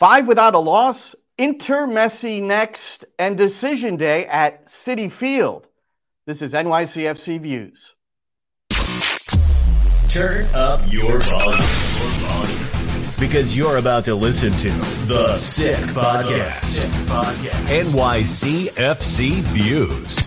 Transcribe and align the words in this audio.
Five 0.00 0.26
without 0.26 0.54
a 0.54 0.58
loss, 0.58 1.14
Inter 1.36 1.86
Messi 1.86 2.42
next, 2.42 3.04
and 3.18 3.36
decision 3.36 3.96
day 3.96 4.24
at 4.24 4.68
Citi 4.68 5.12
Field. 5.12 5.66
This 6.24 6.40
is 6.40 6.54
NYCFC 6.54 7.38
Views. 7.38 7.94
Turn 10.08 10.46
up 10.54 10.80
your 10.90 11.20
volume. 11.20 11.60
Because 13.20 13.54
you're 13.54 13.76
about 13.76 14.06
to 14.06 14.14
listen 14.14 14.54
to 14.60 14.70
The 15.06 15.36
Sick 15.36 15.76
Podcast. 15.90 16.80
NYCFC 17.68 19.30
Views. 19.52 20.26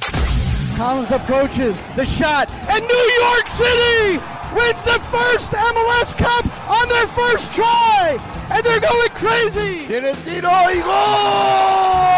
Collins 0.77 1.11
approaches 1.11 1.79
the 1.95 2.05
shot, 2.05 2.47
and 2.69 2.87
New 2.87 3.11
York 3.23 3.49
City 3.49 4.42
wins 4.55 4.83
the 4.85 4.99
first 5.11 5.51
MLS 5.51 6.15
Cup 6.17 6.45
on 6.69 6.87
their 6.89 7.07
first 7.07 7.51
try, 7.53 8.17
and 8.51 8.63
they're 8.65 8.79
going 8.79 9.09
crazy. 9.11 9.85
Tiene 9.87 10.13
tiro 10.23 10.49
y 10.49 10.81
gol! 10.81 12.13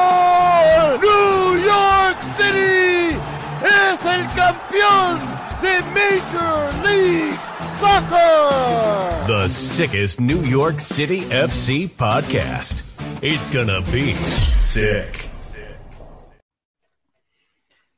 Gol! 0.00 0.98
New 0.98 1.56
York 1.64 2.22
City 2.22 3.16
es 3.62 4.04
el 4.04 4.24
campeón 4.34 5.18
de 5.62 5.80
Major 5.94 6.72
League 6.84 7.38
Soccer. 7.68 9.26
The 9.26 9.48
sickest 9.48 10.20
New 10.20 10.42
York 10.44 10.80
City 10.80 11.20
FC 11.30 11.88
podcast. 11.88 12.82
It's 13.22 13.50
gonna 13.50 13.80
be 13.92 14.14
sick. 14.58 15.29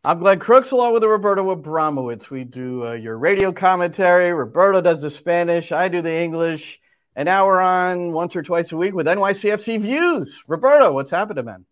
I'm 0.04 0.18
Glenn 0.18 0.40
Crooks 0.40 0.72
along 0.72 0.94
with 0.94 1.04
Roberto 1.04 1.54
Abramowitz. 1.54 2.28
We 2.28 2.42
do 2.42 2.84
uh, 2.84 2.92
your 2.94 3.16
radio 3.16 3.52
commentary. 3.52 4.32
Roberto 4.32 4.80
does 4.80 5.00
the 5.00 5.12
Spanish. 5.12 5.70
I 5.70 5.86
do 5.86 6.02
the 6.02 6.12
English. 6.12 6.80
Now 7.16 7.46
we're 7.46 7.60
on 7.60 8.10
once 8.10 8.34
or 8.34 8.42
twice 8.42 8.72
a 8.72 8.76
week 8.76 8.94
with 8.94 9.06
NYCFC 9.06 9.80
Views. 9.80 10.42
Roberto, 10.48 10.92
what's 10.92 11.12
happening, 11.12 11.44
man? 11.44 11.66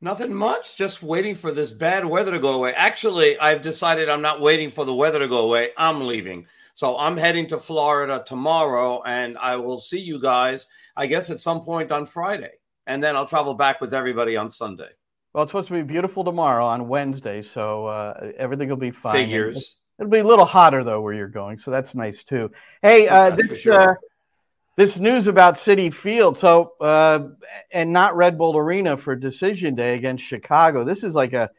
Nothing 0.00 0.34
much. 0.34 0.74
Just 0.74 1.00
waiting 1.00 1.36
for 1.36 1.52
this 1.52 1.72
bad 1.72 2.04
weather 2.04 2.32
to 2.32 2.40
go 2.40 2.54
away. 2.54 2.74
Actually, 2.74 3.38
I've 3.38 3.62
decided 3.62 4.08
I'm 4.08 4.20
not 4.20 4.40
waiting 4.40 4.72
for 4.72 4.84
the 4.84 4.92
weather 4.92 5.20
to 5.20 5.28
go 5.28 5.46
away. 5.46 5.70
I'm 5.76 6.08
leaving. 6.08 6.48
So 6.74 6.98
I'm 6.98 7.16
heading 7.16 7.46
to 7.46 7.58
Florida 7.58 8.24
tomorrow, 8.26 9.00
and 9.06 9.38
I 9.38 9.54
will 9.58 9.78
see 9.78 10.00
you 10.00 10.18
guys, 10.18 10.66
I 10.96 11.06
guess, 11.06 11.30
at 11.30 11.38
some 11.38 11.62
point 11.62 11.92
on 11.92 12.06
Friday. 12.06 12.54
And 12.88 13.00
then 13.00 13.14
I'll 13.14 13.28
travel 13.28 13.54
back 13.54 13.80
with 13.80 13.94
everybody 13.94 14.36
on 14.36 14.50
Sunday. 14.50 14.90
Well, 15.34 15.42
it's 15.42 15.50
supposed 15.50 15.66
to 15.66 15.74
be 15.74 15.82
beautiful 15.82 16.22
tomorrow 16.22 16.64
on 16.64 16.86
Wednesday, 16.86 17.42
so 17.42 17.86
uh, 17.86 18.30
everything 18.38 18.68
will 18.68 18.76
be 18.76 18.92
fine. 18.92 19.16
Figures. 19.16 19.76
It'll 19.98 20.10
be 20.10 20.20
a 20.20 20.24
little 20.24 20.44
hotter 20.44 20.84
though 20.84 21.00
where 21.00 21.12
you're 21.12 21.26
going, 21.26 21.58
so 21.58 21.72
that's 21.72 21.92
nice 21.92 22.22
too. 22.22 22.52
Hey, 22.82 23.08
uh, 23.08 23.30
this 23.30 23.60
sure. 23.60 23.90
uh, 23.90 23.94
this 24.76 24.96
news 24.96 25.26
about 25.26 25.56
Citi 25.56 25.92
Field, 25.92 26.38
so 26.38 26.74
uh, 26.80 27.30
and 27.72 27.92
not 27.92 28.16
Red 28.16 28.38
Bull 28.38 28.56
Arena 28.56 28.96
for 28.96 29.16
Decision 29.16 29.74
Day 29.74 29.96
against 29.96 30.24
Chicago. 30.24 30.84
This 30.84 31.02
is 31.02 31.16
like 31.16 31.32
a 31.32 31.50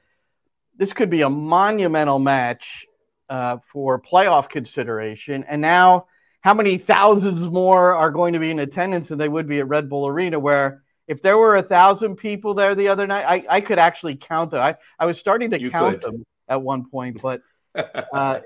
this 0.78 0.94
could 0.94 1.10
be 1.10 1.22
a 1.22 1.30
monumental 1.30 2.20
match 2.20 2.86
uh, 3.28 3.58
for 3.74 4.02
playoff 4.02 4.48
consideration, 4.48 5.44
and 5.50 5.62
now 5.62 6.06
how 6.40 6.54
many 6.54 6.78
thousands 6.78 7.50
more 7.50 7.94
are 7.94 8.12
going 8.12 8.34
to 8.34 8.40
be 8.40 8.52
in 8.52 8.60
attendance 8.60 9.10
than 9.10 9.18
they 9.18 9.28
would 9.28 9.50
be 9.50 9.60
at 9.60 9.68
Red 9.68 9.90
Bull 9.90 10.08
Arena, 10.08 10.40
where 10.40 10.84
if 11.08 11.22
there 11.22 11.38
were 11.38 11.56
a 11.58 11.62
thousand 11.64 12.16
people 12.16 12.54
there 12.54 12.76
the 12.76 12.88
other 12.88 13.06
night, 13.08 13.26
I, 13.26 13.58
I 13.58 13.62
could 13.62 13.80
actually 13.80 14.16
count 14.16 14.52
them. 14.52 14.62
I, 14.62 14.76
I 15.00 15.06
was 15.06 15.20
starting 15.20 15.52
to 15.52 15.60
You 15.62 15.70
count 15.72 16.02
could. 16.02 16.14
them 16.14 16.26
at 16.48 16.62
one 16.62 16.90
point, 16.90 17.22
but 17.22 17.42
uh, 17.76 18.40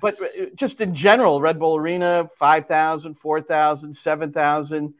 but 0.00 0.18
just 0.54 0.80
in 0.80 0.94
general, 0.94 1.40
Red 1.40 1.58
Bull 1.58 1.76
Arena, 1.76 2.28
5,000, 2.38 3.14
4,000, 3.14 3.94
7,000. 3.94 4.94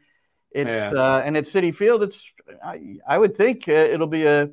It's 0.51 0.69
Yeah. 0.69 0.91
uh, 0.99 1.21
and 1.23 1.37
at 1.37 1.43
Citi 1.43 1.73
Field, 1.73 2.01
it's 2.03 2.23
I, 2.63 2.97
I 3.07 3.17
would 3.17 3.37
think 3.37 3.69
uh, 3.69 3.71
it'll 3.73 4.07
be 4.07 4.25
a 4.25 4.49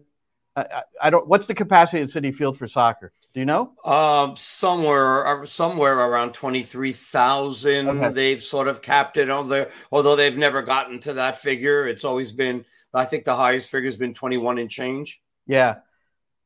I, 0.55 0.61
I- 0.63 0.83
I 1.05 1.11
don't 1.11 1.27
what's 1.27 1.47
the 1.47 1.55
capacity 1.55 2.03
at 2.03 2.09
Citi 2.11 2.35
Field 2.35 2.59
for 2.59 2.69
soccer? 2.69 3.13
Do 3.37 3.41
you 3.41 3.45
know? 3.45 3.75
Um, 3.85 4.35
somewhere, 4.35 5.27
uh, 5.43 5.45
somewhere 5.45 5.99
around 5.99 6.33
twenty 6.33 6.63
three 6.63 6.95
thousand. 6.95 7.87
Okay. 7.87 8.15
They've 8.15 8.43
sort 8.43 8.67
of 8.67 8.81
capped 8.81 9.19
it 9.19 9.29
on 9.29 9.51
there, 9.51 9.73
although 9.93 10.17
they've 10.17 10.39
never 10.39 10.63
gotten 10.63 11.01
to 11.01 11.13
that 11.13 11.37
figure. 11.37 11.87
It's 11.87 12.03
always 12.03 12.33
been, 12.33 12.65
I 12.95 13.05
think, 13.05 13.25
the 13.25 13.37
highest 13.37 13.69
figure 13.69 13.89
has 13.89 13.99
been 13.99 14.15
twenty 14.15 14.39
one 14.39 14.57
and 14.57 14.71
change. 14.71 15.21
Yeah. 15.47 15.81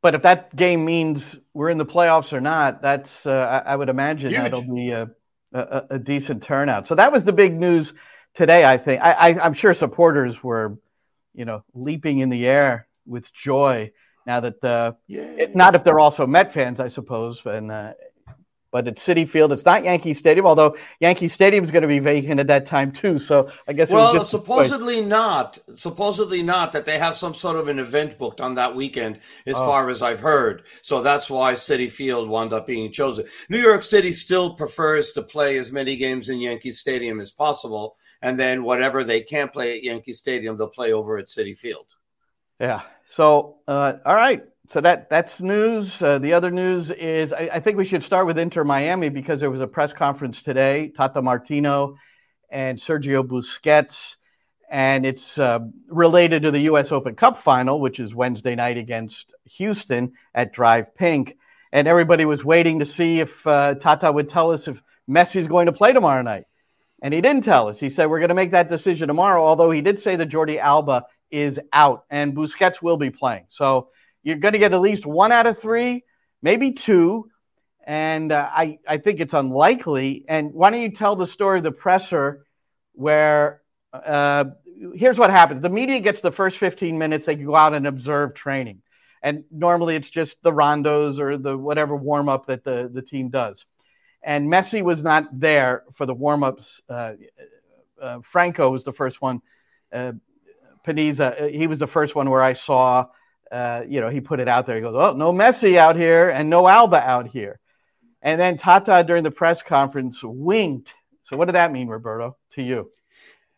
But 0.03 0.17
if 0.17 0.23
that 0.23 0.57
game 0.57 0.85
means 0.85 1.37
we're 1.55 1.71
in 1.71 1.79
the 1.79 1.87
playoffs 1.87 2.33
or 2.33 2.41
not, 2.41 2.83
that's 2.83 3.25
uh, 3.25 3.63
I, 3.65 3.71
I 3.71 3.77
would 3.77 3.89
imagine 3.89 4.31
Huge. 4.31 4.43
that'll 4.43 4.75
be 4.75 4.91
a, 4.91 5.11
a, 5.53 5.83
a 5.91 5.99
decent 6.01 6.43
turnout. 6.43 6.89
So 6.89 6.97
that 6.97 7.13
was 7.13 7.23
the 7.23 7.33
big 7.33 7.55
news 7.55 7.93
today. 8.35 8.65
I 8.65 8.79
think 8.79 9.01
I, 9.01 9.13
I, 9.13 9.29
I'm 9.41 9.55
sure 9.55 9.75
supporters 9.75 10.43
were, 10.43 10.77
you 11.35 11.45
know, 11.45 11.63
leaping 11.73 12.19
in 12.19 12.31
the 12.31 12.49
air 12.49 12.89
with 13.07 13.33
joy 13.33 13.93
now 14.27 14.41
that 14.41 14.63
uh, 14.65 14.93
it- 15.09 15.55
not 15.57 15.75
if 15.75 15.85
they're 15.85 16.01
also 16.01 16.27
Met 16.27 16.53
fans, 16.53 16.81
I 16.81 16.89
suppose, 16.89 17.41
and 17.45 17.71
uh, 17.71 17.93
but 18.73 18.87
it's 18.87 19.05
Citi 19.05 19.29
Field. 19.29 19.51
It's 19.51 19.65
not 19.65 19.83
Yankee 19.83 20.15
Stadium, 20.15 20.47
although 20.47 20.77
Yankee 21.01 21.27
Stadium 21.27 21.65
is 21.65 21.73
going 21.73 21.83
to 21.83 21.89
be 21.89 21.99
vacant 21.99 22.39
at 22.39 22.47
that 22.47 22.67
time 22.67 22.93
too. 22.93 23.19
So 23.19 23.51
I 23.67 23.73
guess 23.73 23.91
Well, 23.91 24.23
supposedly 24.23 25.01
not. 25.01 25.59
Supposedly 25.75 26.45
not 26.45 26.71
that 26.75 26.85
they 26.85 26.97
have 26.97 27.17
some 27.17 27.35
sort 27.35 27.57
of 27.57 27.67
an 27.67 27.81
event 27.81 28.17
booked 28.17 28.41
on 28.41 28.55
that 28.55 28.77
weekend, 28.77 29.19
as 29.45 29.57
Oh. 29.57 29.67
far 29.67 29.91
as 29.91 30.03
I've 30.03 30.21
heard. 30.21 30.63
So 30.83 31.03
that's 31.03 31.29
why 31.29 31.55
Citi 31.55 31.91
Field 31.91 32.29
wound 32.29 32.53
up 32.53 32.69
being 32.69 32.93
chosen. 32.93 33.27
New 33.49 33.59
York 33.59 33.83
City 33.83 34.13
still 34.13 34.55
prefers 34.55 35.11
to 35.13 35.23
play 35.23 35.59
as 35.59 35.73
many 35.73 35.97
games 35.97 36.29
in 36.29 36.39
Yankee 36.39 36.71
Stadium 36.71 37.19
as 37.19 37.33
possible, 37.33 37.97
and 38.23 38.39
then 38.39 38.63
whatever 38.63 39.03
they 39.03 39.21
can't 39.21 39.53
play 39.53 39.79
at 39.79 39.83
Yankee 39.83 40.13
Stadium, 40.13 40.57
they'll 40.57 40.69
play 40.69 40.93
over 40.93 41.19
at 41.19 41.27
Citi 41.27 41.59
Field. 41.59 41.87
Yeah. 42.61 42.83
So, 43.11 43.57
uh, 43.67 43.95
all 44.07 44.15
right. 44.15 44.45
So 44.69 44.81
that 44.83 45.11
that's 45.11 45.41
news. 45.41 46.01
Uh, 46.01 46.21
the 46.21 46.33
other 46.33 46.53
news 46.53 46.93
is 46.93 47.33
I, 47.33 47.51
I 47.55 47.61
think 47.61 47.77
we 47.77 47.85
should 47.85 48.05
start 48.05 48.25
with 48.25 48.39
Inter 48.39 48.63
Miami 48.63 49.09
because 49.09 49.41
there 49.41 49.51
was 49.51 49.61
a 49.61 49.67
press 49.67 49.93
conference 49.93 50.43
today. 50.43 50.93
Tata 50.97 51.21
Martino 51.21 51.97
and 52.51 52.79
Sergio 52.79 53.27
Busquets, 53.27 54.15
and 54.71 55.05
it's 55.05 55.39
uh, 55.41 55.59
related 55.89 56.43
to 56.45 56.53
the 56.53 56.61
U.S. 56.61 56.93
Open 56.93 57.17
Cup 57.17 57.37
final, 57.37 57.81
which 57.81 57.99
is 57.99 58.15
Wednesday 58.15 58.55
night 58.55 58.79
against 58.79 59.35
Houston 59.57 60.13
at 60.33 60.55
DRV 60.55 60.87
PNK. 60.97 61.37
And 61.73 61.89
everybody 61.89 62.25
was 62.25 62.45
waiting 62.45 62.79
to 62.79 62.87
see 62.87 63.19
if 63.19 63.45
uh, 63.45 63.75
Tata 63.75 64.13
would 64.13 64.29
tell 64.29 64.53
us 64.53 64.69
if 64.69 64.81
Messi's 65.09 65.49
going 65.49 65.67
to 65.67 65.73
play 65.73 65.93
tomorrow 65.93 66.23
night. 66.23 66.45
And 67.03 67.13
he 67.13 67.21
didn't 67.21 67.43
tell 67.43 67.67
us. 67.67 67.81
He 67.81 67.91
said, 67.91 68.07
We're 68.07 68.21
going 68.21 68.29
to 68.29 68.35
make 68.37 68.53
that 68.53 68.69
decision 68.69 69.09
tomorrow, 69.09 69.45
although 69.45 69.73
he 69.73 69.81
did 69.81 69.99
say 69.99 70.15
that 70.15 70.29
Jordi 70.29 70.61
Alba 70.61 71.07
is 71.31 71.61
out 71.73 72.05
and 72.11 72.35
Busquets 72.35 72.83
will 72.83 72.97
be 72.97 73.11
playing. 73.11 73.45
So 73.49 73.89
you're 74.23 74.37
going 74.37 74.53
to 74.53 74.59
get 74.59 74.73
at 74.73 74.81
least 74.81 75.07
one 75.07 75.33
out 75.33 75.47
of 75.47 75.59
three, 75.59 76.05
maybe 76.43 76.73
two. 76.73 77.31
And 77.87 78.33
uh, 78.33 78.49
I, 78.51 78.79
I 78.87 78.99
think 78.99 79.21
it's 79.21 79.35
unlikely. 79.35 80.25
And 80.29 80.53
why 80.53 80.71
don't 80.71 80.81
you 80.81 80.91
tell 80.91 81.17
the 81.17 81.27
story 81.27 81.59
of 81.59 81.65
the 81.65 81.73
presser 81.73 82.45
where 82.93 83.63
uh, 83.93 84.45
here's 84.95 85.19
what 85.19 85.31
happens 85.31 85.63
the 85.63 85.69
media 85.69 86.01
gets 86.01 86.21
the 86.21 86.31
first 86.31 86.59
15 86.59 86.99
minutes, 86.99 87.27
they 87.27 87.35
go 87.35 87.57
out 87.57 87.75
and 87.75 87.87
observe 87.87 88.35
training. 88.35 88.83
And 89.23 89.45
normally 89.51 89.97
it's 89.97 90.09
just 90.09 90.43
the 90.43 90.53
rondos 90.53 91.19
or 91.19 91.37
the 91.37 91.57
whatever 91.57 91.95
warm 91.95 92.29
up 92.29 92.47
that 92.47 92.65
the, 92.65 92.91
the 92.93 93.03
team 93.03 93.29
does. 93.29 93.65
And 94.23 94.49
Messi 94.49 94.83
was 94.83 95.03
not 95.03 95.29
there 95.39 95.85
for 95.93 96.07
the 96.07 96.15
warm 96.15 96.43
ups. 96.43 96.81
Uh, 96.89 97.13
uh, 98.01 98.21
Franco 98.23 98.71
was 98.71 98.85
the 98.85 98.93
first 98.93 99.21
one. 99.21 99.43
Panizo, 100.87 101.43
uh, 101.43 101.47
he 101.47 101.67
was 101.67 101.79
the 101.79 101.87
first 101.87 102.15
one 102.15 102.31
where 102.31 102.43
I 102.43 102.55
saw, 102.55 103.07
uh, 103.51 103.83
you 103.89 104.01
know, 104.01 104.09
he 104.09 104.21
put 104.21 104.41
it 104.41 104.49
out 104.49 104.67
there. 104.67 104.77
He 104.77 104.83
goes, 104.83 104.95
"Oh, 104.97 105.13
no 105.15 105.33
Messi 105.33 105.77
out 105.77 105.97
here 105.97 106.31
and 106.31 106.49
no 106.49 106.69
Alba 106.69 107.01
out 107.01 107.29
here." 107.29 107.59
And 108.23 108.41
then 108.41 108.57
Tata 108.57 109.05
during 109.07 109.25
the 109.25 109.31
press 109.31 109.63
conference 109.63 110.21
winked. 110.23 110.95
So 111.25 111.37
what 111.37 111.47
did 111.47 111.55
that 111.55 111.73
mean, 111.73 111.89
Roberto, 111.89 112.37
to 112.55 112.63
you? 112.63 112.91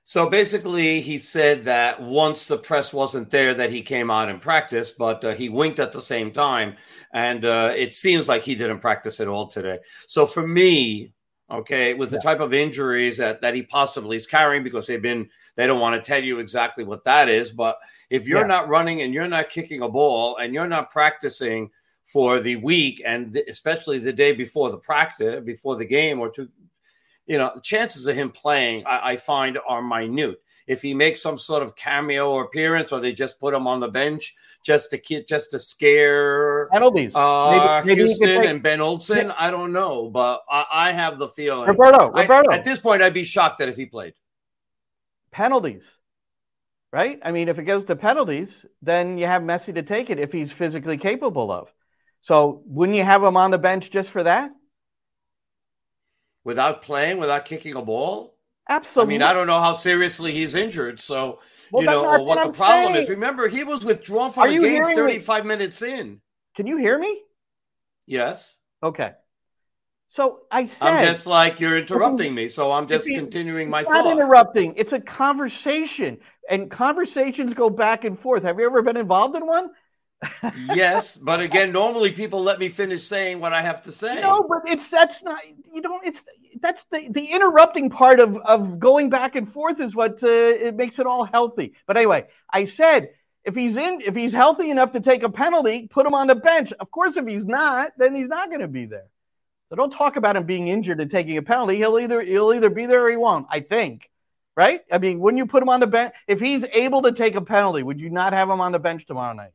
So 0.05 0.29
basically, 0.29 1.01
he 1.01 1.17
said 1.19 1.65
that 1.67 2.03
once 2.03 2.49
the 2.49 2.59
press 2.59 2.93
wasn't 2.93 3.31
there, 3.31 3.55
that 3.55 3.71
he 3.71 3.83
came 3.83 4.11
out 4.11 4.29
and 4.29 4.41
practiced, 4.41 4.99
but 4.99 5.25
uh, 5.25 5.35
he 5.35 5.49
winked 5.49 5.79
at 5.79 5.93
the 5.93 6.03
same 6.03 6.33
time, 6.33 6.77
and 7.15 7.45
uh, 7.45 7.73
it 7.77 7.95
seems 7.95 8.29
like 8.29 8.43
he 8.43 8.57
didn't 8.57 8.81
practice 8.81 9.21
at 9.21 9.29
all 9.29 9.47
today. 9.47 9.79
So 10.09 10.27
for 10.27 10.45
me, 10.45 11.13
Okay, 11.53 11.93
with 11.93 12.11
the 12.11 12.17
Yeah. 12.17 12.23
type 12.23 12.41
of 12.41 12.55
injuries 12.55 13.19
that 13.19 13.41
that 13.43 13.55
he 13.55 13.63
possibly 13.63 14.17
is 14.17 14.27
carrying, 14.27 14.65
because 14.65 14.87
they've 14.87 15.03
been 15.03 15.29
they 15.57 15.67
don't 15.67 15.81
want 15.81 16.03
to 16.03 16.07
tell 16.07 16.23
you 16.23 16.39
exactly 16.39 16.83
what 16.83 17.05
that 17.05 17.29
is. 17.29 17.51
But 17.51 17.79
if 18.09 18.27
you're 18.27 18.41
Yeah. 18.41 18.47
not 18.47 18.69
running 18.69 19.03
and 19.03 19.13
you're 19.13 19.29
not 19.29 19.51
kicking 19.51 19.83
a 19.83 19.89
ball 19.89 20.39
and 20.39 20.55
you're 20.55 20.67
not 20.67 20.91
practicing 20.91 21.71
for 22.07 22.41
the 22.41 22.57
week 22.57 23.03
and 23.05 23.37
especially 23.49 23.99
the 23.99 24.13
day 24.13 24.33
before 24.33 24.71
the 24.71 24.79
practice, 24.79 25.43
before 25.45 25.77
the 25.77 25.85
game 25.85 26.21
or 26.21 26.31
two, 26.31 26.49
you 27.27 27.39
know, 27.39 27.51
the 27.55 27.61
chances 27.61 28.07
of 28.07 28.17
him 28.17 28.31
playing, 28.31 28.85
I, 28.87 29.13
I 29.13 29.17
find, 29.17 29.59
are 29.69 29.83
minute. 29.83 30.41
If 30.73 30.81
he 30.83 30.95
makes 30.95 31.21
some 31.21 31.37
sort 31.39 31.63
of 31.63 31.77
cameo 31.77 32.39
appearance, 32.41 32.93
or 32.93 32.99
they 33.01 33.13
just 33.13 33.39
put 33.39 33.53
him 33.53 33.67
on 33.67 33.81
the 33.81 33.89
bench 33.89 34.35
just 34.65 34.91
to 34.91 34.99
ki- 34.99 35.25
just 35.29 35.51
to 35.51 35.59
scare 35.59 36.69
Penalties. 36.73 37.15
uh, 37.15 37.83
Maybe- 37.85 37.87
maybe 37.89 38.09
Houston 38.09 38.45
and 38.47 38.63
Ben 38.63 38.81
Olsen, 38.81 39.31
I 39.33 39.51
don't 39.51 39.73
know, 39.73 40.09
but 40.09 40.43
I, 40.49 40.65
I 40.73 40.93
have 40.93 41.19
the 41.19 41.29
feeling. 41.29 41.69
Roberto, 41.69 42.11
I- 42.15 42.23
Roberto. 42.23 42.51
at 42.53 42.65
this 42.65 42.81
point, 42.81 43.03
I'd 43.03 43.13
be 43.15 43.25
shocked 43.25 43.59
that 43.59 43.69
if 43.69 43.77
he 43.77 43.87
played. 43.87 44.15
penalties, 45.31 45.85
right? 46.93 47.19
I 47.23 47.33
mean, 47.33 47.49
if 47.49 47.59
it 47.59 47.65
goes 47.65 47.85
to 47.87 47.97
penalties, 47.97 48.65
then 48.83 49.19
you 49.19 49.27
have 49.27 49.43
Messi 49.43 49.75
to 49.75 49.83
take 49.83 50.11
it 50.11 50.19
if 50.19 50.33
he's 50.33 50.53
physically 50.53 50.97
capable 50.99 51.51
of. 51.53 51.73
So 52.21 52.63
wouldn't 52.67 52.97
you 52.97 53.05
have 53.05 53.23
him 53.23 53.37
on 53.37 53.51
the 53.51 53.59
bench 53.59 53.91
just 53.91 54.11
for 54.11 54.23
that? 54.23 54.51
Without 56.45 56.83
playing, 56.83 57.19
without 57.19 57.45
kicking 57.45 57.75
a 57.77 57.83
ball? 57.83 58.32
I 58.73 58.77
Absolutely. 58.77 59.07
mean, 59.07 59.23
I 59.23 59.33
don't 59.33 59.47
know 59.47 59.61
how 59.61 59.73
seriously 59.73 60.33
he's 60.33 60.55
injured. 60.55 61.01
So, 61.01 61.41
Well, 61.71 61.83
you 61.83 61.89
know, 61.89 62.05
what 62.05 62.25
what 62.25 62.41
the 62.43 62.49
I'm 62.49 62.53
problem 62.53 62.95
saying. 62.95 63.05
is. 63.05 63.09
Remember, 63.09 63.49
he 63.49 63.65
was 63.65 63.85
withdrawn 63.85 64.31
Are 64.39 64.47
from 64.47 64.49
the 64.49 64.57
game 64.59 64.85
hearing 64.85 65.05
me? 65.05 65.21
35 65.21 65.45
minutes 65.47 65.83
in. 65.83 66.21
Can 66.55 66.67
you 66.67 66.77
hear 66.79 66.99
me? 66.99 67.23
Yes. 68.07 68.59
Okay. 68.83 69.13
So 70.09 70.41
I 70.51 70.67
said 70.67 70.89
I'm 70.89 70.99
just 70.99 71.27
like 71.27 71.59
you're 71.61 71.79
interrupting 71.79 72.35
me. 72.35 72.49
So 72.49 72.71
I'm 72.73 72.87
just 72.87 73.13
continuing 73.15 73.71
my 73.71 73.83
not 73.83 74.05
thought. 74.05 74.13
interrupting. 74.13 74.75
It's 74.77 74.93
a 74.93 75.01
conversation, 75.01 76.19
and 76.49 76.71
conversations 76.71 77.55
go 77.55 77.71
back 77.71 78.05
and 78.05 78.19
forth. 78.19 78.43
Have 78.43 78.59
you 78.59 78.67
ever 78.67 78.83
been 78.83 78.97
involved 78.97 79.37
in 79.37 79.47
one? 79.47 79.71
Yes. 80.75 81.17
But 81.17 81.41
again, 81.41 81.73
normally 81.73 82.13
people 82.13 82.43
let 82.43 82.59
me 82.59 82.69
finish 82.69 83.03
saying 83.03 83.41
what 83.41 83.53
I 83.53 83.63
have 83.63 83.83
to 83.83 83.93
say. 83.93 84.21
No, 84.21 84.47
but 84.49 84.71
it's 84.71 84.89
that's 84.89 85.23
not 85.23 85.41
you 85.73 85.83
don't. 85.83 86.05
It's 86.05 86.25
that's 86.61 86.85
the 86.85 87.09
the 87.11 87.27
interrupting 87.27 87.91
part 87.91 88.21
of 88.21 88.37
of 88.39 88.79
going 88.79 89.11
back 89.11 89.37
and 89.37 89.49
forth 89.49 89.81
is 89.81 89.95
what 89.95 90.23
uh, 90.23 90.29
it 90.29 90.77
makes 90.77 90.99
it 90.99 91.07
all 91.07 91.25
healthy. 91.25 91.75
But 91.87 91.97
anyway, 91.97 92.27
I 92.53 92.65
said 92.65 93.11
if 93.45 93.55
he's 93.55 93.77
in 93.77 94.01
if 94.01 94.15
he's 94.15 94.33
healthy 94.33 94.71
enough 94.71 94.93
to 94.93 95.01
take 95.01 95.23
a 95.23 95.31
penalty, 95.31 95.89
put 95.89 96.07
him 96.07 96.15
on 96.15 96.29
the 96.29 96.35
bench. 96.35 96.73
Of 96.79 96.91
course, 96.91 97.17
if 97.17 97.27
he's 97.27 97.45
not, 97.45 97.93
then 97.99 98.15
he's 98.15 98.29
not 98.29 98.49
going 98.49 98.61
to 98.61 98.69
be 98.69 98.87
there. 98.87 99.09
So 99.69 99.77
don't 99.77 99.93
talk 99.93 100.17
about 100.17 100.37
him 100.37 100.45
being 100.45 100.69
injured 100.69 101.01
and 101.01 101.11
taking 101.11 101.37
a 101.39 101.43
penalty. 101.43 101.77
He'll 101.77 101.99
either 101.99 102.21
he'll 102.21 102.53
either 102.53 102.71
be 102.71 102.87
there 102.87 103.07
or 103.07 103.11
he 103.11 103.17
won't. 103.17 103.47
I 103.51 103.61
think. 103.61 104.09
Right? 104.55 104.83
I 104.93 104.99
mean, 104.99 105.19
wouldn't 105.19 105.39
you 105.39 105.47
put 105.47 105.63
him 105.63 105.71
on 105.71 105.81
the 105.81 105.87
bench 105.87 106.13
if 106.29 106.39
he's 106.39 106.67
able 106.75 107.01
to 107.03 107.13
take 107.13 107.37
a 107.37 107.41
penalty? 107.41 107.83
Would 107.83 107.99
you 107.99 108.11
not 108.11 108.35
have 108.35 108.51
him 108.51 108.61
on 108.61 108.73
the 108.73 108.79
bench 108.79 109.07
tomorrow 109.07 109.33
night? 109.33 109.53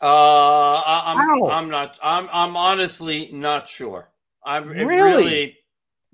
Uh, 0.00 0.06
I, 0.06 1.14
I'm? 1.16 1.42
I'm 1.44 1.70
not. 1.70 1.98
I'm, 2.02 2.28
I'm 2.32 2.56
honestly 2.56 3.30
not 3.32 3.68
sure. 3.68 4.08
I'm 4.44 4.68
Really? 4.68 4.86
really, 4.86 5.56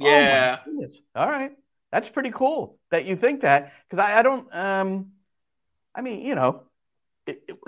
Oh, 0.01 0.07
yeah. 0.09 0.59
goodness. 0.65 0.99
All 1.15 1.29
right. 1.29 1.53
That's 1.91 2.09
pretty 2.09 2.31
cool 2.31 2.79
that 2.91 3.05
you 3.05 3.17
think 3.17 3.43
that 3.43 3.73
because 3.89 4.03
I, 4.03 4.19
I 4.21 4.23
don't. 4.23 4.55
Um, 4.55 5.13
I 5.95 6.01
mean, 6.01 6.23
you 6.23 6.35
know, 6.35 6.63
it, 7.27 7.43
it- 7.49 7.59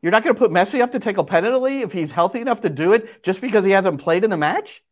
you're 0.00 0.10
not 0.10 0.22
going 0.22 0.34
to 0.34 0.38
put 0.38 0.50
Messi 0.50 0.82
up 0.82 0.92
to 0.92 0.98
take 1.00 1.16
a 1.16 1.24
penalty 1.24 1.80
if 1.80 1.90
he's 1.90 2.10
healthy 2.10 2.40
enough 2.42 2.60
to 2.60 2.68
do 2.68 2.92
it 2.92 3.22
just 3.22 3.40
because 3.40 3.64
he 3.64 3.70
hasn't 3.70 4.02
played 4.02 4.22
in 4.22 4.28
the 4.28 4.36
match. 4.36 4.82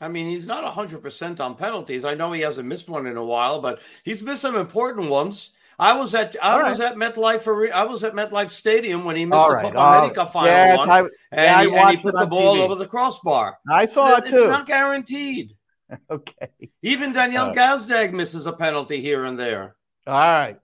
I 0.00 0.08
mean, 0.08 0.28
he's 0.28 0.44
not 0.44 0.64
100% 0.74 1.38
on 1.38 1.54
penalties. 1.54 2.04
I 2.04 2.14
know 2.14 2.32
he 2.32 2.40
hasn't 2.40 2.66
missed 2.66 2.88
one 2.88 3.06
in 3.06 3.16
a 3.16 3.24
while, 3.24 3.60
but 3.60 3.80
he's 4.02 4.24
missed 4.24 4.42
some 4.42 4.56
important 4.56 5.08
ones. 5.08 5.52
I 5.78 5.98
was 5.98 6.14
at 6.14 6.36
I 6.42 6.52
All 6.52 6.68
was 6.68 6.80
at 6.80 6.96
MetLife 6.96 7.72
I 7.72 7.84
was 7.84 8.04
at 8.04 8.14
MetLife 8.14 8.50
Stadium 8.50 9.04
when 9.04 9.16
he 9.16 9.24
missed 9.24 9.40
All 9.40 9.48
the 9.50 9.54
right. 9.56 9.64
Copa 9.64 9.78
America 9.78 10.26
final 10.26 10.50
yes, 10.50 10.78
one, 10.78 10.90
I, 10.90 10.98
and, 11.00 11.10
yeah, 11.32 11.62
he, 11.62 11.74
and 11.74 11.90
he 11.90 11.96
put 12.02 12.16
the 12.16 12.26
ball 12.26 12.56
TV. 12.56 12.60
over 12.60 12.74
the 12.76 12.86
crossbar. 12.86 13.58
I 13.70 13.84
saw 13.86 14.16
it 14.16 14.18
it's 14.20 14.30
too. 14.30 14.36
It's 14.36 14.48
not 14.48 14.66
guaranteed. 14.66 15.54
okay. 16.10 16.48
Even 16.82 17.12
Daniel 17.12 17.46
Uh, 17.46 17.52
Gazdag 17.52 18.12
misses 18.12 18.46
a 18.46 18.52
penalty 18.52 19.00
here 19.00 19.24
and 19.24 19.38
there. 19.38 19.76
All 20.06 20.14
right. 20.14 20.58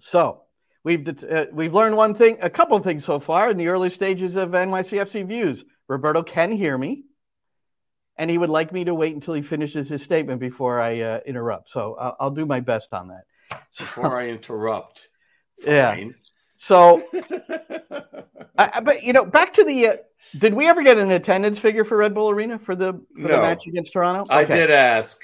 So 0.00 0.42
we've 0.82 1.06
uh, 1.08 1.46
we've 1.52 1.74
learned 1.74 1.96
one 1.96 2.14
thing, 2.14 2.38
a 2.40 2.50
couple 2.50 2.76
of 2.76 2.84
things 2.84 3.04
so 3.04 3.18
far 3.18 3.50
in 3.50 3.56
the 3.56 3.68
early 3.68 3.90
stages 3.90 4.36
of 4.36 4.50
NYCFC 4.50 5.26
views. 5.26 5.64
Roberto 5.88 6.22
can 6.22 6.52
hear 6.52 6.78
me, 6.78 7.04
and 8.16 8.30
he 8.30 8.38
would 8.38 8.50
like 8.50 8.72
me 8.72 8.84
to 8.84 8.94
wait 8.94 9.14
until 9.14 9.34
he 9.34 9.42
finishes 9.42 9.88
his 9.90 10.02
statement 10.02 10.40
before 10.40 10.80
I 10.80 11.00
uh, 11.00 11.20
interrupt. 11.26 11.70
So 11.70 11.96
I'll, 12.00 12.16
I'll 12.20 12.30
do 12.30 12.46
my 12.46 12.60
best 12.60 12.94
on 12.94 13.08
that. 13.08 13.24
Before 13.78 14.18
I 14.18 14.28
interrupt. 14.28 15.08
Yeah. 15.66 15.94
So, 16.56 17.02
I, 18.58 18.80
but 18.80 19.02
you 19.02 19.12
know, 19.12 19.26
back 19.26 19.52
to 19.54 19.64
the. 19.64 19.88
Uh, 19.88 19.96
did 20.38 20.54
we 20.54 20.66
ever 20.68 20.82
get 20.82 20.96
an 20.96 21.10
attendance 21.10 21.58
figure 21.58 21.84
for 21.84 21.98
Red 21.98 22.14
Bull 22.14 22.30
Arena 22.30 22.58
for 22.58 22.74
the 22.74 22.92
for 23.14 23.28
the 23.28 23.36
match 23.36 23.66
against 23.66 23.92
Toronto? 23.92 24.24
I 24.30 24.44
did 24.44 24.70
ask, 24.70 25.20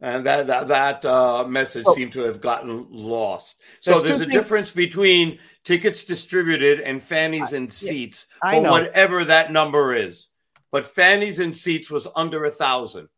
and 0.00 0.24
that 0.24 0.46
that, 0.46 0.68
that 0.68 1.04
uh, 1.04 1.44
message 1.46 1.84
Oh. 1.86 1.94
seemed 1.94 2.12
to 2.14 2.20
have 2.20 2.40
gotten 2.40 2.86
lost. 2.90 3.60
So 3.80 3.92
There's 4.00 4.02
there's 4.04 4.20
a 4.20 4.24
things- 4.24 4.32
difference 4.32 4.70
between 4.70 5.38
tickets 5.62 6.04
distributed 6.04 6.80
and 6.80 7.02
fannies 7.02 7.52
and 7.52 7.70
seats 7.72 8.26
I 8.42 8.54
for 8.54 8.62
whatever 8.62 9.24
that 9.26 9.52
number 9.52 9.94
is. 9.94 10.28
But 10.70 10.86
fannies 10.86 11.38
and 11.38 11.54
seats 11.56 11.90
was 11.90 12.06
under 12.16 12.44
a 12.46 12.50
thousand. 12.50 13.08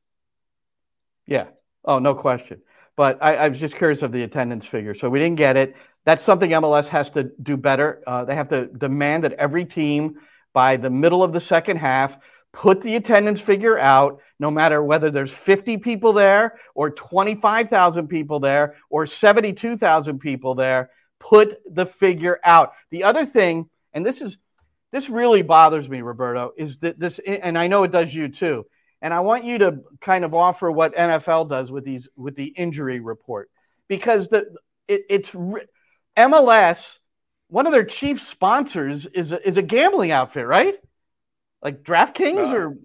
Yeah. 1.26 1.46
Oh, 1.84 1.98
no 2.00 2.14
question. 2.14 2.62
But 2.98 3.18
I, 3.22 3.36
I 3.36 3.48
was 3.48 3.60
just 3.60 3.76
curious 3.76 4.02
of 4.02 4.10
the 4.10 4.24
attendance 4.24 4.66
figure. 4.66 4.92
So 4.92 5.08
we 5.08 5.20
didn't 5.20 5.36
get 5.36 5.56
it. 5.56 5.76
That's 6.04 6.20
something 6.20 6.50
MLS 6.50 6.88
has 6.88 7.10
to 7.10 7.30
do 7.40 7.56
better. 7.56 8.02
Uh, 8.04 8.24
they 8.24 8.34
have 8.34 8.48
to 8.48 8.66
demand 8.66 9.22
that 9.22 9.34
every 9.34 9.64
team, 9.64 10.16
by 10.52 10.76
the 10.76 10.90
middle 10.90 11.22
of 11.22 11.32
the 11.32 11.38
second 11.38 11.76
half, 11.76 12.18
put 12.52 12.80
the 12.80 12.96
attendance 12.96 13.40
figure 13.40 13.78
out, 13.78 14.20
no 14.40 14.50
matter 14.50 14.82
whether 14.82 15.12
there's 15.12 15.30
50 15.30 15.76
people 15.76 16.12
there 16.12 16.58
or 16.74 16.90
25,000 16.90 18.08
people 18.08 18.40
there 18.40 18.74
or 18.90 19.06
72,000 19.06 20.18
people 20.18 20.56
there. 20.56 20.90
Put 21.20 21.60
the 21.72 21.86
figure 21.86 22.40
out. 22.42 22.72
The 22.90 23.04
other 23.04 23.24
thing, 23.24 23.70
and 23.92 24.04
this 24.04 24.20
is 24.20 24.38
this 24.90 25.08
really 25.08 25.42
bothers 25.42 25.88
me, 25.88 26.00
Roberto, 26.00 26.52
is 26.56 26.78
that 26.78 26.98
this, 26.98 27.20
and 27.20 27.56
I 27.56 27.68
know 27.68 27.84
it 27.84 27.92
does 27.92 28.12
you 28.12 28.26
too. 28.28 28.66
And 29.00 29.14
I 29.14 29.20
want 29.20 29.44
you 29.44 29.58
to 29.58 29.80
kind 30.00 30.24
of 30.24 30.34
offer 30.34 30.70
what 30.70 30.94
NFL 30.94 31.48
does 31.48 31.70
with 31.70 31.84
these 31.84 32.08
with 32.16 32.34
the 32.34 32.46
injury 32.46 33.00
report 33.00 33.50
because 33.86 34.28
the 34.28 34.54
it, 34.88 35.02
it's 35.08 35.34
MLS. 36.16 36.98
One 37.48 37.66
of 37.66 37.72
their 37.72 37.84
chief 37.84 38.20
sponsors 38.20 39.06
is 39.06 39.32
a, 39.32 39.46
is 39.46 39.56
a 39.56 39.62
gambling 39.62 40.10
outfit, 40.10 40.46
right? 40.46 40.74
Like 41.62 41.82
DraftKings 41.82 42.52
Uh, 42.52 42.56
or 42.56 42.78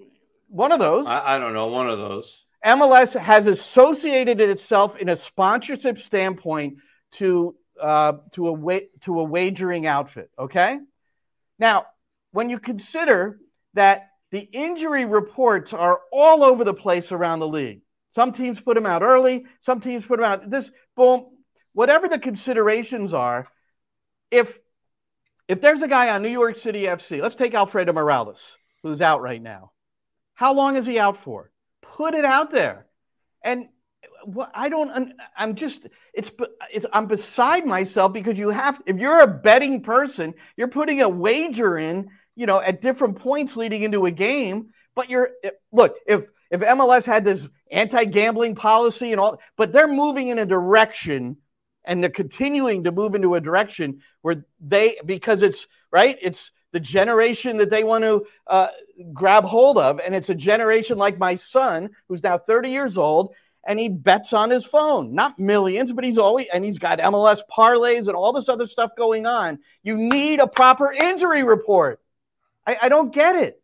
one 0.48 0.72
of 0.72 0.80
those. 0.80 1.06
I, 1.06 1.36
I 1.36 1.40
don't 1.40 1.54
know, 1.54 1.68
one 1.68 1.90
of 1.90 1.98
those. 2.00 2.46
MLS 2.66 3.20
has 3.20 3.48
associated 3.48 4.40
itself 4.40 4.96
in 4.96 5.10
a 5.10 5.16
sponsorship 5.16 5.98
standpoint 5.98 6.78
to 7.14 7.56
uh, 7.82 8.14
to 8.34 8.48
a 8.48 8.54
wa- 8.54 8.80
to 9.02 9.20
a 9.20 9.24
wagering 9.24 9.86
outfit. 9.86 10.30
Okay, 10.40 10.80
now 11.60 11.88
when 12.32 12.50
you 12.50 12.60
consider 12.60 13.40
that 13.74 14.10
the 14.34 14.50
injury 14.52 15.06
reports 15.06 15.74
are 15.74 16.02
all 16.12 16.44
over 16.44 16.64
the 16.64 16.74
place 16.74 17.12
around 17.12 17.40
the 17.40 17.48
league, 17.48 17.82
some 18.16 18.32
teams 18.32 18.60
put 18.60 18.74
them 18.74 18.88
out 18.88 19.04
early, 19.04 19.46
some 19.62 19.80
teams 19.80 20.04
put 20.04 20.18
them 20.18 20.26
out 20.26 20.50
this 20.50 20.72
boom. 20.96 21.28
Whatever 21.74 22.10
the 22.10 22.18
considerations 22.18 23.14
are, 23.14 23.48
if 24.32 24.58
if 25.48 25.62
there's 25.62 25.84
a 25.84 25.88
guy 25.88 26.10
on 26.10 26.24
New 26.24 26.30
York 26.30 26.58
City 26.58 26.84
FC, 26.84 27.22
let's 27.22 27.36
take 27.36 27.54
Alfredo 27.54 27.94
Morales, 27.94 28.58
who's 28.82 29.04
out 29.04 29.22
right 29.22 29.42
now. 29.42 29.72
How 30.34 30.56
long 30.56 30.78
is 30.78 30.88
he 30.88 30.98
out 30.98 31.18
for? 31.18 31.52
Put 31.84 32.16
it 32.16 32.26
out 32.26 32.50
there. 32.50 32.88
And 33.44 33.68
what 34.26 34.50
I 34.56 34.70
don't, 34.70 35.14
I'm 35.38 35.56
just, 35.56 35.86
it's, 36.14 36.32
it's, 36.72 36.88
I'm 36.92 37.08
beside 37.08 37.68
myself 37.68 38.14
because 38.14 38.40
you 38.40 38.50
have, 38.50 38.82
if 38.88 38.98
you're 38.98 39.20
a 39.20 39.28
betting 39.28 39.84
person, 39.84 40.34
you're 40.58 40.70
putting 40.70 41.02
a 41.02 41.10
wager 41.10 41.78
in, 41.78 42.10
you 42.36 42.46
know, 42.46 42.60
at 42.60 42.82
different 42.82 43.18
points 43.18 43.56
leading 43.56 43.84
into 43.84 44.06
a 44.06 44.12
game. 44.12 44.70
But 44.96 45.10
you're, 45.10 45.32
look, 45.72 45.96
if, 46.08 46.28
if 46.52 46.62
MLS 46.62 47.06
had 47.06 47.26
this 47.26 47.48
anti 47.72 48.06
gambling 48.06 48.56
policy 48.56 49.12
and 49.12 49.20
all, 49.20 49.40
but 49.58 49.72
they're 49.72 49.88
moving 49.88 50.28
in 50.28 50.40
a 50.40 50.46
direction 50.46 51.38
and 51.86 52.02
they're 52.02 52.10
continuing 52.10 52.86
to 52.86 52.92
move 52.92 53.16
into 53.16 53.36
a 53.36 53.42
direction 53.42 54.02
where 54.22 54.46
they, 54.60 54.98
because 55.06 55.42
it's, 55.42 55.68
right, 55.92 56.18
it's, 56.22 56.52
the 56.74 56.80
generation 56.80 57.58
that 57.58 57.70
they 57.70 57.84
want 57.84 58.04
to 58.04 58.26
uh, 58.48 58.68
grab 59.14 59.46
hold 59.46 59.78
of. 59.78 60.00
And 60.00 60.14
it's 60.14 60.30
a 60.30 60.36
generation 60.36 60.98
like 60.98 61.18
my 61.18 61.36
son, 61.36 61.92
who's 62.10 62.22
now 62.22 62.38
30 62.38 62.70
years 62.70 62.98
old, 62.98 63.34
and 63.66 63.80
he 63.80 63.88
bets 63.88 64.34
on 64.34 64.50
his 64.50 64.66
phone. 64.66 65.14
Not 65.16 65.40
millions, 65.40 65.94
but 65.94 66.04
he's 66.04 66.18
always, 66.18 66.48
and 66.54 66.66
he's 66.66 66.80
got 66.80 67.00
MLS 67.00 67.42
parlays 67.50 68.08
and 68.08 68.18
all 68.18 68.34
this 68.34 68.50
other 68.50 68.66
stuff 68.66 68.92
going 68.98 69.26
on. 69.26 69.60
You 69.84 69.96
need 69.96 70.40
a 70.40 70.48
proper 70.48 70.92
injury 70.92 71.44
report. 71.44 72.02
I, 72.66 72.78
I 72.84 72.90
don't 72.90 73.14
get 73.14 73.36
it. 73.36 73.62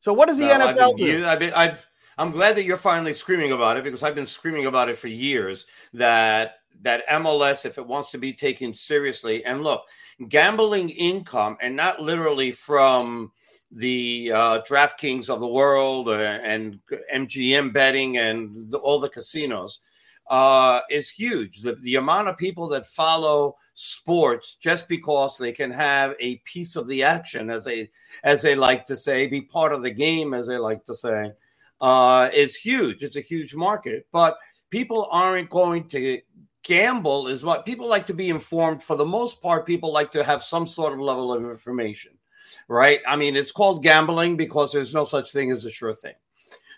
So 0.00 0.12
what 0.12 0.26
does 0.26 0.38
the 0.38 0.46
No, 0.46 0.52
I've 0.54 0.76
NFL 0.76 0.96
been, 0.96 1.06
do? 1.06 1.26
I've, 1.26 1.38
been, 1.38 1.52
I've, 1.52 1.86
I'm 2.18 2.30
glad 2.30 2.56
that 2.56 2.64
you're 2.64 2.76
finally 2.76 3.12
screaming 3.12 3.52
about 3.52 3.76
it 3.76 3.84
because 3.84 4.02
I've 4.02 4.14
been 4.14 4.26
screaming 4.26 4.66
about 4.66 4.88
it 4.88 4.98
for 4.98 5.08
years 5.08 5.66
that 5.94 6.56
that 6.82 7.06
MLS, 7.08 7.64
if 7.64 7.78
it 7.78 7.86
wants 7.86 8.10
to 8.10 8.18
be 8.18 8.34
taken 8.34 8.74
seriously, 8.74 9.44
and 9.44 9.62
look, 9.62 9.84
gambling 10.28 10.90
income, 10.90 11.56
and 11.60 11.74
not 11.74 12.00
literally 12.00 12.52
from 12.52 13.32
the 13.70 14.30
uh, 14.32 14.60
DraftKings 14.62 15.28
of 15.28 15.40
the 15.40 15.46
world 15.46 16.08
uh, 16.08 16.12
and 16.12 16.78
MGM 17.12 17.72
betting 17.72 18.18
and 18.18 18.70
the, 18.70 18.78
all 18.78 19.00
the 19.00 19.08
casinos 19.08 19.80
uh, 20.28 20.80
is 20.90 21.10
huge. 21.10 21.62
The, 21.62 21.74
the 21.76 21.96
amount 21.96 22.28
of 22.28 22.36
people 22.36 22.68
that 22.68 22.86
follow 22.86 23.56
sports 23.76 24.56
just 24.56 24.88
because 24.88 25.36
they 25.36 25.52
can 25.52 25.70
have 25.70 26.14
a 26.18 26.36
piece 26.38 26.76
of 26.76 26.88
the 26.88 27.02
action, 27.02 27.50
as 27.50 27.64
they 27.64 27.90
as 28.24 28.42
they 28.42 28.56
like 28.56 28.86
to 28.86 28.96
say, 28.96 29.26
be 29.26 29.42
part 29.42 29.72
of 29.72 29.82
the 29.82 29.90
game, 29.90 30.34
as 30.34 30.48
they 30.48 30.56
like 30.56 30.84
to 30.86 30.94
say, 30.94 31.30
uh, 31.80 32.28
is 32.34 32.56
huge. 32.56 33.02
It's 33.02 33.16
a 33.16 33.20
huge 33.20 33.54
market, 33.54 34.06
but 34.10 34.38
people 34.70 35.08
aren't 35.10 35.50
going 35.50 35.86
to 35.88 36.20
gamble. 36.64 37.28
Is 37.28 37.44
what 37.44 37.66
people 37.66 37.86
like 37.86 38.06
to 38.06 38.14
be 38.14 38.30
informed. 38.30 38.82
For 38.82 38.96
the 38.96 39.04
most 39.04 39.42
part, 39.42 39.66
people 39.66 39.92
like 39.92 40.10
to 40.12 40.24
have 40.24 40.42
some 40.42 40.66
sort 40.66 40.94
of 40.94 40.98
level 40.98 41.32
of 41.32 41.44
information, 41.44 42.12
right? 42.68 43.00
I 43.06 43.14
mean, 43.16 43.36
it's 43.36 43.52
called 43.52 43.82
gambling 43.82 44.38
because 44.38 44.72
there's 44.72 44.94
no 44.94 45.04
such 45.04 45.32
thing 45.32 45.52
as 45.52 45.66
a 45.66 45.70
sure 45.70 45.94
thing. 45.94 46.14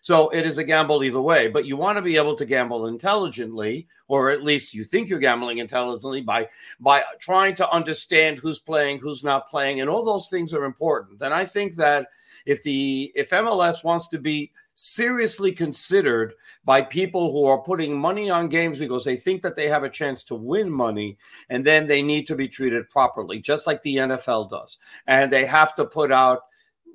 So 0.00 0.28
it 0.30 0.46
is 0.46 0.58
a 0.58 0.64
gamble 0.64 1.02
either 1.02 1.20
way, 1.20 1.48
but 1.48 1.64
you 1.64 1.76
want 1.76 1.96
to 1.98 2.02
be 2.02 2.16
able 2.16 2.36
to 2.36 2.44
gamble 2.44 2.86
intelligently, 2.86 3.86
or 4.06 4.30
at 4.30 4.42
least 4.42 4.74
you 4.74 4.84
think 4.84 5.08
you're 5.08 5.18
gambling 5.18 5.58
intelligently 5.58 6.20
by 6.20 6.48
by 6.80 7.02
trying 7.20 7.54
to 7.56 7.70
understand 7.70 8.38
who's 8.38 8.60
playing, 8.60 8.98
who's 8.98 9.24
not 9.24 9.48
playing, 9.48 9.80
and 9.80 9.90
all 9.90 10.04
those 10.04 10.28
things 10.28 10.54
are 10.54 10.64
important. 10.64 11.20
And 11.22 11.34
I 11.34 11.44
think 11.44 11.76
that 11.76 12.08
if 12.46 12.62
the 12.62 13.12
if 13.14 13.30
MLS 13.30 13.84
wants 13.84 14.08
to 14.08 14.18
be 14.18 14.52
seriously 14.80 15.50
considered 15.50 16.34
by 16.64 16.80
people 16.80 17.32
who 17.32 17.44
are 17.44 17.58
putting 17.58 17.98
money 17.98 18.30
on 18.30 18.48
games 18.48 18.78
because 18.78 19.04
they 19.04 19.16
think 19.16 19.42
that 19.42 19.56
they 19.56 19.68
have 19.68 19.82
a 19.82 19.90
chance 19.90 20.22
to 20.22 20.36
win 20.36 20.70
money 20.70 21.18
and 21.50 21.66
then 21.66 21.88
they 21.88 22.00
need 22.00 22.28
to 22.28 22.36
be 22.36 22.46
treated 22.46 22.88
properly 22.88 23.40
just 23.40 23.66
like 23.66 23.82
the 23.82 23.96
NFL 23.96 24.48
does 24.48 24.78
and 25.08 25.32
they 25.32 25.44
have 25.44 25.74
to 25.74 25.84
put 25.84 26.12
out 26.12 26.42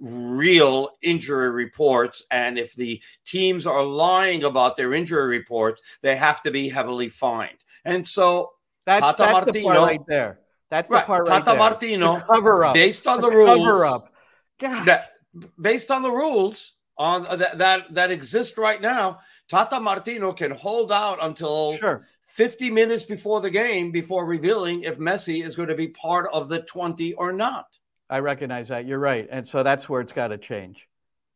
real 0.04 0.90
injury 1.02 1.50
reports. 1.50 2.24
And 2.30 2.60
if 2.60 2.76
the 2.76 3.02
teams 3.26 3.66
are 3.66 3.84
lying 3.84 4.44
about 4.44 4.76
their 4.76 4.94
injury 4.94 5.38
reports, 5.38 5.82
they 6.02 6.16
have 6.16 6.42
to 6.44 6.52
be 6.52 6.70
heavily 6.70 7.10
fined. 7.10 7.64
And 7.86 8.08
so 8.08 8.52
that's, 8.86 9.02
Tata 9.02 9.18
that's 9.18 9.32
Martino, 9.32 9.54
the 9.54 9.64
part 9.64 9.90
right 9.90 10.08
there. 10.08 10.40
That's 10.70 10.90
the 10.90 10.96
right, 10.96 11.06
part 11.06 11.28
right 11.28 11.40
Tata 11.40 11.52
there. 11.52 11.58
Martino, 11.58 12.16
the 12.16 12.26
cover 12.26 12.66
up, 12.66 12.74
based 12.74 13.08
on 13.08 13.22
the, 13.22 13.30
the 13.30 13.36
rules, 13.36 13.58
cover 13.58 13.86
up. 13.86 14.14
That, 14.60 15.12
based 15.60 15.90
on 15.90 16.02
the 16.02 16.12
rules 16.12 16.74
on 16.98 17.26
uh, 17.26 17.36
that, 17.38 17.58
that 17.58 17.94
that 17.94 18.12
exist 18.12 18.58
right 18.58 18.82
now, 18.82 19.20
Tata 19.48 19.80
Martino 19.80 20.34
can 20.34 20.52
hold 20.52 20.92
out 20.92 21.20
until 21.22 21.78
sure. 21.78 22.06
50 22.24 22.72
minutes 22.72 23.06
before 23.06 23.40
the 23.42 23.50
game 23.50 23.92
before 23.92 24.26
revealing 24.26 24.82
if 24.82 24.98
Messi 24.98 25.44
is 25.44 25.56
going 25.56 25.70
to 25.70 25.76
be 25.76 25.88
part 25.88 26.30
of 26.34 26.50
the 26.50 26.62
20 26.62 27.14
or 27.14 27.32
not. 27.32 27.68
I 28.14 28.20
recognize 28.20 28.68
that. 28.68 28.86
You're 28.86 29.00
right. 29.00 29.28
And 29.32 29.48
so 29.48 29.64
that's 29.64 29.90
where 29.90 30.00
it's 30.00 30.14
got 30.14 30.28
to 30.28 30.38
change. 30.38 30.88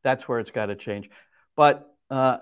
That's 0.03 0.27
where 0.27 0.39
it's 0.39 0.51
got 0.51 0.67
to 0.67 0.75
change. 0.75 1.09
But, 1.55 1.91
uh, 2.11 2.37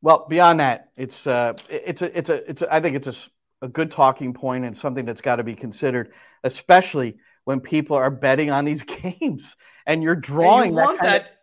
well, 0.00 0.24
beyond 0.26 0.60
that, 0.60 0.88
it's, 0.96 1.26
uh, 1.26 1.52
it's, 1.68 2.00
a, 2.00 2.18
it's, 2.18 2.30
a, 2.30 2.50
it's, 2.50 2.62
a, 2.62 2.74
I 2.74 2.80
think 2.80 2.96
it's 2.96 3.08
a, 3.08 3.14
a 3.60 3.68
good 3.68 3.90
talking 3.90 4.32
point 4.32 4.64
and 4.64 4.76
something 4.76 5.04
that's 5.04 5.20
got 5.20 5.36
to 5.36 5.42
be 5.42 5.54
considered, 5.54 6.12
especially 6.42 7.18
when 7.44 7.60
people 7.60 7.98
are 7.98 8.10
betting 8.10 8.50
on 8.50 8.64
these 8.64 8.82
games 9.02 9.54
and 9.84 10.02
you're 10.02 10.14
drawing 10.14 10.68
and 10.68 10.70
you 10.70 10.76
that, 10.76 10.84
want 10.86 11.02
that 11.02 11.33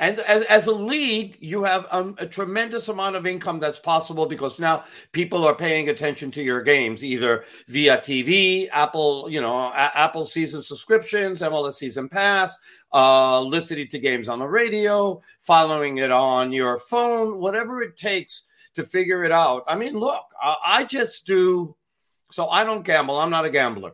and 0.00 0.18
as, 0.20 0.44
as 0.44 0.66
a 0.66 0.72
league, 0.72 1.36
you 1.40 1.62
have 1.62 1.86
um, 1.90 2.14
a 2.16 2.26
tremendous 2.26 2.88
amount 2.88 3.16
of 3.16 3.26
income 3.26 3.58
that's 3.58 3.78
possible 3.78 4.24
because 4.24 4.58
now 4.58 4.84
people 5.12 5.44
are 5.44 5.54
paying 5.54 5.90
attention 5.90 6.30
to 6.32 6.42
your 6.42 6.62
games 6.62 7.04
either 7.04 7.44
via 7.68 7.98
TV, 7.98 8.70
Apple, 8.72 9.28
you 9.28 9.42
know, 9.42 9.54
a- 9.54 9.92
Apple 9.94 10.24
season 10.24 10.62
subscriptions, 10.62 11.42
MLS 11.42 11.74
season 11.74 12.08
pass, 12.08 12.56
uh, 12.94 13.42
listening 13.42 13.88
to 13.88 13.98
games 13.98 14.30
on 14.30 14.38
the 14.38 14.46
radio, 14.46 15.20
following 15.40 15.98
it 15.98 16.10
on 16.10 16.50
your 16.50 16.78
phone, 16.78 17.38
whatever 17.38 17.82
it 17.82 17.98
takes 17.98 18.44
to 18.76 18.84
figure 18.84 19.22
it 19.22 19.32
out. 19.32 19.64
I 19.68 19.76
mean, 19.76 19.98
look, 19.98 20.24
I, 20.42 20.56
I 20.64 20.84
just 20.84 21.26
do. 21.26 21.76
So 22.32 22.48
I 22.48 22.64
don't 22.64 22.86
gamble. 22.86 23.18
I'm 23.18 23.30
not 23.30 23.44
a 23.44 23.50
gambler 23.50 23.92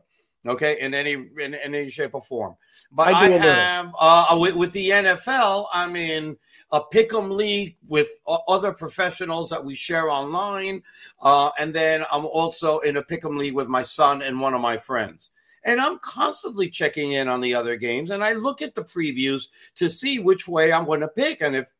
okay, 0.51 0.81
in 0.81 0.95
any 0.95 1.13
in, 1.13 1.55
in 1.55 1.55
any 1.55 1.89
shape 1.89 2.15
or 2.15 2.23
form. 2.23 2.57
But 2.93 3.09
I, 3.09 3.27
I 3.27 3.29
have 3.31 3.93
uh, 3.99 4.37
with, 4.39 4.55
with, 4.55 4.73
the 4.73 4.91
NFL, 4.91 5.67
I'm 5.73 5.97
in 5.97 6.37
a 6.73 6.81
pick'em 6.81 7.31
league 7.31 7.77
with 7.89 8.09
other 8.27 8.73
professionals 8.73 9.51
that 9.51 9.65
we 9.65 9.75
share 9.75 10.11
online, 10.11 10.83
uh, 11.21 11.51
and 11.59 11.75
then 11.75 12.05
I'm 12.11 12.27
also 12.27 12.79
in 12.81 12.97
a 12.97 13.03
pick'em 13.03 13.37
league 13.37 13.55
with 13.55 13.69
my 13.69 13.83
son 13.83 14.23
and 14.23 14.41
one 14.41 14.55
of 14.55 14.61
my 14.61 14.77
friends. 14.77 15.31
And 15.65 15.81
I'm 15.81 15.99
constantly 15.99 16.69
checking 16.69 17.13
in 17.13 17.27
on 17.27 17.41
the 17.41 17.55
other 17.55 17.77
games, 17.77 18.11
and 18.11 18.23
I 18.23 18.35
look 18.35 18.63
at 18.63 18.75
the 18.75 18.85
previews 18.85 19.49
to 19.77 19.91
see 19.91 20.19
which 20.19 20.47
way 20.47 20.73
I'm 20.73 20.87
going 20.87 21.01
to 21.01 21.09
pick. 21.09 21.41
And 21.41 21.57
if 21.57 21.73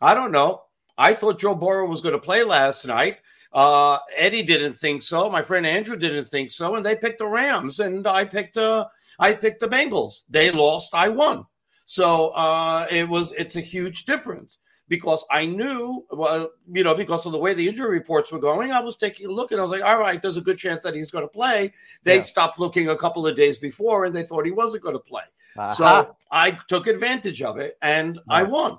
I 0.00 0.14
don't 0.14 0.32
know, 0.32 0.62
I 0.98 1.14
thought 1.14 1.38
Joe 1.38 1.54
Burrow 1.54 1.88
was 1.88 2.02
going 2.02 2.12
to 2.12 2.18
play 2.18 2.44
last 2.44 2.86
night. 2.86 3.18
Uh, 3.52 3.98
Eddie 4.16 4.42
didn't 4.42 4.74
think 4.74 5.02
so. 5.02 5.28
My 5.28 5.42
friend 5.42 5.66
Andrew 5.66 5.96
didn't 5.96 6.26
think 6.26 6.50
so, 6.50 6.76
and 6.76 6.86
they 6.86 6.94
picked 6.94 7.18
the 7.18 7.26
Rams, 7.26 7.80
and 7.80 8.06
I 8.06 8.24
picked 8.24 8.56
uh, 8.56 8.86
I 9.18 9.32
picked 9.34 9.60
the 9.60 9.68
Bengals. 9.68 10.24
They 10.30 10.50
lost, 10.50 10.94
I 10.94 11.08
won. 11.08 11.46
So 11.84 12.28
uh, 12.28 12.86
it 12.90 13.08
was 13.08 13.32
it's 13.32 13.56
a 13.56 13.60
huge 13.60 14.04
difference 14.04 14.60
because 14.90 15.24
I 15.30 15.46
knew, 15.46 16.04
well, 16.10 16.50
you 16.70 16.84
know, 16.84 16.94
because 16.94 17.24
of 17.24 17.32
the 17.32 17.38
way 17.38 17.54
the 17.54 17.66
injury 17.66 17.90
reports 17.90 18.32
were 18.32 18.40
going, 18.40 18.72
I 18.72 18.80
was 18.80 18.96
taking 18.96 19.26
a 19.26 19.32
look 19.32 19.52
and 19.52 19.60
I 19.60 19.62
was 19.62 19.70
like, 19.70 19.82
all 19.82 19.98
right, 19.98 20.20
there's 20.20 20.36
a 20.36 20.40
good 20.40 20.58
chance 20.58 20.82
that 20.82 20.94
he's 20.94 21.12
going 21.12 21.24
to 21.24 21.28
play. 21.28 21.72
They 22.02 22.16
yeah. 22.16 22.22
stopped 22.22 22.58
looking 22.58 22.88
a 22.88 22.96
couple 22.96 23.26
of 23.26 23.36
days 23.36 23.58
before 23.58 24.04
and 24.04 24.14
they 24.14 24.24
thought 24.24 24.44
he 24.44 24.50
wasn't 24.50 24.82
going 24.82 24.96
to 24.96 25.00
play. 25.00 25.22
Uh-huh. 25.56 25.74
So 25.74 26.16
I 26.30 26.52
took 26.68 26.88
advantage 26.88 27.40
of 27.40 27.58
it 27.58 27.78
and 27.82 28.16
yeah. 28.16 28.20
I 28.28 28.42
won. 28.42 28.78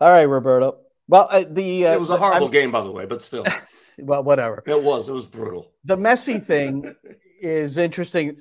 All 0.00 0.12
right, 0.12 0.24
Roberto. 0.24 0.78
Well, 1.08 1.26
uh, 1.30 1.44
the 1.48 1.86
uh, 1.86 1.94
it 1.94 2.00
was 2.00 2.10
a 2.10 2.18
horrible 2.18 2.46
I'm, 2.46 2.52
game, 2.52 2.70
by 2.70 2.82
the 2.82 2.92
way, 2.92 3.06
but 3.06 3.22
still. 3.22 3.46
well, 3.98 4.22
whatever. 4.22 4.62
It 4.66 4.82
was. 4.82 5.08
It 5.08 5.12
was 5.12 5.24
brutal. 5.24 5.72
The 5.84 5.96
Messi 5.96 6.44
thing 6.44 6.94
is 7.40 7.78
interesting, 7.78 8.36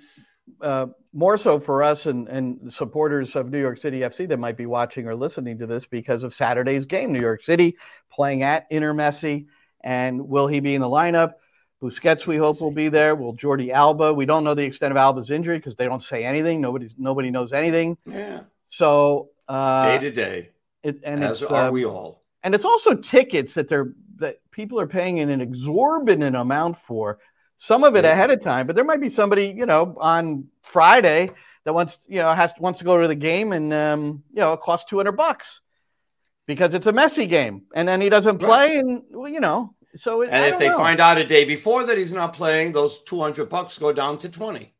uh, 0.61 0.87
more 1.13 1.37
so 1.37 1.59
for 1.59 1.81
us 1.81 2.05
and, 2.05 2.27
and 2.27 2.71
supporters 2.71 3.35
of 3.35 3.49
New 3.49 3.59
York 3.59 3.77
City 3.77 4.01
FC 4.01 4.27
that 4.27 4.37
might 4.37 4.57
be 4.57 4.65
watching 4.65 5.07
or 5.07 5.15
listening 5.15 5.57
to 5.59 5.65
this 5.65 5.85
because 5.85 6.23
of 6.23 6.33
Saturday's 6.33 6.85
game. 6.85 7.13
New 7.13 7.21
York 7.21 7.41
City 7.41 7.77
playing 8.11 8.43
at 8.43 8.67
Inter 8.69 8.93
Messi, 8.93 9.47
and 9.81 10.27
will 10.27 10.47
he 10.47 10.59
be 10.59 10.75
in 10.75 10.81
the 10.81 10.89
lineup? 10.89 11.33
Busquets, 11.81 12.25
we 12.25 12.37
hope 12.37 12.59
will 12.59 12.71
be 12.71 12.89
there. 12.89 13.15
Will 13.15 13.35
Jordi 13.35 13.71
Alba? 13.71 14.11
We 14.13 14.25
don't 14.25 14.43
know 14.43 14.55
the 14.55 14.63
extent 14.63 14.91
of 14.91 14.97
Alba's 14.97 15.29
injury 15.29 15.57
because 15.57 15.75
they 15.75 15.85
don't 15.85 16.01
say 16.01 16.25
anything. 16.25 16.59
Nobody's 16.59 16.95
nobody 16.97 17.29
knows 17.29 17.53
anything. 17.53 17.97
Yeah. 18.05 18.41
So 18.67 19.29
uh, 19.47 19.85
day 19.85 19.99
to 19.99 20.11
day, 20.11 20.49
and 20.83 21.23
as 21.23 21.43
are 21.43 21.67
uh, 21.67 21.71
we 21.71 21.85
all 21.85 22.23
and 22.47 22.55
it's 22.55 22.63
also 22.63 22.93
tickets 22.93 23.55
that 23.55 23.67
they're 23.67 23.91
that 24.15 24.39
people 24.51 24.79
are 24.79 24.87
paying 24.87 25.17
in 25.17 25.29
an 25.29 25.41
exorbitant 25.41 26.33
amount 26.33 26.77
for. 26.77 27.19
Some 27.57 27.83
of 27.83 27.97
it 27.97 28.05
ahead 28.05 28.31
of 28.31 28.39
time, 28.39 28.67
but 28.67 28.75
there 28.77 28.85
might 28.85 29.01
be 29.01 29.09
somebody 29.09 29.47
you 29.47 29.65
know 29.65 29.97
on 29.99 30.47
Friday 30.61 31.29
that 31.65 31.73
wants 31.73 31.99
you 32.07 32.19
know 32.19 32.33
has 32.33 32.53
wants 32.57 32.79
to 32.79 32.85
go 32.85 33.01
to 33.01 33.07
the 33.09 33.15
game 33.15 33.51
and 33.51 33.73
um, 33.73 34.23
you 34.29 34.39
know 34.39 34.53
it 34.53 34.61
costs 34.61 34.89
two 34.89 34.95
hundred 34.95 35.17
bucks 35.17 35.59
because 36.45 36.73
it's 36.73 36.87
a 36.87 36.93
Messi 36.93 37.27
game, 37.27 37.63
and 37.75 37.85
then 37.85 37.99
he 37.99 38.07
doesn't 38.07 38.37
play, 38.37 38.77
right. 38.77 38.77
and 38.77 39.01
well, 39.09 39.29
you 39.29 39.41
know. 39.41 39.75
So 39.97 40.21
it, 40.21 40.29
and 40.31 40.53
if 40.53 40.57
they 40.57 40.69
know. 40.69 40.77
find 40.77 41.01
out 41.01 41.17
a 41.17 41.25
day 41.25 41.43
before 41.43 41.83
that 41.83 41.97
he's 41.97 42.13
not 42.13 42.31
playing, 42.31 42.71
those 42.71 43.03
two 43.03 43.19
hundred 43.19 43.49
bucks 43.49 43.77
go 43.77 43.91
down 43.91 44.19
to 44.19 44.29
twenty. 44.29 44.73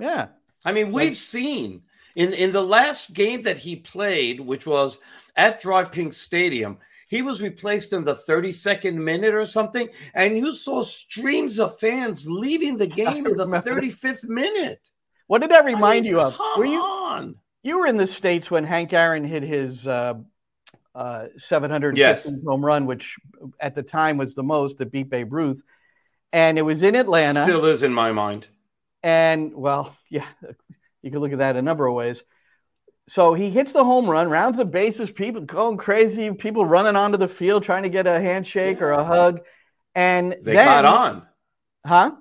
Yeah, 0.00 0.30
I 0.64 0.72
mean 0.72 0.90
we've 0.90 1.14
seen 1.14 1.82
in 2.16 2.32
in 2.32 2.50
the 2.50 2.64
last 2.64 3.14
game 3.14 3.42
that 3.42 3.58
he 3.58 3.76
played, 3.76 4.40
which 4.40 4.66
was 4.66 4.98
at 5.36 5.62
DraftKings 5.62 6.14
Stadium. 6.14 6.78
He 7.08 7.22
was 7.22 7.42
replaced 7.42 7.92
in 7.92 8.04
the 8.04 8.14
32nd 8.14 8.94
minute 8.94 9.34
or 9.34 9.46
something, 9.46 9.88
and 10.14 10.36
you 10.36 10.54
saw 10.54 10.82
streams 10.82 11.58
of 11.58 11.78
fans 11.78 12.26
leaving 12.28 12.76
the 12.76 12.86
game 13.02 13.26
in 13.26 13.36
the 13.36 13.46
35th 13.46 14.28
minute. 14.28 14.90
What 15.26 15.40
did 15.40 15.50
that 15.50 15.64
remind 15.64 15.84
I 15.84 15.94
mean, 16.00 16.04
you 16.04 16.20
of? 16.20 16.36
Come 16.36 16.58
were 16.58 16.66
you, 16.66 16.80
on. 16.80 17.36
You 17.62 17.78
were 17.78 17.86
in 17.86 17.96
the 17.96 18.06
States 18.06 18.50
when 18.50 18.64
Hank 18.64 18.92
Aaron 18.92 19.24
hit 19.24 19.42
his 19.42 19.86
uh, 19.86 20.14
uh, 20.94 21.26
750 21.36 21.98
yes. 21.98 22.30
home 22.46 22.64
run, 22.64 22.86
which 22.86 23.16
at 23.58 23.74
the 23.74 23.82
time 23.82 24.16
was 24.16 24.34
the 24.34 24.42
most 24.42 24.78
that 24.78 24.90
beat 24.90 25.08
Babe 25.08 25.32
Ruth. 25.32 25.62
And 26.32 26.58
it 26.58 26.62
was 26.62 26.82
in 26.82 26.94
Atlanta. 26.94 27.44
Still 27.44 27.64
is 27.64 27.82
in 27.82 27.92
my 27.92 28.12
mind. 28.12 28.48
And, 29.02 29.54
well, 29.54 29.96
yeah, 30.10 30.26
you 31.02 31.10
can 31.10 31.20
look 31.20 31.32
at 31.32 31.38
that 31.38 31.56
a 31.56 31.62
number 31.62 31.86
of 31.86 31.94
ways. 31.94 32.22
So 33.08 33.32
he 33.34 33.50
hits 33.50 33.72
the 33.72 33.84
home 33.84 34.08
run, 34.08 34.28
rounds 34.28 34.58
the 34.58 34.64
bases, 34.64 35.10
people 35.10 35.40
going 35.42 35.78
crazy, 35.78 36.30
people 36.32 36.66
running 36.66 36.96
onto 36.96 37.16
the 37.16 37.28
field 37.28 37.62
trying 37.64 37.84
to 37.84 37.88
get 37.88 38.06
a 38.06 38.20
handshake 38.20 38.78
yeah. 38.78 38.84
or 38.84 38.90
a 38.92 39.04
hug. 39.04 39.40
And 39.94 40.32
they 40.32 40.52
then, 40.52 40.66
got 40.66 40.84
on. 40.84 41.26
Huh? 41.86 42.12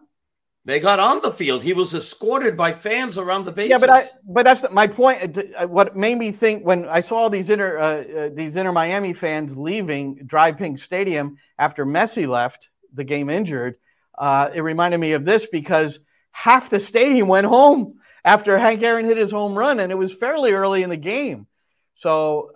They 0.64 0.80
got 0.80 1.00
on 1.00 1.22
the 1.22 1.32
field. 1.32 1.64
He 1.64 1.74
was 1.74 1.94
escorted 1.94 2.58
by 2.58 2.74
fans 2.74 3.18
around 3.18 3.46
the 3.46 3.52
bases. 3.52 3.70
Yeah, 3.70 3.78
but 3.78 3.90
I, 3.90 4.04
but 4.26 4.44
that's 4.44 4.62
the, 4.62 4.70
my 4.70 4.88
point. 4.88 5.38
Uh, 5.38 5.68
what 5.68 5.96
made 5.96 6.18
me 6.18 6.32
think 6.32 6.66
when 6.66 6.88
I 6.88 7.02
saw 7.02 7.30
these 7.30 7.50
inter 7.50 7.78
uh, 7.78 7.84
uh, 7.84 8.30
these 8.34 8.58
Inter 8.58 8.74
Miami 8.74 9.14
fans 9.14 9.56
leaving 9.56 10.28
DRV 10.28 10.60
PNK 10.60 10.80
Stadium 10.80 11.38
after 11.58 11.86
Messi 11.86 12.28
left 12.28 12.68
the 12.94 13.06
game 13.06 13.30
injured, 13.30 13.76
uh, 14.18 14.50
it 14.54 14.60
reminded 14.60 14.98
me 14.98 15.14
of 15.14 15.24
this 15.24 15.48
because 15.50 16.00
half 16.32 16.70
the 16.70 16.82
stadium 16.82 17.30
went 17.30 17.48
home 17.48 17.97
after 18.28 18.58
Hank 18.60 18.84
Aaron 18.84 19.06
hit 19.06 19.16
his 19.16 19.32
home 19.32 19.58
run, 19.58 19.80
and 19.80 19.90
it 19.90 19.96
was 19.96 20.14
fairly 20.14 20.52
early 20.52 20.84
in 20.84 20.90
the 20.90 20.98
game. 20.98 21.48
So, 21.96 22.52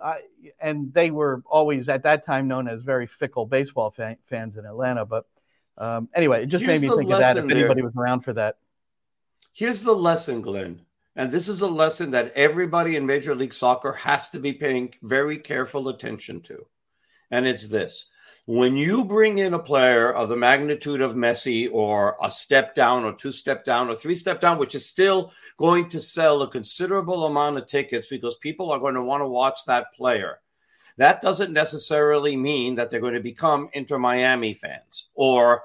and 0.60 0.92
they 0.92 1.10
were 1.10 1.42
always 1.46 1.88
at 1.88 2.02
that 2.02 2.26
time 2.26 2.46
known 2.46 2.68
as 2.68 2.82
very 2.82 3.06
fickle 3.06 3.46
baseball 3.46 3.90
fan, 3.90 4.18
fans 4.22 4.58
in 4.58 4.66
Atlanta, 4.66 5.06
but 5.06 5.26
um, 5.78 6.10
anyway, 6.14 6.42
it 6.42 6.46
just 6.46 6.62
Here's 6.62 6.82
made 6.82 6.88
me 6.88 6.94
think 6.94 7.10
of 7.10 7.20
that 7.20 7.38
if 7.38 7.46
there. 7.46 7.56
anybody 7.56 7.80
was 7.80 7.96
around 7.96 8.20
for 8.20 8.34
that. 8.34 8.58
Here's 9.54 9.82
the 9.82 9.94
lesson, 9.94 10.42
Glenn. 10.42 10.82
And 11.16 11.32
this 11.32 11.48
is 11.48 11.62
a 11.62 11.68
lesson 11.68 12.10
that 12.10 12.32
everybody 12.34 12.94
in 12.94 13.06
Major 13.06 13.34
League 13.34 13.54
Soccer 13.54 13.92
has 13.92 14.28
to 14.30 14.38
be 14.38 14.52
paying 14.52 14.94
very 15.02 15.38
careful 15.38 15.88
attention 15.88 16.40
to. 16.42 16.66
And 17.30 17.46
it's 17.46 17.68
this 17.68 18.10
when 18.46 18.76
you 18.76 19.04
bring 19.04 19.38
in 19.38 19.54
a 19.54 19.58
player 19.58 20.12
of 20.12 20.28
the 20.28 20.36
magnitude 20.36 21.00
of 21.00 21.14
Messi 21.14 21.68
or 21.70 22.16
a 22.20 22.30
step 22.30 22.74
down 22.74 23.04
or 23.04 23.12
two 23.12 23.30
step 23.30 23.64
down 23.64 23.88
or 23.88 23.94
three 23.94 24.16
step 24.16 24.40
down, 24.40 24.58
which 24.58 24.74
is 24.74 24.84
still 24.84 25.32
going 25.58 25.88
to 25.90 26.00
sell 26.00 26.42
a 26.42 26.50
considerable 26.50 27.26
amount 27.26 27.58
of 27.58 27.66
tickets 27.66 28.08
because 28.08 28.36
people 28.36 28.72
are 28.72 28.80
going 28.80 28.94
to 28.94 29.02
want 29.02 29.20
to 29.20 29.28
watch 29.28 29.60
that 29.66 29.92
player. 29.94 30.40
That 30.96 31.22
doesn't 31.22 31.52
necessarily 31.52 32.36
mean 32.36 32.74
that 32.74 32.90
they're 32.90 33.00
going 33.00 33.14
to 33.14 33.20
become 33.20 33.70
Inter 33.74 33.98
Miami 33.98 34.54
fans 34.54 35.08
or 35.14 35.62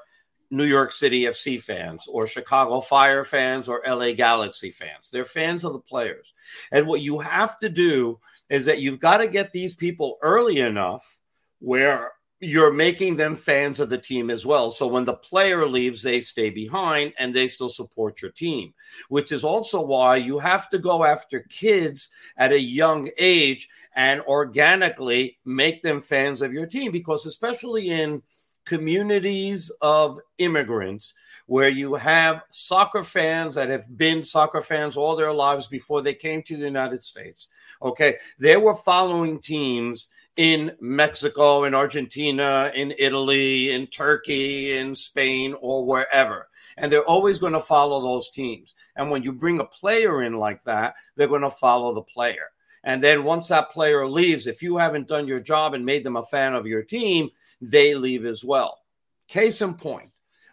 New 0.51 0.63
York 0.63 0.91
City 0.91 1.23
FC 1.23 1.61
fans 1.61 2.07
or 2.07 2.27
Chicago 2.27 2.79
Fire 2.79 3.23
fans 3.23 3.67
or 3.67 3.81
LA 3.85 4.13
Galaxy 4.13 4.69
fans. 4.69 5.09
They're 5.11 5.25
fans 5.25 5.65
of 5.65 5.73
the 5.73 5.79
players. 5.79 6.33
And 6.71 6.87
what 6.87 7.01
you 7.01 7.19
have 7.19 7.59
to 7.59 7.69
do 7.69 8.19
is 8.49 8.65
that 8.65 8.79
you've 8.79 8.99
got 8.99 9.17
to 9.17 9.27
get 9.27 9.51
these 9.51 9.75
people 9.75 10.19
early 10.21 10.59
enough 10.59 11.19
where 11.59 12.13
you're 12.39 12.73
making 12.73 13.15
them 13.15 13.35
fans 13.35 13.79
of 13.79 13.89
the 13.89 13.97
team 13.97 14.29
as 14.29 14.45
well. 14.45 14.69
So 14.69 14.85
when 14.87 15.05
the 15.05 15.13
player 15.13 15.65
leaves, 15.65 16.03
they 16.03 16.19
stay 16.19 16.49
behind 16.49 17.13
and 17.17 17.33
they 17.33 17.47
still 17.47 17.69
support 17.69 18.21
your 18.21 18.31
team, 18.31 18.73
which 19.09 19.31
is 19.31 19.43
also 19.43 19.81
why 19.81 20.17
you 20.17 20.37
have 20.39 20.69
to 20.69 20.77
go 20.77 21.03
after 21.03 21.41
kids 21.49 22.11
at 22.37 22.51
a 22.51 22.59
young 22.59 23.09
age 23.17 23.69
and 23.95 24.21
organically 24.21 25.39
make 25.45 25.81
them 25.81 25.99
fans 25.99 26.43
of 26.43 26.53
your 26.53 26.67
team. 26.67 26.91
Because, 26.91 27.25
especially 27.25 27.89
in 27.89 28.21
communities 28.65 29.71
of 29.81 30.19
immigrants, 30.37 31.13
where 31.47 31.69
you 31.69 31.95
have 31.95 32.43
soccer 32.51 33.03
fans 33.03 33.55
that 33.55 33.69
have 33.69 33.97
been 33.97 34.21
soccer 34.21 34.61
fans 34.61 34.97
all 34.97 35.15
their 35.15 35.33
lives 35.33 35.65
before 35.65 36.01
they 36.01 36.13
came 36.13 36.43
to 36.43 36.57
the 36.57 36.65
United 36.65 37.01
States, 37.01 37.47
okay, 37.81 38.17
they 38.37 38.57
were 38.57 38.75
following 38.75 39.39
teams 39.39 40.09
in 40.37 40.71
Mexico, 40.79 41.65
in 41.65 41.73
Argentina, 41.73 42.71
in 42.73 42.93
Italy, 42.97 43.71
in 43.71 43.87
Turkey, 43.87 44.77
in 44.77 44.95
Spain, 44.95 45.55
or 45.59 45.85
wherever. 45.85 46.47
And 46.77 46.91
they're 46.91 47.03
always 47.03 47.39
going 47.39 47.53
to 47.53 47.59
follow 47.59 47.99
those 47.99 48.29
teams. 48.29 48.75
And 48.95 49.09
when 49.09 49.23
you 49.23 49.33
bring 49.33 49.59
a 49.59 49.65
player 49.65 50.23
in 50.23 50.37
like 50.37 50.63
that, 50.63 50.95
they're 51.15 51.27
going 51.27 51.41
to 51.41 51.49
follow 51.49 51.93
the 51.93 52.03
player. 52.03 52.51
And 52.83 53.03
then 53.03 53.23
once 53.23 53.47
that 53.47 53.71
player 53.71 54.07
leaves, 54.07 54.47
if 54.47 54.61
you 54.61 54.77
haven't 54.77 55.07
done 55.07 55.27
your 55.27 55.39
job 55.39 55.73
and 55.73 55.85
made 55.85 56.03
them 56.03 56.15
a 56.15 56.25
fan 56.25 56.53
of 56.53 56.67
your 56.67 56.83
team, 56.83 57.29
they 57.59 57.95
leave 57.95 58.25
as 58.25 58.43
well. 58.43 58.79
Case 59.27 59.61
in 59.61 59.73
point, 59.73 60.11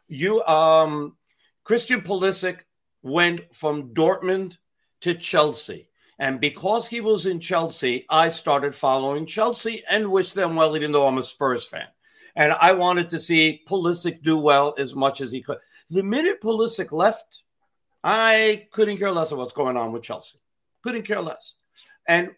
you 0.09 0.43
um 0.45 1.17
Christian 1.63 2.01
Pulisic 2.01 2.61
went 3.03 3.55
from 3.55 3.95
Dortmund 3.95 4.59
to 5.03 5.15
Chelsea. 5.15 5.89
And 6.19 6.41
because 6.41 6.87
he 6.87 7.01
was 7.01 7.27
in 7.27 7.41
Chelsea, 7.41 8.07
I 8.09 8.29
started 8.29 8.75
following 8.75 9.27
Chelsea 9.27 9.83
and 9.91 10.11
wished 10.11 10.35
them 10.35 10.55
well, 10.55 10.77
even 10.77 10.93
though 10.93 11.07
I'm 11.07 11.19
a 11.19 11.23
Spurs 11.23 11.65
fan. 11.65 11.87
And 12.37 12.53
I 12.53 12.73
wanted 12.73 13.11
to 13.11 13.19
see 13.19 13.63
Pulisic 13.69 14.23
do 14.23 14.39
well 14.39 14.75
as 14.79 14.95
much 14.95 15.21
as 15.21 15.33
he 15.33 15.41
could. 15.41 15.59
The 15.91 16.03
minute 16.03 16.41
Pulisic 16.41 16.93
left, 16.93 17.43
I 18.03 18.67
couldn't 18.71 18.99
care 18.99 19.11
less 19.11 19.33
of 19.33 19.39
what's 19.39 19.53
going 19.53 19.77
on 19.77 19.93
with 19.93 20.03
Chelsea. 20.03 20.39
Couldn't 20.83 21.05
care 21.05 21.21
less. 21.21 21.57
And 22.07 22.31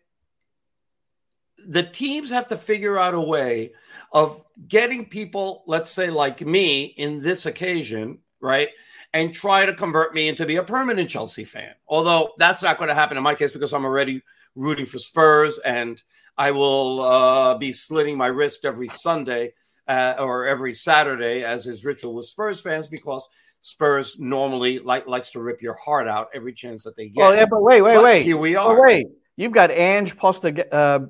the 1.67 1.83
teams 1.83 2.31
have 2.31 2.49
to 2.49 2.57
figure 2.57 2.99
out 2.99 3.15
a 3.15 3.21
way 3.21 3.73
of 4.13 4.45
getting 4.69 5.07
people, 5.07 5.65
let's 5.67 5.91
say 5.91 6.11
like 6.11 6.41
me 6.41 6.85
in 6.85 7.21
this 7.21 7.47
occasion, 7.47 8.19
right? 8.41 8.69
And 9.17 9.33
try 9.33 9.65
to 9.65 9.73
convert 9.73 10.15
me 10.15 10.29
into 10.29 10.45
be 10.45 10.57
a 10.57 10.63
permanent 10.63 11.09
Chelsea 11.09 11.45
fan. 11.45 11.73
Although 11.89 12.33
that's 12.37 12.63
not 12.63 12.77
going 12.77 12.89
to 12.89 12.95
happen 12.95 13.17
in 13.17 13.23
my 13.23 13.35
case 13.35 13.51
because 13.51 13.73
I'm 13.73 13.87
already 13.87 14.23
rooting 14.55 14.85
for 14.85 14.99
Spurs 14.99 15.59
and 15.59 16.03
I 16.37 16.51
will 16.51 17.01
uh, 17.01 17.57
be 17.57 17.73
slitting 17.73 18.19
my 18.19 18.27
wrist 18.27 18.67
every 18.67 18.89
Sunday 18.89 19.55
uh, 19.89 20.17
or 20.19 20.47
every 20.47 20.75
Saturday 20.75 21.45
as 21.45 21.67
is 21.67 21.83
ritual 21.83 22.15
with 22.15 22.27
Spurs 22.27 22.61
fans 22.61 22.89
because 22.89 23.27
Spurs 23.63 24.19
normally 24.19 24.81
like 24.81 25.07
likes 25.07 25.31
to 25.31 25.41
rip 25.41 25.63
your 25.63 25.75
heart 25.75 26.07
out 26.07 26.29
every 26.35 26.53
chance 26.53 26.85
that 26.85 26.95
they 26.95 27.09
get. 27.09 27.25
Oh 27.25 27.33
yeah, 27.33 27.47
but 27.49 27.63
wait, 27.63 27.81
wait, 27.81 27.95
but 27.95 28.05
wait. 28.05 28.23
Here 28.23 28.37
we 28.37 28.55
are. 28.55 28.77
Oh, 28.77 28.83
wait, 28.83 29.07
you've 29.37 29.53
got 29.53 29.71
Ange 29.71 30.15
Posta, 30.19 30.63
uh, 30.71 31.01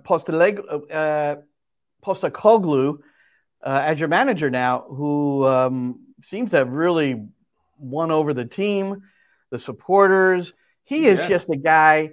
uh, 0.93 1.37
uh, 3.63 3.81
as 3.83 3.99
your 3.99 4.09
manager 4.09 4.49
now, 4.49 4.85
who 4.89 5.45
um, 5.45 5.99
seems 6.23 6.51
to 6.51 6.59
have 6.59 6.71
really 6.71 7.27
won 7.79 8.11
over 8.11 8.35
the 8.35 8.45
team, 8.45 9.03
the 9.51 9.59
supporters. 9.59 10.53
He 10.85 11.07
is 11.07 11.19
yes. 11.19 11.29
just 11.29 11.51
a 11.51 11.57
guy. 11.57 12.13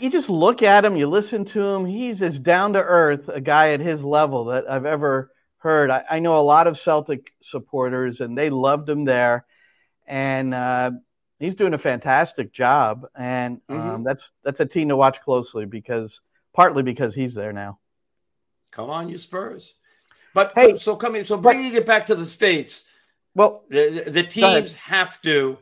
You 0.00 0.10
just 0.10 0.28
look 0.28 0.62
at 0.62 0.84
him, 0.84 0.96
you 0.96 1.06
listen 1.06 1.44
to 1.46 1.64
him. 1.64 1.86
He's 1.86 2.20
as 2.20 2.40
down 2.40 2.72
to 2.72 2.82
earth 2.82 3.28
a 3.28 3.40
guy 3.40 3.70
at 3.70 3.80
his 3.80 4.02
level 4.02 4.46
that 4.46 4.68
I've 4.68 4.86
ever 4.86 5.30
heard. 5.58 5.90
I, 5.90 6.04
I 6.10 6.18
know 6.18 6.38
a 6.38 6.42
lot 6.42 6.66
of 6.66 6.78
Celtic 6.78 7.32
supporters, 7.40 8.20
and 8.20 8.36
they 8.36 8.50
loved 8.50 8.88
him 8.88 9.04
there. 9.04 9.46
And 10.06 10.54
uh, 10.54 10.90
he's 11.38 11.54
doing 11.54 11.74
a 11.74 11.78
fantastic 11.78 12.52
job. 12.52 13.06
And 13.16 13.60
um, 13.68 13.78
mm-hmm. 13.78 14.02
that's 14.02 14.30
that's 14.42 14.60
a 14.60 14.66
team 14.66 14.88
to 14.88 14.96
watch 14.96 15.20
closely 15.20 15.66
because 15.66 16.20
partly 16.52 16.82
because 16.82 17.14
he's 17.14 17.34
there 17.34 17.52
now. 17.52 17.78
Come 18.70 18.90
on, 18.90 19.08
you 19.08 19.18
Spurs. 19.18 19.74
But 20.34 20.52
hey, 20.54 20.76
so 20.78 20.96
coming, 20.96 21.24
so 21.24 21.38
bringing 21.38 21.72
but, 21.72 21.78
it 21.78 21.86
back 21.86 22.06
to 22.06 22.14
the 22.14 22.26
states, 22.26 22.84
well, 23.36 23.64
the, 23.68 24.04
the 24.06 24.22
teams 24.22 24.72
have 24.76 25.20
to, 25.20 25.58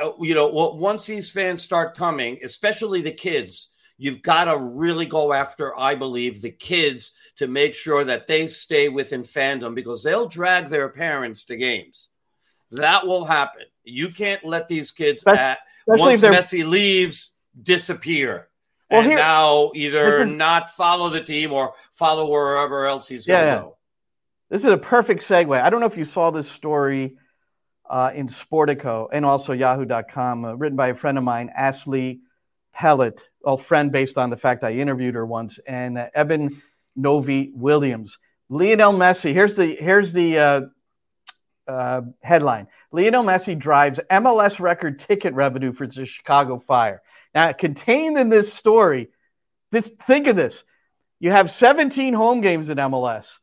uh, 0.00 0.12
you 0.20 0.34
know, 0.34 0.46
once 0.46 1.04
these 1.04 1.32
fans 1.32 1.60
start 1.60 1.96
coming, 1.96 2.38
especially 2.44 3.02
the 3.02 3.10
kids, 3.10 3.70
you've 3.98 4.22
got 4.22 4.44
to 4.44 4.56
really 4.56 5.06
go 5.06 5.32
after, 5.32 5.76
I 5.76 5.96
believe, 5.96 6.40
the 6.40 6.52
kids 6.52 7.10
to 7.36 7.48
make 7.48 7.74
sure 7.74 8.04
that 8.04 8.28
they 8.28 8.46
stay 8.46 8.88
within 8.88 9.24
fandom 9.24 9.74
because 9.74 10.04
they'll 10.04 10.28
drag 10.28 10.68
their 10.68 10.88
parents 10.90 11.42
to 11.46 11.56
games. 11.56 12.06
That 12.70 13.04
will 13.04 13.24
happen. 13.24 13.62
You 13.82 14.10
can't 14.10 14.44
let 14.44 14.68
these 14.68 14.92
kids, 14.92 15.24
at, 15.26 15.58
once 15.88 16.22
Messi 16.22 16.64
leaves, 16.64 17.32
disappear. 17.60 18.46
Well, 18.92 19.00
and 19.00 19.10
here, 19.10 19.18
now 19.18 19.72
either 19.74 20.24
not 20.24 20.70
follow 20.70 21.08
the 21.08 21.20
team 21.20 21.52
or 21.52 21.74
follow 21.94 22.30
wherever 22.30 22.86
else 22.86 23.08
he's 23.08 23.26
going 23.26 23.40
to 23.40 23.46
yeah, 23.46 23.54
go. 23.56 23.76
This 24.52 24.66
is 24.66 24.70
a 24.70 24.76
perfect 24.76 25.22
segue. 25.22 25.58
I 25.58 25.70
don't 25.70 25.80
know 25.80 25.86
if 25.86 25.96
you 25.96 26.04
saw 26.04 26.30
this 26.30 26.46
story 26.46 27.16
uh, 27.88 28.10
in 28.14 28.28
Sportico 28.28 29.08
and 29.10 29.24
also 29.24 29.54
Yahoo.com, 29.54 30.44
uh, 30.44 30.52
written 30.52 30.76
by 30.76 30.88
a 30.88 30.94
friend 30.94 31.16
of 31.16 31.24
mine, 31.24 31.50
Ashley 31.56 32.20
Pellet, 32.74 33.24
a 33.46 33.56
friend 33.56 33.90
based 33.90 34.18
on 34.18 34.28
the 34.28 34.36
fact 34.36 34.62
I 34.62 34.72
interviewed 34.72 35.14
her 35.14 35.24
once, 35.24 35.58
and 35.66 35.96
uh, 35.96 36.08
Eben 36.14 36.60
Novy 36.94 37.50
Williams. 37.54 38.18
Lionel 38.50 38.92
Messi. 38.92 39.32
Here's 39.32 39.56
the 39.56 39.74
here's 39.74 40.12
the 40.12 40.38
uh, 40.38 40.60
uh, 41.66 42.02
headline: 42.20 42.66
Lionel 42.90 43.24
Messi 43.24 43.58
drives 43.58 44.00
MLS 44.10 44.60
record 44.60 44.98
ticket 44.98 45.32
revenue 45.32 45.72
for 45.72 45.86
the 45.86 46.04
Chicago 46.04 46.58
Fire. 46.58 47.00
Now, 47.34 47.52
contained 47.52 48.18
in 48.18 48.28
this 48.28 48.52
story, 48.52 49.08
this 49.70 49.88
think 50.02 50.26
of 50.26 50.36
this: 50.36 50.62
you 51.20 51.30
have 51.30 51.50
17 51.50 52.12
home 52.12 52.42
games 52.42 52.68
in 52.68 52.76
MLS 52.76 53.38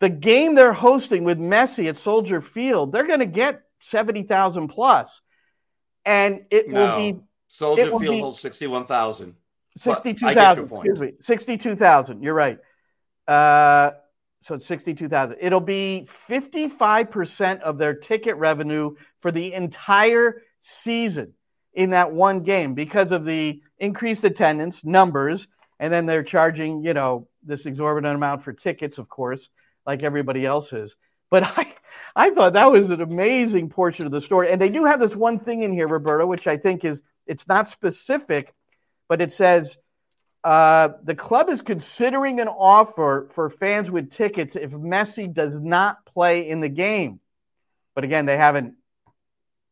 the 0.00 0.08
game 0.08 0.54
they're 0.54 0.72
hosting 0.72 1.24
with 1.24 1.38
Messi 1.38 1.88
at 1.88 1.96
Soldier 1.96 2.40
Field, 2.40 2.92
they're 2.92 3.06
going 3.06 3.20
to 3.20 3.26
get 3.26 3.62
70,000 3.80 4.68
plus. 4.68 5.22
And 6.04 6.44
it 6.50 6.68
no. 6.68 6.80
will 6.80 6.96
be 6.98 7.20
Soldier 7.48 7.86
Field 7.86 8.00
be, 8.00 8.20
holds 8.20 8.40
61,000. 8.40 9.34
62,000. 9.78 10.64
Excuse 10.64 11.00
me. 11.00 11.12
62,000. 11.20 12.22
You're 12.22 12.34
right. 12.34 12.58
Uh, 13.26 13.92
so 14.42 14.54
it's 14.54 14.66
62,000. 14.66 15.36
It'll 15.40 15.60
be 15.60 16.06
55% 16.06 17.60
of 17.60 17.78
their 17.78 17.94
ticket 17.94 18.36
revenue 18.36 18.94
for 19.20 19.32
the 19.32 19.52
entire 19.52 20.42
season 20.60 21.32
in 21.72 21.90
that 21.90 22.12
one 22.12 22.40
game 22.40 22.74
because 22.74 23.12
of 23.12 23.24
the 23.24 23.60
increased 23.78 24.24
attendance 24.24 24.84
numbers. 24.84 25.48
And 25.78 25.92
then 25.92 26.06
they're 26.06 26.22
charging, 26.22 26.84
you 26.84 26.94
know, 26.94 27.28
this 27.42 27.66
exorbitant 27.66 28.14
amount 28.14 28.42
for 28.42 28.52
tickets, 28.52 28.98
of 28.98 29.08
course 29.08 29.50
like 29.86 30.02
everybody 30.02 30.44
else 30.44 30.72
is. 30.72 30.96
But 31.30 31.44
I, 31.58 31.74
I 32.14 32.30
thought 32.30 32.54
that 32.54 32.70
was 32.70 32.90
an 32.90 33.00
amazing 33.00 33.68
portion 33.68 34.06
of 34.06 34.12
the 34.12 34.20
story. 34.20 34.50
And 34.50 34.60
they 34.60 34.68
do 34.68 34.84
have 34.84 35.00
this 35.00 35.16
one 35.16 35.38
thing 35.38 35.62
in 35.62 35.72
here, 35.72 35.88
Roberto, 35.88 36.26
which 36.26 36.46
I 36.46 36.56
think 36.56 36.84
is 36.84 37.02
it's 37.26 37.48
not 37.48 37.68
specific, 37.68 38.54
but 39.08 39.20
it 39.20 39.32
says 39.32 39.76
uh, 40.44 40.90
the 41.02 41.14
club 41.14 41.48
is 41.48 41.60
considering 41.60 42.40
an 42.40 42.48
offer 42.48 43.28
for 43.32 43.50
fans 43.50 43.90
with 43.90 44.10
tickets 44.10 44.56
if 44.56 44.72
Messi 44.72 45.32
does 45.32 45.60
not 45.60 46.04
play 46.06 46.48
in 46.48 46.60
the 46.60 46.68
game. 46.68 47.20
But 47.94 48.04
again, 48.04 48.26
they 48.26 48.36
haven't. 48.36 48.74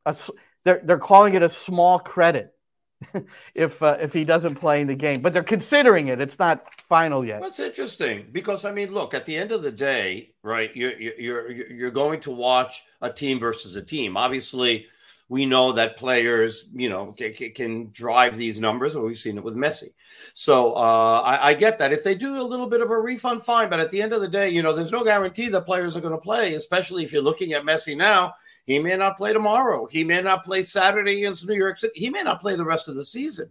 A, 0.06 0.16
they're 0.64 0.80
they're 0.82 0.98
calling 0.98 1.34
it 1.34 1.42
a 1.42 1.48
small 1.48 1.98
credit 1.98 2.53
if 3.54 3.82
uh, 3.82 3.96
if 4.00 4.12
he 4.12 4.24
doesn't 4.24 4.56
play 4.56 4.80
in 4.80 4.86
the 4.86 4.94
game. 4.94 5.20
But 5.20 5.32
they're 5.32 5.42
considering 5.42 6.08
it. 6.08 6.20
It's 6.20 6.38
not 6.38 6.64
final 6.88 7.24
yet. 7.24 7.42
That's 7.42 7.60
interesting 7.60 8.26
because 8.32 8.64
I 8.64 8.72
mean, 8.72 8.92
look, 8.92 9.14
at 9.14 9.26
the 9.26 9.36
end 9.36 9.52
of 9.52 9.62
the 9.62 9.72
day, 9.72 10.30
right? 10.42 10.74
You're 10.74 10.98
you're 10.98 11.50
you're 11.50 11.90
going 11.90 12.20
to 12.20 12.30
watch 12.30 12.84
a 13.00 13.10
team 13.10 13.38
versus 13.38 13.76
a 13.76 13.82
team. 13.82 14.16
Obviously, 14.16 14.86
we 15.28 15.46
know 15.46 15.72
that 15.72 15.96
players, 15.96 16.66
you 16.74 16.88
know, 16.88 17.14
can, 17.54 17.90
drive 17.92 18.36
these 18.36 18.60
numbers, 18.60 18.94
and 18.94 19.04
we've 19.04 19.18
seen 19.18 19.38
it 19.38 19.44
with 19.44 19.56
Messi. 19.56 19.88
So 20.34 20.74
uh, 20.74 21.20
I, 21.20 21.48
I, 21.48 21.54
get 21.54 21.78
that. 21.78 21.92
If 21.92 22.04
they 22.04 22.14
do 22.14 22.40
a 22.40 22.42
little 22.42 22.68
bit 22.68 22.82
of 22.82 22.90
a 22.90 23.00
refund, 23.00 23.42
fine. 23.42 23.70
But 23.70 23.80
at 23.80 23.90
the 23.90 24.02
end 24.02 24.12
of 24.12 24.20
the 24.20 24.28
day, 24.28 24.50
you 24.50 24.62
know, 24.62 24.74
there's 24.74 24.92
no 24.92 25.02
guarantee 25.02 25.48
that 25.48 25.66
players 25.66 25.96
are 25.96 26.00
going 26.00 26.12
to 26.12 26.18
play, 26.18 26.54
especially 26.54 27.04
if 27.04 27.12
you're 27.12 27.22
looking 27.22 27.52
at 27.52 27.62
Messi 27.62 27.96
now. 27.96 28.34
He 28.64 28.78
may 28.78 28.96
not 28.96 29.16
play 29.16 29.32
tomorrow. 29.32 29.86
He 29.86 30.04
may 30.04 30.22
not 30.22 30.44
play 30.44 30.62
Saturday 30.62 31.18
against 31.18 31.46
New 31.46 31.54
York 31.54 31.78
City. 31.78 31.92
He 31.94 32.10
may 32.10 32.22
not 32.22 32.40
play 32.40 32.56
the 32.56 32.64
rest 32.64 32.88
of 32.88 32.94
the 32.94 33.04
season. 33.04 33.50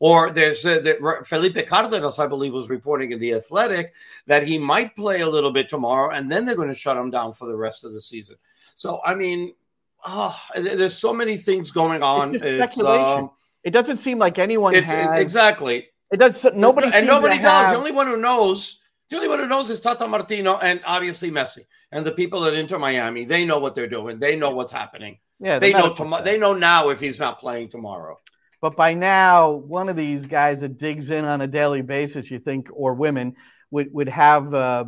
Or 0.00 0.30
there's 0.30 0.64
uh, 0.64 0.80
the, 0.80 1.24
Felipe 1.24 1.66
Cardenas, 1.66 2.18
I 2.18 2.28
believe, 2.28 2.52
was 2.52 2.68
reporting 2.68 3.10
in 3.10 3.18
the 3.18 3.34
Athletic 3.34 3.94
that 4.26 4.46
he 4.46 4.56
might 4.56 4.94
play 4.94 5.22
a 5.22 5.28
little 5.28 5.52
bit 5.52 5.68
tomorrow, 5.68 6.14
and 6.14 6.30
then 6.30 6.44
they're 6.44 6.54
going 6.54 6.68
to 6.68 6.74
shut 6.74 6.96
him 6.96 7.10
down 7.10 7.32
for 7.32 7.48
the 7.48 7.56
rest 7.56 7.84
of 7.84 7.92
the 7.92 8.00
season. 8.00 8.36
So, 8.76 9.00
I 9.04 9.16
mean, 9.16 9.54
oh, 10.06 10.40
there's 10.54 10.96
so 10.96 11.12
many 11.12 11.36
things 11.36 11.72
going 11.72 12.04
on. 12.04 12.36
It's, 12.36 12.44
it's 12.44 12.80
um, 12.80 13.30
it 13.64 13.70
doesn't 13.70 13.98
seem 13.98 14.18
like 14.20 14.38
anyone 14.38 14.72
has 14.74 15.20
exactly. 15.20 15.88
It 16.12 16.18
does. 16.18 16.46
Nobody 16.54 16.90
and 16.94 17.06
nobody 17.06 17.38
does. 17.38 17.44
Have... 17.44 17.72
The 17.72 17.78
only 17.78 17.92
one 17.92 18.06
who 18.06 18.16
knows, 18.16 18.78
the 19.08 19.16
only 19.16 19.28
one 19.28 19.38
who 19.38 19.46
knows 19.46 19.70
is 19.70 19.80
Tata 19.80 20.06
Martino 20.06 20.58
and 20.58 20.80
obviously 20.84 21.30
Messi 21.30 21.64
and 21.90 22.04
the 22.04 22.12
people 22.12 22.44
at 22.44 22.54
Inter 22.54 22.78
Miami. 22.78 23.24
They 23.24 23.44
know 23.44 23.58
what 23.58 23.74
they're 23.74 23.88
doing. 23.88 24.18
They 24.18 24.36
know 24.36 24.50
what's 24.50 24.72
happening. 24.72 25.18
Yeah, 25.40 25.58
they 25.58 25.72
know. 25.72 25.94
Tom- 25.94 26.22
they 26.24 26.38
know 26.38 26.52
now 26.52 26.90
if 26.90 27.00
he's 27.00 27.18
not 27.18 27.40
playing 27.40 27.68
tomorrow. 27.68 28.18
But 28.60 28.76
by 28.76 28.94
now, 28.94 29.50
one 29.50 29.88
of 29.88 29.96
these 29.96 30.26
guys 30.26 30.60
that 30.60 30.78
digs 30.78 31.10
in 31.10 31.24
on 31.24 31.40
a 31.40 31.46
daily 31.46 31.80
basis, 31.80 32.30
you 32.30 32.40
think, 32.40 32.68
or 32.72 32.94
women 32.94 33.36
would 33.70 33.92
would 33.92 34.08
have. 34.08 34.54
Uh, 34.54 34.84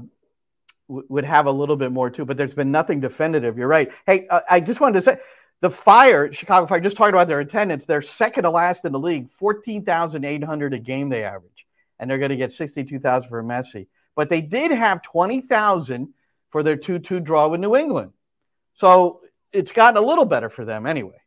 would 0.90 1.24
have 1.24 1.46
a 1.46 1.52
little 1.52 1.76
bit 1.76 1.92
more 1.92 2.10
too, 2.10 2.24
but 2.24 2.36
there's 2.36 2.52
been 2.52 2.72
nothing 2.72 2.98
definitive. 2.98 3.56
You're 3.56 3.68
right. 3.68 3.92
Hey, 4.06 4.26
uh, 4.26 4.40
I 4.50 4.58
just 4.58 4.80
wanted 4.80 4.94
to 4.94 5.02
say 5.02 5.18
the 5.60 5.70
Fire, 5.70 6.32
Chicago 6.32 6.66
Fire, 6.66 6.80
just 6.80 6.96
talked 6.96 7.12
about 7.12 7.28
their 7.28 7.40
attendance. 7.40 7.84
They're 7.84 8.02
second 8.02 8.42
to 8.42 8.50
last 8.50 8.84
in 8.84 8.92
the 8.92 8.98
league, 8.98 9.28
14,800 9.28 10.74
a 10.74 10.78
game 10.78 11.08
they 11.08 11.22
average, 11.22 11.66
and 11.98 12.10
they're 12.10 12.18
going 12.18 12.30
to 12.30 12.36
get 12.36 12.50
62,000 12.50 13.28
for 13.28 13.42
Messi. 13.44 13.86
But 14.16 14.28
they 14.28 14.40
did 14.40 14.70
have 14.70 15.02
20,000 15.02 16.12
for 16.50 16.62
their 16.62 16.76
2 16.76 16.98
2 16.98 17.20
draw 17.20 17.48
with 17.48 17.60
New 17.60 17.76
England. 17.76 18.12
So 18.74 19.20
it's 19.52 19.72
gotten 19.72 20.02
a 20.02 20.06
little 20.06 20.24
better 20.24 20.48
for 20.48 20.64
them 20.64 20.86
anyway. 20.86 21.20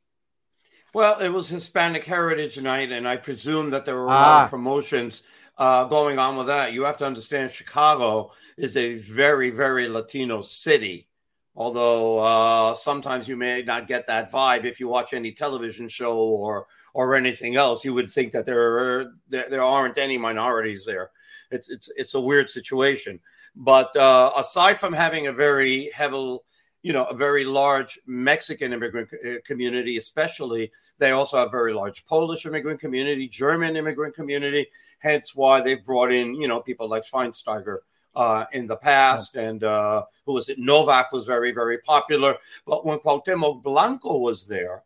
Well, 0.94 1.20
it 1.20 1.30
was 1.30 1.50
Hispanic 1.50 2.04
Heritage 2.04 2.60
Night, 2.62 2.92
and 2.92 3.08
I 3.08 3.18
presume 3.18 3.72
that 3.72 3.86
there 3.86 3.96
were 3.96 4.08
a 4.08 4.12
ah. 4.12 4.14
lot 4.14 4.42
of 4.44 4.48
ah. 4.48 4.50
promotions 4.50 5.24
uh, 5.58 5.86
going 5.86 6.20
on 6.20 6.36
with 6.36 6.48
that. 6.48 6.74
You 6.74 6.84
have 6.84 6.98
to 6.98 7.06
understand 7.06 7.52
Chicago 7.52 8.32
is 8.58 8.78
a 8.78 8.96
very, 8.96 9.50
very 9.50 9.88
Latino 9.88 10.42
city. 10.42 11.08
Although 11.56 12.18
uh, 12.20 12.74
sometimes 12.74 13.28
you 13.28 13.36
may 13.36 13.62
not 13.62 13.88
get 13.88 14.08
that 14.08 14.32
vibe 14.32 14.66
if 14.66 14.80
you 14.80 14.88
watch 14.88 15.14
any 15.14 15.32
television 15.32 15.88
show 15.88 16.18
or 16.18 16.68
or 16.96 17.16
anything 17.16 17.56
else, 17.56 17.84
you 17.84 17.94
would 17.94 18.10
think 18.10 18.34
that 18.34 18.46
there 18.46 18.62
are, 18.62 19.14
there, 19.28 19.50
there 19.50 19.64
aren't 19.64 19.98
any 19.98 20.18
minorities 20.18 20.86
there. 20.86 21.10
It's 21.54 21.70
it's 21.70 21.90
it's 21.96 22.14
a 22.16 22.20
weird 22.20 22.50
situation. 22.50 23.20
But 23.56 23.96
uh, 23.96 24.32
aside 24.36 24.80
from 24.80 24.94
having 24.94 25.28
a 25.28 25.34
very 25.34 25.92
heavy, 25.94 26.40
you 26.82 26.94
know, 26.94 27.06
a 27.06 27.14
very 27.14 27.46
large 27.46 28.00
Mexican 28.08 28.74
immigrant 28.74 29.12
uh, 29.14 29.36
community, 29.46 29.98
especially, 29.98 30.72
they 30.98 31.12
also 31.12 31.38
have 31.38 31.50
a 31.50 31.52
very 31.52 31.74
large 31.74 32.06
Polish 32.06 32.46
immigrant 32.46 32.80
community, 32.80 33.28
German 33.28 33.76
immigrant 33.76 34.16
community. 34.16 34.68
Hence, 35.00 35.36
why 35.36 35.62
they've 35.62 35.84
brought 35.84 36.12
in, 36.12 36.34
you 36.36 36.48
know, 36.48 36.62
people 36.62 36.90
like 36.90 37.04
Schweinsteiger 37.04 37.80
uh, 38.16 38.46
in 38.54 38.66
the 38.68 38.78
past, 38.78 39.36
and 39.36 39.64
uh, 39.64 40.04
who 40.26 40.34
was 40.34 40.50
it? 40.50 40.58
Nowak 40.60 41.12
was 41.12 41.26
very, 41.26 41.52
very 41.52 41.78
popular. 41.80 42.38
But 42.66 42.86
when 42.86 43.00
Cuauhtemoc 43.00 43.64
Blanco 43.64 44.18
was 44.18 44.46
there, 44.46 44.84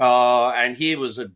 uh, 0.00 0.50
and 0.50 0.76
he 0.76 0.96
was 0.96 1.18
a 1.18 1.30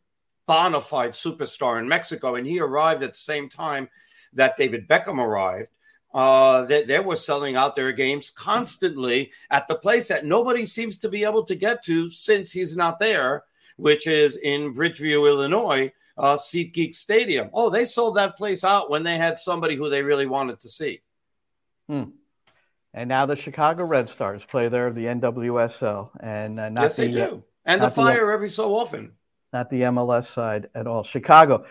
bona 0.47 0.81
fide 0.81 1.13
superstar 1.13 1.79
in 1.79 1.89
Mexico, 1.89 2.37
and 2.37 2.47
he 2.47 2.61
arrived 2.61 3.03
at 3.03 3.13
the 3.13 3.19
same 3.19 3.49
time 3.49 3.89
that 4.35 4.57
David 4.57 4.89
Beckham 4.89 5.19
arrived. 5.19 5.69
Uh, 6.15 6.63
they, 6.67 6.85
they 6.85 7.01
were 7.01 7.17
selling 7.17 7.57
out 7.57 7.75
their 7.75 7.93
games 7.93 8.31
constantly 8.31 9.33
at 9.51 9.67
the 9.67 9.75
place 9.75 10.09
that 10.09 10.27
nobody 10.27 10.67
seems 10.67 10.99
to 10.99 11.09
be 11.09 11.25
able 11.25 11.43
to 11.43 11.55
get 11.55 11.83
to 11.85 12.09
since 12.11 12.53
he's 12.53 12.77
not 12.77 12.99
there, 12.99 13.45
which 13.77 14.07
is 14.07 14.37
in 14.37 14.75
Bridgeview, 14.75 15.27
Illinois, 15.27 15.91
uh, 16.19 16.37
SeatGeek 16.37 16.95
Stadium. 16.95 17.49
Oh, 17.55 17.71
they 17.71 17.85
sold 17.85 18.17
that 18.17 18.37
place 18.37 18.63
out 18.63 18.91
when 18.91 19.03
they 19.03 19.17
had 19.17 19.39
somebody 19.39 19.75
who 19.75 19.89
they 19.89 20.03
really 20.03 20.27
wanted 20.27 20.61
to 20.61 20.69
see. 20.69 21.01
Hmm. 21.89 22.05
And 22.95 23.09
now 23.09 23.25
the 23.25 23.37
Chicago 23.37 23.85
Red 23.85 24.11
Stars 24.11 24.45
play 24.45 24.69
there, 24.69 24.93
the 24.93 25.07
NWSL, 25.07 26.11
and 26.21 26.61
uh, 26.61 26.69
not 26.69 26.83
yes, 26.83 26.97
the, 26.97 27.07
they 27.07 27.13
do, 27.13 27.43
and 27.65 27.81
the 27.81 27.91
Fire 27.91 28.27
the, 28.27 28.33
every 28.33 28.51
so 28.51 28.75
often. 28.75 29.13
Not 29.53 29.71
the 29.71 29.83
MLS 29.83 30.27
side 30.27 30.69
at 30.75 30.87
all. 30.87 31.03
Chicago. 31.03 31.65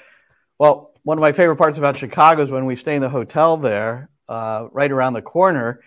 Well, 0.58 0.91
one 1.04 1.18
of 1.18 1.22
my 1.22 1.32
favorite 1.32 1.58
parts 1.58 1.78
about 1.78 1.98
Chicago 1.98 2.44
is 2.44 2.52
when 2.52 2.66
we 2.66 2.76
stay 2.76 2.96
in 2.96 3.02
the 3.02 3.10
hotel 3.10 3.58
there, 3.58 4.10
uh, 4.30 4.68
right 4.72 4.92
around 4.92 5.14
the 5.14 5.22
corner, 5.22 5.82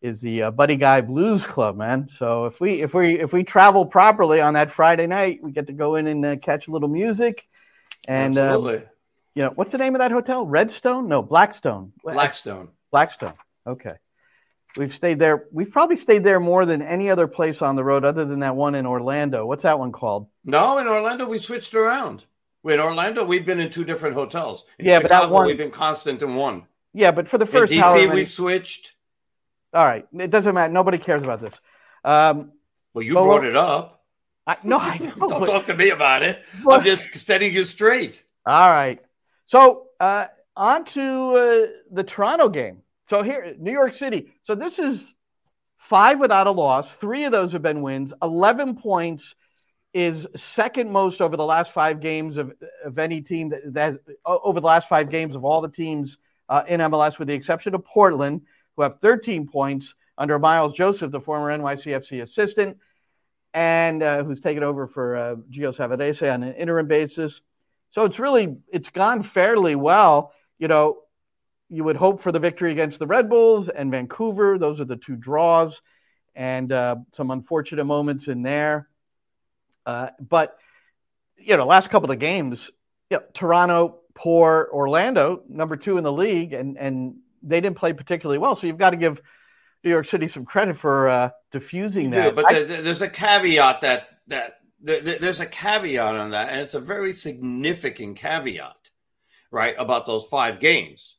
is 0.00 0.20
the 0.20 0.44
uh, 0.44 0.50
Buddy 0.50 0.76
Guy 0.76 1.00
Blues 1.00 1.46
Club, 1.46 1.76
man. 1.76 2.08
So 2.08 2.46
if 2.46 2.60
we 2.60 2.82
if 2.82 2.92
we 2.92 3.18
if 3.18 3.32
we 3.32 3.42
travel 3.42 3.86
properly 3.86 4.40
on 4.40 4.54
that 4.54 4.70
Friday 4.70 5.06
night, 5.06 5.40
we 5.42 5.52
get 5.52 5.66
to 5.68 5.72
go 5.72 5.96
in 5.96 6.06
and 6.06 6.24
uh, 6.24 6.36
catch 6.36 6.68
a 6.68 6.70
little 6.70 6.88
music. 6.88 7.46
And 8.06 8.36
uh, 8.36 8.42
Absolutely. 8.42 8.86
you 9.34 9.42
know 9.42 9.52
what's 9.54 9.72
the 9.72 9.78
name 9.78 9.94
of 9.94 10.00
that 10.00 10.10
hotel? 10.10 10.46
Redstone? 10.46 11.08
No, 11.08 11.22
Blackstone. 11.22 11.92
Blackstone. 12.02 12.68
Blackstone. 12.90 13.34
Okay. 13.66 13.94
We've 14.76 14.94
stayed 14.94 15.20
there. 15.20 15.46
We've 15.52 15.70
probably 15.70 15.96
stayed 15.96 16.24
there 16.24 16.40
more 16.40 16.66
than 16.66 16.82
any 16.82 17.08
other 17.08 17.28
place 17.28 17.62
on 17.62 17.76
the 17.76 17.84
road, 17.84 18.04
other 18.04 18.24
than 18.24 18.40
that 18.40 18.56
one 18.56 18.74
in 18.74 18.86
Orlando. 18.86 19.46
What's 19.46 19.62
that 19.62 19.78
one 19.78 19.92
called? 19.92 20.28
No, 20.44 20.78
in 20.78 20.88
Orlando 20.88 21.26
we 21.26 21.38
switched 21.38 21.74
around. 21.74 22.26
In 22.64 22.80
Orlando, 22.80 23.24
we've 23.24 23.44
been 23.44 23.60
in 23.60 23.70
two 23.70 23.84
different 23.84 24.14
hotels. 24.14 24.64
In 24.78 24.86
yeah, 24.86 24.98
Chicago, 24.98 25.14
but 25.14 25.20
that 25.20 25.32
one 25.32 25.46
we've 25.46 25.58
been 25.58 25.70
constant 25.70 26.22
in 26.22 26.34
one. 26.34 26.64
Yeah, 26.92 27.10
but 27.10 27.28
for 27.28 27.38
the 27.38 27.46
first 27.46 27.72
in 27.72 27.80
DC, 27.80 28.12
we've 28.12 28.30
switched. 28.30 28.94
All 29.74 29.84
right, 29.84 30.06
it 30.18 30.30
doesn't 30.30 30.54
matter. 30.54 30.72
Nobody 30.72 30.98
cares 30.98 31.22
about 31.22 31.40
this. 31.40 31.60
Um, 32.04 32.52
well, 32.94 33.02
you 33.02 33.14
brought 33.14 33.44
it 33.44 33.56
up. 33.56 34.04
I, 34.46 34.56
no, 34.62 34.78
I 34.78 34.98
know. 35.18 35.28
Don't 35.28 35.40
but, 35.40 35.46
talk 35.46 35.64
to 35.66 35.74
me 35.74 35.90
about 35.90 36.22
it. 36.22 36.42
But, 36.64 36.80
I'm 36.80 36.84
just 36.84 37.14
setting 37.16 37.52
you 37.52 37.64
straight. 37.64 38.24
All 38.46 38.70
right. 38.70 39.00
So 39.46 39.88
uh, 40.00 40.26
on 40.56 40.84
to 40.86 41.02
uh, 41.02 41.66
the 41.90 42.04
Toronto 42.04 42.48
game. 42.48 42.82
So 43.10 43.22
here, 43.22 43.54
New 43.58 43.72
York 43.72 43.94
City. 43.94 44.32
So 44.42 44.54
this 44.54 44.78
is 44.78 45.14
five 45.76 46.20
without 46.20 46.46
a 46.46 46.50
loss. 46.50 46.94
Three 46.96 47.24
of 47.24 47.32
those 47.32 47.52
have 47.52 47.62
been 47.62 47.82
wins. 47.82 48.14
11 48.22 48.76
points 48.76 49.34
is 49.94 50.26
second 50.34 50.90
most 50.90 51.20
over 51.20 51.36
the 51.36 51.44
last 51.44 51.72
five 51.72 52.00
games 52.00 52.36
of, 52.36 52.52
of 52.84 52.98
any 52.98 53.22
team 53.22 53.50
that, 53.50 53.60
that 53.72 53.84
has 53.84 53.98
over 54.26 54.60
the 54.60 54.66
last 54.66 54.88
five 54.88 55.08
games 55.08 55.36
of 55.36 55.44
all 55.44 55.60
the 55.60 55.68
teams 55.68 56.18
uh, 56.48 56.64
in 56.68 56.80
MLS, 56.80 57.18
with 57.18 57.28
the 57.28 57.34
exception 57.34 57.74
of 57.76 57.84
Portland, 57.84 58.42
who 58.76 58.82
have 58.82 58.98
13 59.00 59.46
points 59.46 59.94
under 60.18 60.38
Miles 60.38 60.72
Joseph, 60.72 61.12
the 61.12 61.20
former 61.20 61.56
NYCFC 61.56 62.22
assistant, 62.22 62.76
and 63.54 64.02
uh, 64.02 64.24
who's 64.24 64.40
taken 64.40 64.64
over 64.64 64.88
for 64.88 65.16
uh, 65.16 65.36
Gio 65.50 65.74
Savarese 65.74 66.32
on 66.32 66.42
an 66.42 66.54
interim 66.54 66.88
basis. 66.88 67.40
So 67.92 68.04
it's 68.04 68.18
really 68.18 68.56
it's 68.72 68.90
gone 68.90 69.22
fairly 69.22 69.76
well. 69.76 70.32
You 70.58 70.66
know, 70.66 70.98
you 71.70 71.84
would 71.84 71.96
hope 71.96 72.20
for 72.20 72.32
the 72.32 72.40
victory 72.40 72.72
against 72.72 72.98
the 72.98 73.06
Red 73.06 73.30
Bulls 73.30 73.68
and 73.68 73.92
Vancouver. 73.92 74.58
Those 74.58 74.80
are 74.80 74.84
the 74.84 74.96
two 74.96 75.14
draws, 75.14 75.82
and 76.34 76.72
uh, 76.72 76.96
some 77.12 77.30
unfortunate 77.30 77.84
moments 77.84 78.26
in 78.26 78.42
there. 78.42 78.88
Uh, 79.86 80.08
but 80.20 80.56
you 81.36 81.56
know, 81.56 81.66
last 81.66 81.90
couple 81.90 82.10
of 82.10 82.18
games, 82.18 82.70
you 83.10 83.18
know, 83.18 83.22
Toronto, 83.34 84.00
poor 84.14 84.68
Orlando, 84.72 85.42
number 85.48 85.76
two 85.76 85.98
in 85.98 86.04
the 86.04 86.12
league, 86.12 86.52
and 86.52 86.78
and 86.78 87.16
they 87.42 87.60
didn't 87.60 87.76
play 87.76 87.92
particularly 87.92 88.38
well. 88.38 88.54
So 88.54 88.66
you've 88.66 88.78
got 88.78 88.90
to 88.90 88.96
give 88.96 89.20
New 89.82 89.90
York 89.90 90.06
City 90.06 90.26
some 90.26 90.44
credit 90.44 90.76
for 90.76 91.08
uh, 91.08 91.30
diffusing 91.50 92.10
that. 92.10 92.24
Yeah, 92.24 92.30
but 92.30 92.46
I, 92.46 92.64
there's 92.64 93.02
a 93.02 93.08
caveat 93.08 93.82
that 93.82 94.08
that 94.28 94.58
there's 94.80 95.40
a 95.40 95.46
caveat 95.46 96.14
on 96.14 96.30
that, 96.30 96.50
and 96.50 96.60
it's 96.60 96.74
a 96.74 96.80
very 96.80 97.12
significant 97.12 98.16
caveat, 98.16 98.90
right, 99.50 99.74
about 99.78 100.06
those 100.06 100.26
five 100.26 100.60
games 100.60 101.16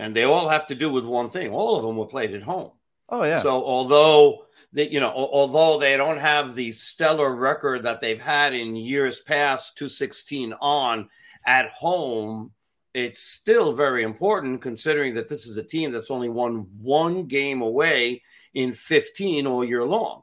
and 0.00 0.16
they 0.16 0.24
all 0.24 0.48
have 0.48 0.66
to 0.68 0.74
do 0.74 0.90
with 0.90 1.04
one 1.04 1.28
thing. 1.28 1.50
All 1.50 1.76
of 1.76 1.82
them 1.82 1.98
were 1.98 2.06
played 2.06 2.34
at 2.34 2.42
home. 2.42 2.72
Oh 3.10 3.22
yeah. 3.22 3.38
So 3.38 3.62
although 3.62 4.46
that 4.72 4.92
you 4.92 5.00
know, 5.00 5.10
although 5.10 5.78
they 5.78 5.96
don't 5.96 6.18
have 6.18 6.54
the 6.54 6.72
stellar 6.72 7.34
record 7.34 7.82
that 7.82 8.00
they've 8.00 8.20
had 8.20 8.54
in 8.54 8.76
years 8.76 9.20
past, 9.20 9.76
216 9.76 10.54
on 10.60 11.08
at 11.44 11.70
home, 11.70 12.52
it's 12.94 13.22
still 13.22 13.72
very 13.72 14.02
important 14.02 14.62
considering 14.62 15.14
that 15.14 15.28
this 15.28 15.46
is 15.46 15.56
a 15.56 15.62
team 15.62 15.90
that's 15.90 16.10
only 16.10 16.28
won 16.28 16.66
one 16.80 17.26
game 17.26 17.62
away 17.62 18.22
in 18.54 18.72
15 18.72 19.46
all 19.46 19.64
year 19.64 19.84
long 19.84 20.22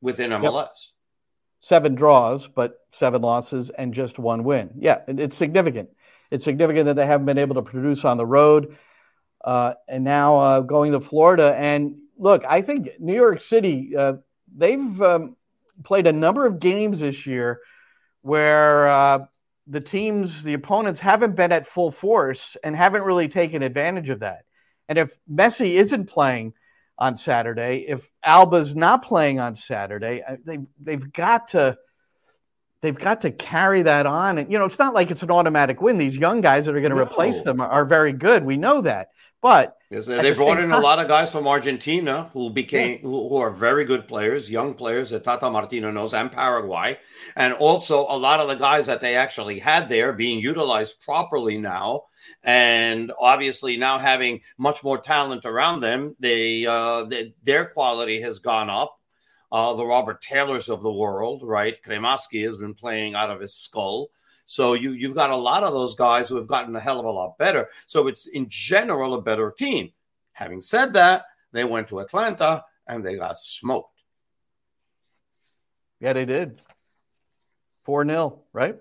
within 0.00 0.30
MLS. 0.30 0.66
Yep. 0.66 0.68
Seven 1.60 1.94
draws, 1.94 2.48
but 2.48 2.80
seven 2.92 3.22
losses 3.22 3.70
and 3.70 3.94
just 3.94 4.18
one 4.18 4.42
win. 4.42 4.70
Yeah, 4.78 4.98
it's 5.06 5.36
significant. 5.36 5.90
It's 6.30 6.44
significant 6.44 6.86
that 6.86 6.96
they 6.96 7.06
haven't 7.06 7.26
been 7.26 7.38
able 7.38 7.54
to 7.54 7.62
produce 7.62 8.04
on 8.04 8.16
the 8.16 8.26
road. 8.26 8.76
Uh, 9.44 9.74
and 9.88 10.02
now 10.02 10.40
uh, 10.40 10.60
going 10.60 10.92
to 10.92 11.00
Florida. 11.00 11.54
And 11.56 12.01
look, 12.22 12.44
I 12.48 12.62
think 12.62 12.88
New 13.00 13.14
York 13.14 13.40
City, 13.40 13.96
uh, 13.96 14.14
they've 14.56 15.02
um, 15.02 15.36
played 15.82 16.06
a 16.06 16.12
number 16.12 16.46
of 16.46 16.60
games 16.60 17.00
this 17.00 17.26
year 17.26 17.60
where 18.22 18.88
uh, 18.88 19.18
the 19.66 19.80
teams, 19.80 20.44
the 20.44 20.54
opponents 20.54 21.00
haven't 21.00 21.34
been 21.34 21.50
at 21.50 21.66
full 21.66 21.90
force 21.90 22.56
and 22.62 22.76
haven't 22.76 23.02
really 23.02 23.28
taken 23.28 23.62
advantage 23.62 24.08
of 24.08 24.20
that. 24.20 24.44
And 24.88 24.98
if 24.98 25.18
Messi 25.30 25.72
isn't 25.74 26.06
playing 26.06 26.54
on 26.96 27.16
Saturday, 27.16 27.86
if 27.88 28.08
Alba's 28.22 28.76
not 28.76 29.02
playing 29.02 29.40
on 29.40 29.56
Saturday, 29.56 30.22
uh, 30.26 30.36
they 30.44 30.58
they've 30.80 31.12
got 31.12 31.48
to 31.48 31.76
they've 32.82 32.98
got 32.98 33.22
to 33.22 33.32
carry 33.32 33.82
that 33.82 34.06
on. 34.06 34.38
And 34.38 34.52
you 34.52 34.58
know, 34.58 34.66
it's 34.66 34.78
not 34.78 34.94
like 34.94 35.10
it's 35.10 35.22
an 35.24 35.30
automatic 35.30 35.80
win. 35.80 35.98
These 35.98 36.16
young 36.16 36.40
guys 36.40 36.66
that 36.66 36.76
are 36.76 36.80
going 36.80 36.92
to 36.92 36.96
no. 36.96 37.02
replace 37.02 37.42
them 37.42 37.60
are, 37.60 37.68
are, 37.68 37.84
very 37.84 38.12
good. 38.12 38.44
We 38.44 38.56
know 38.56 38.82
that. 38.82 39.08
But 39.42 39.76
yes, 39.90 40.06
they 40.06 40.30
the 40.30 40.36
brought 40.36 40.60
in 40.60 40.70
time, 40.70 40.78
a 40.78 40.80
lot 40.80 41.00
of 41.00 41.08
guys 41.08 41.32
from 41.32 41.48
Argentina 41.48 42.30
who 42.32 42.48
became 42.48 42.92
yeah. 42.92 42.98
who, 42.98 43.28
who, 43.28 43.36
are 43.38 43.50
very 43.50 43.84
good 43.84 44.06
players, 44.06 44.48
young 44.48 44.72
players 44.72 45.10
that 45.10 45.24
Tata 45.24 45.50
Martino 45.50 45.90
knows, 45.90 46.14
and 46.14 46.30
Paraguay, 46.30 46.96
and 47.34 47.52
also 47.54 48.06
a 48.08 48.16
lot 48.16 48.38
of 48.38 48.46
the 48.46 48.54
guys 48.54 48.86
that 48.86 49.00
they 49.00 49.16
actually 49.16 49.58
had 49.58 49.88
there 49.88 50.12
being 50.12 50.38
utilized 50.38 51.00
properly 51.04 51.58
now, 51.58 52.04
and 52.44 53.10
obviously 53.18 53.76
now 53.76 53.98
having 53.98 54.42
much 54.58 54.84
more 54.84 54.98
talent 54.98 55.44
around 55.44 55.80
them, 55.80 56.14
they, 56.20 56.64
uh, 56.64 57.02
they 57.02 57.34
their 57.42 57.64
quality 57.64 58.20
has 58.20 58.38
gone 58.38 58.70
up. 58.70 58.96
Uh, 59.50 59.74
the 59.74 59.84
Robert 59.84 60.22
Taylors 60.22 60.70
of 60.70 60.82
the 60.82 60.92
world, 60.92 61.42
right? 61.42 61.82
Cremaschi 61.82 62.44
has 62.44 62.56
been 62.56 62.74
playing 62.74 63.16
out 63.16 63.28
of 63.28 63.40
his 63.40 63.54
skull. 63.54 64.08
So 64.46 64.74
you 64.74 64.92
you've 64.92 65.14
got 65.14 65.30
a 65.30 65.36
lot 65.36 65.64
of 65.64 65.72
those 65.72 65.94
guys 65.94 66.28
who 66.28 66.36
have 66.36 66.46
gotten 66.46 66.74
a 66.76 66.80
hell 66.80 67.00
of 67.00 67.06
a 67.06 67.10
lot 67.10 67.38
better. 67.38 67.68
So 67.86 68.08
it's 68.08 68.26
in 68.26 68.46
general 68.48 69.14
a 69.14 69.22
better 69.22 69.50
team. 69.50 69.92
Having 70.32 70.62
said 70.62 70.92
that, 70.94 71.24
they 71.52 71.64
went 71.64 71.88
to 71.88 72.00
Atlanta 72.00 72.64
and 72.86 73.04
they 73.04 73.16
got 73.16 73.38
smoked. 73.38 74.02
Yeah, 76.00 76.14
they 76.14 76.24
did. 76.24 76.60
4 77.84 78.04
0, 78.06 78.42
right? 78.52 78.76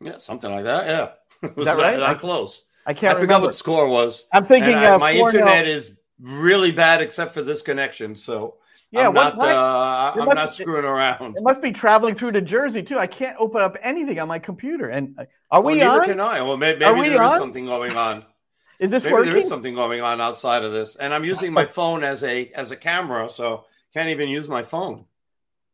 Yeah, 0.00 0.18
something 0.18 0.50
like 0.50 0.64
that. 0.64 0.86
Yeah. 0.86 1.50
Is 1.56 1.64
that 1.64 1.78
right? 1.78 1.98
Not 1.98 2.18
close. 2.18 2.62
I 2.86 2.94
can't 2.94 3.16
I 3.16 3.20
forgot 3.20 3.40
what 3.40 3.52
the 3.52 3.56
score 3.56 3.88
was. 3.88 4.26
I'm 4.32 4.46
thinking 4.46 4.74
I, 4.74 4.96
my 4.96 5.12
internet 5.12 5.66
is 5.66 5.94
really 6.20 6.72
bad 6.72 7.00
except 7.00 7.32
for 7.32 7.42
this 7.42 7.62
connection. 7.62 8.16
So 8.16 8.56
yeah, 8.92 9.08
I'm 9.08 9.14
not. 9.14 9.38
uh, 9.38 10.20
I'm 10.20 10.28
not 10.28 10.54
screwing 10.54 10.84
around. 10.84 11.38
It 11.38 11.42
must 11.42 11.62
be 11.62 11.72
traveling 11.72 12.14
through 12.14 12.32
to 12.32 12.42
Jersey 12.42 12.82
too. 12.82 12.98
I 12.98 13.06
can't 13.06 13.36
open 13.38 13.62
up 13.62 13.76
anything 13.82 14.18
on 14.18 14.28
my 14.28 14.38
computer. 14.38 14.90
And 14.90 15.14
uh, 15.18 15.24
are 15.50 15.62
we 15.62 15.78
well, 15.78 15.92
on? 15.92 15.98
Neither 16.00 16.12
can 16.12 16.20
I. 16.20 16.42
Well, 16.42 16.58
maybe, 16.58 16.80
maybe 16.80 17.08
there 17.08 17.22
on? 17.22 17.32
is 17.32 17.38
something 17.38 17.64
going 17.64 17.96
on. 17.96 18.26
is 18.78 18.90
this 18.90 19.04
maybe 19.04 19.14
working? 19.14 19.30
There 19.30 19.40
is 19.40 19.48
something 19.48 19.74
going 19.74 20.02
on 20.02 20.20
outside 20.20 20.62
of 20.62 20.72
this, 20.72 20.96
and 20.96 21.14
I'm 21.14 21.24
using 21.24 21.54
my 21.54 21.64
phone 21.78 22.04
as 22.04 22.22
a 22.22 22.48
as 22.48 22.70
a 22.70 22.76
camera, 22.76 23.30
so 23.30 23.64
can't 23.94 24.10
even 24.10 24.28
use 24.28 24.46
my 24.46 24.62
phone. 24.62 25.06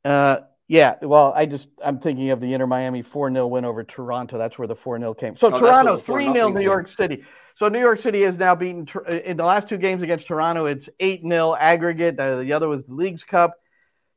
Uh, 0.05 0.39
yeah. 0.69 0.95
Well, 1.03 1.33
I 1.35 1.47
just 1.47 1.67
I'm 1.85 1.99
thinking 1.99 2.31
of 2.31 2.41
the 2.41 2.55
Inter 2.55 2.69
Miami 2.69 3.03
four 3.03 3.33
0 3.33 3.49
win 3.49 3.65
over 3.65 3.83
Toronto. 3.83 4.39
That's 4.39 4.59
where 4.59 4.69
the 4.69 4.77
four 4.77 4.97
0 4.97 5.15
came. 5.15 5.37
So 5.37 5.53
oh, 5.53 5.59
Toronto 5.59 5.97
three 5.99 6.33
0 6.33 6.51
New 6.51 6.61
York 6.61 6.89
City. 6.89 7.25
So 7.59 7.67
New 7.67 7.81
York 7.81 7.99
City 7.99 8.23
has 8.23 8.39
now 8.39 8.55
beaten 8.55 8.87
in 9.09 9.37
the 9.37 9.45
last 9.45 9.69
two 9.69 9.79
games 9.79 10.05
against 10.05 10.29
Toronto. 10.29 10.67
It's 10.67 10.89
eight 11.01 11.23
0 11.23 11.57
aggregate. 11.59 12.17
The, 12.17 12.37
the 12.45 12.53
other 12.53 12.69
was 12.69 12.85
the 12.85 12.95
Leagues 12.95 13.25
Cup. 13.25 13.55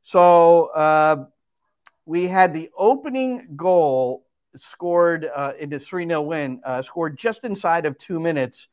So 0.04 0.66
uh, 0.66 1.24
we 2.06 2.28
had 2.28 2.54
the 2.54 2.70
opening 2.78 3.48
goal 3.56 4.24
scored 4.54 5.28
uh, 5.34 5.54
in 5.58 5.70
this 5.70 5.84
3 5.88 6.06
0 6.06 6.22
win, 6.22 6.60
uh, 6.64 6.82
scored 6.82 7.18
just 7.18 7.42
inside 7.42 7.84
of 7.84 7.98
two 7.98 8.20
minutes. 8.20 8.68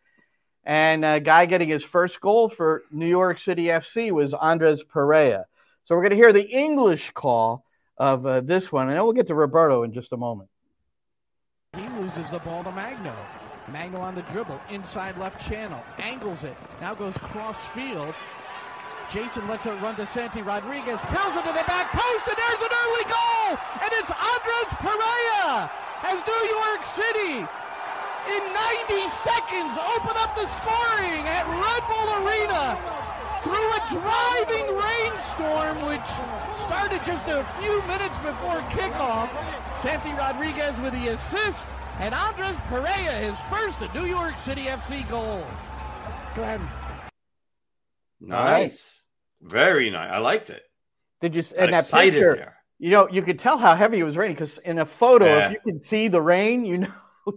And 0.63 1.03
a 1.03 1.19
guy 1.19 1.47
getting 1.47 1.69
his 1.69 1.83
first 1.83 2.21
goal 2.21 2.47
for 2.47 2.83
New 2.91 3.09
York 3.09 3.39
City 3.39 3.63
FC 3.63 4.11
was 4.11 4.35
Andres 4.35 4.83
Perea. 4.83 5.45
So 5.85 5.95
we're 5.95 6.03
going 6.03 6.11
to 6.11 6.15
hear 6.15 6.31
the 6.31 6.47
English 6.47 7.09
call 7.15 7.65
of 7.97 8.23
uh, 8.23 8.41
this 8.41 8.71
one, 8.71 8.87
and 8.89 8.95
then 8.95 9.03
we'll 9.03 9.13
get 9.13 9.25
to 9.29 9.35
Roberto 9.35 9.81
in 9.81 9.93
just 9.93 10.13
a 10.13 10.17
moment. 10.17 10.51
He 11.75 11.89
loses 11.89 12.29
the 12.29 12.37
ball 12.37 12.63
to 12.63 12.71
Magno. 12.71 13.15
Magno 13.71 13.99
on 13.99 14.15
the 14.15 14.21
dribble, 14.23 14.59
inside 14.69 15.17
left 15.17 15.39
channel, 15.47 15.81
angles 15.97 16.43
it, 16.43 16.55
now 16.81 16.93
goes 16.93 17.17
cross 17.17 17.65
field, 17.67 18.13
Jasson 19.09 19.49
lets 19.49 19.65
it 19.65 19.73
run 19.81 19.95
to 19.95 20.05
Santi 20.05 20.41
Rodriguez, 20.41 20.99
pills 21.09 21.33
it 21.35 21.41
to 21.41 21.53
the 21.53 21.65
back 21.65 21.89
post, 21.89 22.27
and 22.29 22.37
there's 22.37 22.61
an 22.61 22.73
early 22.73 23.05
goal! 23.09 23.49
And 23.81 23.91
it's 23.97 24.13
Andres 24.13 24.71
Perea 24.77 25.69
as 26.05 26.21
New 26.29 26.43
York 26.53 26.81
City 26.85 27.41
in 28.29 28.43
90 28.53 29.09
seconds 29.25 29.73
open 29.97 30.13
up 30.21 30.37
the 30.37 30.45
scoring 30.61 31.25
at 31.25 31.41
Red 31.49 31.83
Bull 31.89 32.09
Arena 32.21 32.77
through 33.41 33.57
a 33.57 33.81
driving 33.89 34.67
rainstorm 34.77 35.89
which 35.89 36.09
started 36.61 37.01
just 37.05 37.25
a 37.27 37.43
few 37.57 37.81
minutes 37.87 38.17
before 38.19 38.61
kickoff. 38.69 39.29
Santi 39.81 40.11
Rodriguez 40.13 40.77
with 40.81 40.93
the 40.93 41.09
assist, 41.09 41.65
and 41.99 42.15
Andres 42.15 42.55
Perea 42.69 43.11
his 43.11 43.39
first 43.41 43.81
New 43.93 44.05
York 44.05 44.37
City 44.37 44.63
FC 44.63 45.07
goal. 45.09 45.45
Glenn. 46.33 46.65
Nice. 48.21 49.03
Very 49.41 49.89
nice. 49.89 50.11
I 50.11 50.17
liked 50.17 50.49
it. 50.49 50.63
Did 51.21 51.35
you? 51.35 51.41
Got 51.41 51.57
and 51.57 51.73
that 51.73 51.89
picture, 51.91 52.35
there. 52.35 52.57
you 52.77 52.91
know, 52.91 53.09
you 53.09 53.21
could 53.21 53.39
tell 53.39 53.57
how 53.57 53.75
heavy 53.75 53.99
it 53.99 54.03
was 54.03 54.17
raining 54.17 54.35
because 54.35 54.57
in 54.59 54.79
a 54.79 54.85
photo, 54.85 55.25
yeah. 55.25 55.47
if 55.47 55.51
you 55.53 55.59
can 55.59 55.81
see 55.81 56.07
the 56.07 56.21
rain, 56.21 56.65
you 56.65 56.77
know, 56.77 56.93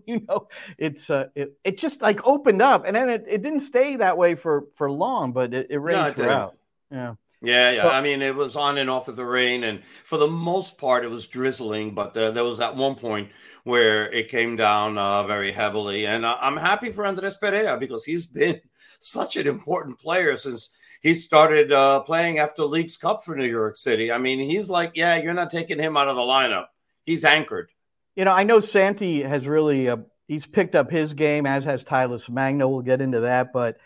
you 0.07 0.21
know, 0.29 0.49
it's 0.79 1.11
uh, 1.11 1.27
it, 1.35 1.57
it 1.65 1.79
just 1.79 2.01
like 2.01 2.25
opened 2.25 2.63
up, 2.63 2.85
and 2.87 2.95
then 2.95 3.09
it, 3.09 3.25
it 3.29 3.43
didn't 3.43 3.61
stay 3.61 3.97
that 3.97 4.17
way 4.17 4.35
for 4.35 4.67
for 4.75 4.91
long, 4.91 5.33
but 5.33 5.53
it, 5.53 5.69
it 5.71 5.79
rained 5.79 6.01
no, 6.01 6.07
it 6.09 6.17
throughout. 6.17 6.57
Yeah. 6.91 7.15
Yeah, 7.45 7.73
yeah. 7.73 7.89
I 7.89 8.03
mean, 8.03 8.23
it 8.23 8.37
was 8.37 8.55
on 8.55 8.79
and 8.79 8.89
off 8.89 9.09
of 9.09 9.17
the 9.17 9.25
rain, 9.25 9.65
and 9.65 9.83
for 10.05 10.17
the 10.17 10.29
most 10.29 10.79
part, 10.79 11.05
it 11.05 11.09
was 11.09 11.27
drizzling. 11.27 11.93
But 11.93 12.17
uh, 12.17 12.31
there 12.31 12.45
was 12.45 12.61
at 12.61 12.77
one 12.77 12.95
point 12.95 13.31
where 13.65 14.11
it 14.11 14.29
came 14.29 14.57
down 14.57 14.99
uh, 14.99 15.23
very 15.25 15.53
heavily, 15.53 16.07
and 16.07 16.25
uh, 16.25 16.37
I'm 16.41 16.57
happy 16.57 16.91
for 16.91 17.07
Andres 17.07 17.37
Perea 17.37 17.77
because 17.77 18.05
he's 18.05 18.27
been 18.27 18.61
such 19.01 19.37
an 19.37 19.47
important 19.47 19.99
player 19.99 20.37
since 20.37 20.71
he 21.01 21.15
started 21.15 21.73
uh, 21.73 22.01
playing 22.01 22.39
after 22.39 22.65
Leagues 22.65 22.97
Cup 22.97 23.25
for 23.25 23.37
New 23.37 23.47
York 23.47 23.77
City. 23.77 24.13
I 24.13 24.19
mean, 24.19 24.39
he's 24.39 24.69
like, 24.69 24.93
yeah, 24.95 25.17
you're 25.17 25.35
not 25.35 25.51
taking 25.51 25.79
him 25.79 25.97
out 25.97 26.09
of 26.09 26.17
the 26.17 26.23
lineup. 26.23 26.67
He's 27.05 27.25
anchored. 27.25 27.71
You 28.15 28.25
know, 28.25 28.33
I 28.33 28.45
know 28.45 28.61
Santi 28.61 29.23
has 29.23 29.47
really 29.47 29.89
uh, 29.89 29.97
he's 30.29 30.47
picked 30.47 30.75
up 30.75 30.91
his 30.91 31.15
game, 31.15 31.47
as 31.47 31.65
has 31.65 31.83
Talles 31.83 32.29
Magno. 32.29 32.69
We'll 32.69 32.83
get 32.83 33.01
into 33.01 33.21
that, 33.21 33.53
but 33.53 33.79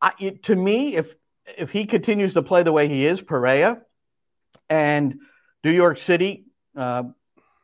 I, 0.00 0.12
it, 0.18 0.42
to 0.44 0.56
me, 0.56 0.96
if 0.96 1.14
if 1.56 1.70
he 1.70 1.86
continues 1.86 2.34
to 2.34 2.42
play 2.42 2.62
the 2.62 2.72
way 2.72 2.88
he 2.88 3.06
is, 3.06 3.20
Perea, 3.20 3.80
and 4.68 5.20
New 5.64 5.72
York 5.72 5.98
City 5.98 6.46
uh, 6.76 7.04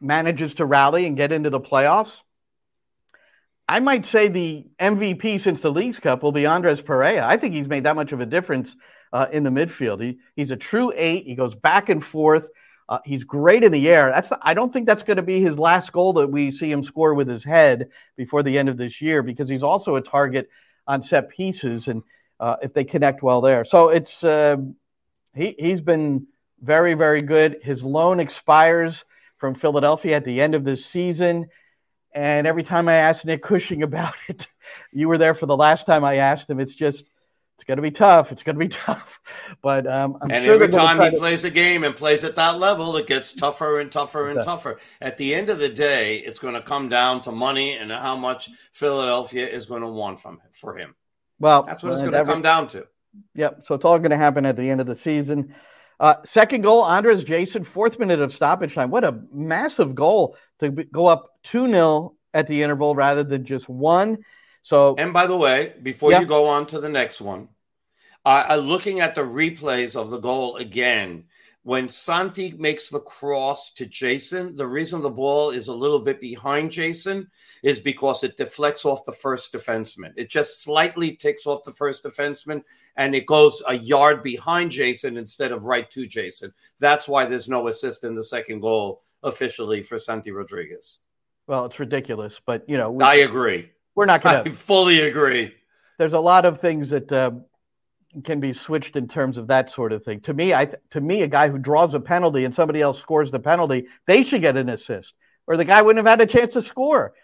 manages 0.04 0.54
to 0.54 0.64
rally 0.64 1.06
and 1.06 1.16
get 1.16 1.32
into 1.32 1.50
the 1.50 1.60
playoffs, 1.60 2.22
I 3.68 3.80
might 3.80 4.04
say 4.04 4.28
the 4.28 4.66
MVP 4.78 5.40
since 5.40 5.60
the 5.62 5.72
Leagues 5.72 5.98
Cup 5.98 6.22
will 6.22 6.32
be 6.32 6.46
Andres 6.46 6.82
Perea. 6.82 7.24
I 7.24 7.36
think 7.38 7.54
he's 7.54 7.68
made 7.68 7.84
that 7.84 7.96
much 7.96 8.12
of 8.12 8.20
a 8.20 8.26
difference 8.26 8.76
uh, 9.12 9.26
in 9.32 9.42
the 9.42 9.50
midfield. 9.50 10.02
He, 10.02 10.18
he's 10.36 10.50
a 10.50 10.56
true 10.56 10.92
eight. 10.94 11.24
He 11.24 11.34
goes 11.34 11.54
back 11.54 11.88
and 11.88 12.04
forth. 12.04 12.48
Uh, 12.86 12.98
he's 13.04 13.24
great 13.24 13.64
in 13.64 13.72
the 13.72 13.88
air. 13.88 14.10
That's 14.14 14.30
I 14.42 14.52
don't 14.52 14.70
think 14.70 14.86
that's 14.86 15.02
going 15.02 15.16
to 15.16 15.22
be 15.22 15.40
his 15.40 15.58
last 15.58 15.90
goal 15.92 16.12
that 16.14 16.30
we 16.30 16.50
see 16.50 16.70
him 16.70 16.84
score 16.84 17.14
with 17.14 17.28
his 17.28 17.42
head 17.42 17.88
before 18.16 18.42
the 18.42 18.58
end 18.58 18.68
of 18.68 18.76
this 18.76 19.00
year 19.00 19.22
because 19.22 19.48
he's 19.48 19.62
also 19.62 19.96
a 19.96 20.02
target 20.02 20.50
on 20.86 21.00
set 21.00 21.30
pieces 21.30 21.88
and 21.88 22.02
uh, 22.40 22.56
if 22.60 22.74
they 22.74 22.84
connect 22.84 23.22
well 23.22 23.40
there. 23.40 23.64
So 23.64 23.88
it's 23.88 24.22
uh, 24.22 24.56
he 25.34 25.54
he's 25.58 25.80
been 25.80 26.26
very 26.60 26.92
very 26.92 27.22
good. 27.22 27.60
His 27.62 27.82
loan 27.82 28.20
expires 28.20 29.06
from 29.44 29.54
Philadelphia 29.54 30.16
at 30.16 30.24
the 30.24 30.40
end 30.40 30.54
of 30.54 30.64
this 30.64 30.86
season. 30.86 31.50
And 32.14 32.46
every 32.46 32.62
time 32.62 32.88
I 32.88 32.94
ask 32.94 33.26
Nick 33.26 33.42
Cushing 33.42 33.82
about 33.90 34.14
it, 34.26 34.46
you 34.90 35.06
were 35.06 35.18
there 35.18 35.34
for 35.34 35.44
the 35.44 35.56
last 35.56 35.84
time 35.84 36.02
I 36.02 36.14
asked 36.14 36.48
him. 36.48 36.60
It's 36.60 36.74
just, 36.74 37.04
it's 37.56 37.64
going 37.64 37.76
to 37.76 37.82
be 37.82 37.90
tough. 37.90 38.32
It's 38.32 38.42
going 38.42 38.58
to 38.58 38.64
be 38.64 38.68
tough. 38.86 39.20
But 39.60 39.86
um, 39.86 40.16
I'm 40.22 40.30
and 40.30 40.46
sure 40.46 40.54
every 40.54 40.70
time 40.70 40.98
he 40.98 41.10
to... 41.10 41.18
plays 41.18 41.44
a 41.44 41.50
game 41.50 41.84
and 41.84 41.94
plays 41.94 42.24
at 42.24 42.36
that 42.36 42.58
level, 42.58 42.96
it 42.96 43.06
gets 43.06 43.32
tougher 43.32 43.80
and 43.80 43.92
tougher 43.92 44.30
and 44.30 44.42
tougher. 44.42 44.80
At 44.98 45.18
the 45.18 45.34
end 45.34 45.50
of 45.50 45.58
the 45.58 45.68
day, 45.68 46.16
it's 46.20 46.40
going 46.40 46.54
to 46.54 46.62
come 46.62 46.88
down 46.88 47.20
to 47.22 47.30
money 47.30 47.76
and 47.76 47.92
how 47.92 48.16
much 48.16 48.48
Philadelphia 48.72 49.46
is 49.46 49.66
going 49.66 49.82
to 49.82 49.88
want 49.88 50.20
from 50.20 50.36
him, 50.36 50.50
for 50.52 50.78
him. 50.78 50.94
Well, 51.38 51.64
that's 51.64 51.82
what 51.82 51.92
it's 51.92 52.00
going 52.00 52.14
to 52.14 52.24
come 52.24 52.40
down 52.40 52.68
to. 52.68 52.86
Yep. 53.34 53.66
So 53.66 53.74
it's 53.74 53.84
all 53.84 53.98
going 53.98 54.10
to 54.10 54.16
happen 54.16 54.46
at 54.46 54.56
the 54.56 54.70
end 54.70 54.80
of 54.80 54.86
the 54.86 54.96
season. 54.96 55.54
Uh, 56.00 56.16
second 56.24 56.62
goal, 56.62 56.82
Andres 56.82 57.24
Jasson, 57.24 57.64
fourth 57.64 57.98
minute 57.98 58.20
of 58.20 58.32
stoppage 58.32 58.74
time. 58.74 58.90
What 58.90 59.04
a 59.04 59.20
massive 59.32 59.94
goal 59.94 60.36
to 60.58 60.70
go 60.70 61.06
up 61.06 61.30
2 61.44 61.68
0 61.68 62.14
at 62.32 62.48
the 62.48 62.62
interval 62.62 62.94
rather 62.94 63.22
than 63.22 63.44
just 63.44 63.68
one. 63.68 64.18
So, 64.62 64.96
and 64.96 65.12
by 65.12 65.26
the 65.26 65.36
way, 65.36 65.74
before 65.82 66.12
you 66.12 66.26
go 66.26 66.46
on 66.46 66.66
to 66.68 66.80
the 66.80 66.88
next 66.88 67.20
one, 67.20 67.48
uh, 68.24 68.58
looking 68.60 69.00
at 69.00 69.14
the 69.14 69.20
replays 69.20 69.94
of 69.94 70.10
the 70.10 70.18
goal 70.18 70.56
again, 70.56 71.24
when 71.64 71.88
Santi 71.88 72.52
makes 72.52 72.90
the 72.90 73.00
cross 73.00 73.70
to 73.72 73.86
Jasson, 73.86 74.54
the 74.54 74.66
reason 74.66 75.00
the 75.00 75.08
ball 75.08 75.50
is 75.50 75.68
a 75.68 75.74
little 75.74 75.98
bit 75.98 76.20
behind 76.20 76.70
Jasson 76.70 77.26
is 77.62 77.80
because 77.80 78.22
it 78.22 78.36
deflects 78.36 78.84
off 78.84 79.06
the 79.06 79.12
first 79.12 79.50
defenseman. 79.50 80.12
It 80.16 80.28
just 80.28 80.62
slightly 80.62 81.16
ticks 81.16 81.46
off 81.46 81.64
the 81.64 81.72
first 81.72 82.04
defenseman 82.04 82.62
and 82.96 83.14
it 83.14 83.24
goes 83.24 83.62
a 83.66 83.74
yard 83.74 84.22
behind 84.22 84.72
Jasson 84.72 85.16
instead 85.16 85.52
of 85.52 85.64
right 85.64 85.90
to 85.92 86.06
Jasson. 86.06 86.52
That's 86.80 87.08
why 87.08 87.24
there's 87.24 87.48
no 87.48 87.68
assist 87.68 88.04
in 88.04 88.14
the 88.14 88.22
second 88.22 88.60
goal 88.60 89.00
officially 89.22 89.82
for 89.82 89.98
Santi 89.98 90.32
Rodriguez. 90.32 90.98
Well, 91.46 91.64
it's 91.64 91.80
ridiculous, 91.80 92.42
but 92.44 92.68
you 92.68 92.76
know, 92.76 92.90
we, 92.90 93.02
I 93.02 93.14
agree. 93.16 93.70
We're 93.94 94.04
not 94.04 94.22
going 94.22 94.44
to 94.44 94.50
fully 94.50 95.00
agree. 95.00 95.54
There's 95.96 96.12
a 96.12 96.20
lot 96.20 96.44
of 96.44 96.60
things 96.60 96.90
that 96.90 97.10
uh, 97.10 97.30
can 98.22 98.40
be 98.40 98.52
switched 98.52 98.96
in 98.96 99.08
terms 99.08 99.38
of 99.38 99.48
that 99.48 99.70
sort 99.70 99.92
of 99.92 100.04
thing. 100.04 100.20
To 100.20 100.34
me, 100.34 100.54
I 100.54 100.70
to 100.90 101.00
me, 101.00 101.22
a 101.22 101.26
guy 101.26 101.48
who 101.48 101.58
draws 101.58 101.94
a 101.94 102.00
penalty 102.00 102.44
and 102.44 102.54
somebody 102.54 102.80
else 102.80 103.00
scores 103.00 103.30
the 103.30 103.40
penalty, 103.40 103.86
they 104.06 104.22
should 104.22 104.42
get 104.42 104.56
an 104.56 104.68
assist, 104.68 105.14
or 105.46 105.56
the 105.56 105.64
guy 105.64 105.82
wouldn't 105.82 106.06
have 106.06 106.18
had 106.18 106.20
a 106.20 106.30
chance 106.30 106.52
to 106.54 106.62
score. 106.62 107.14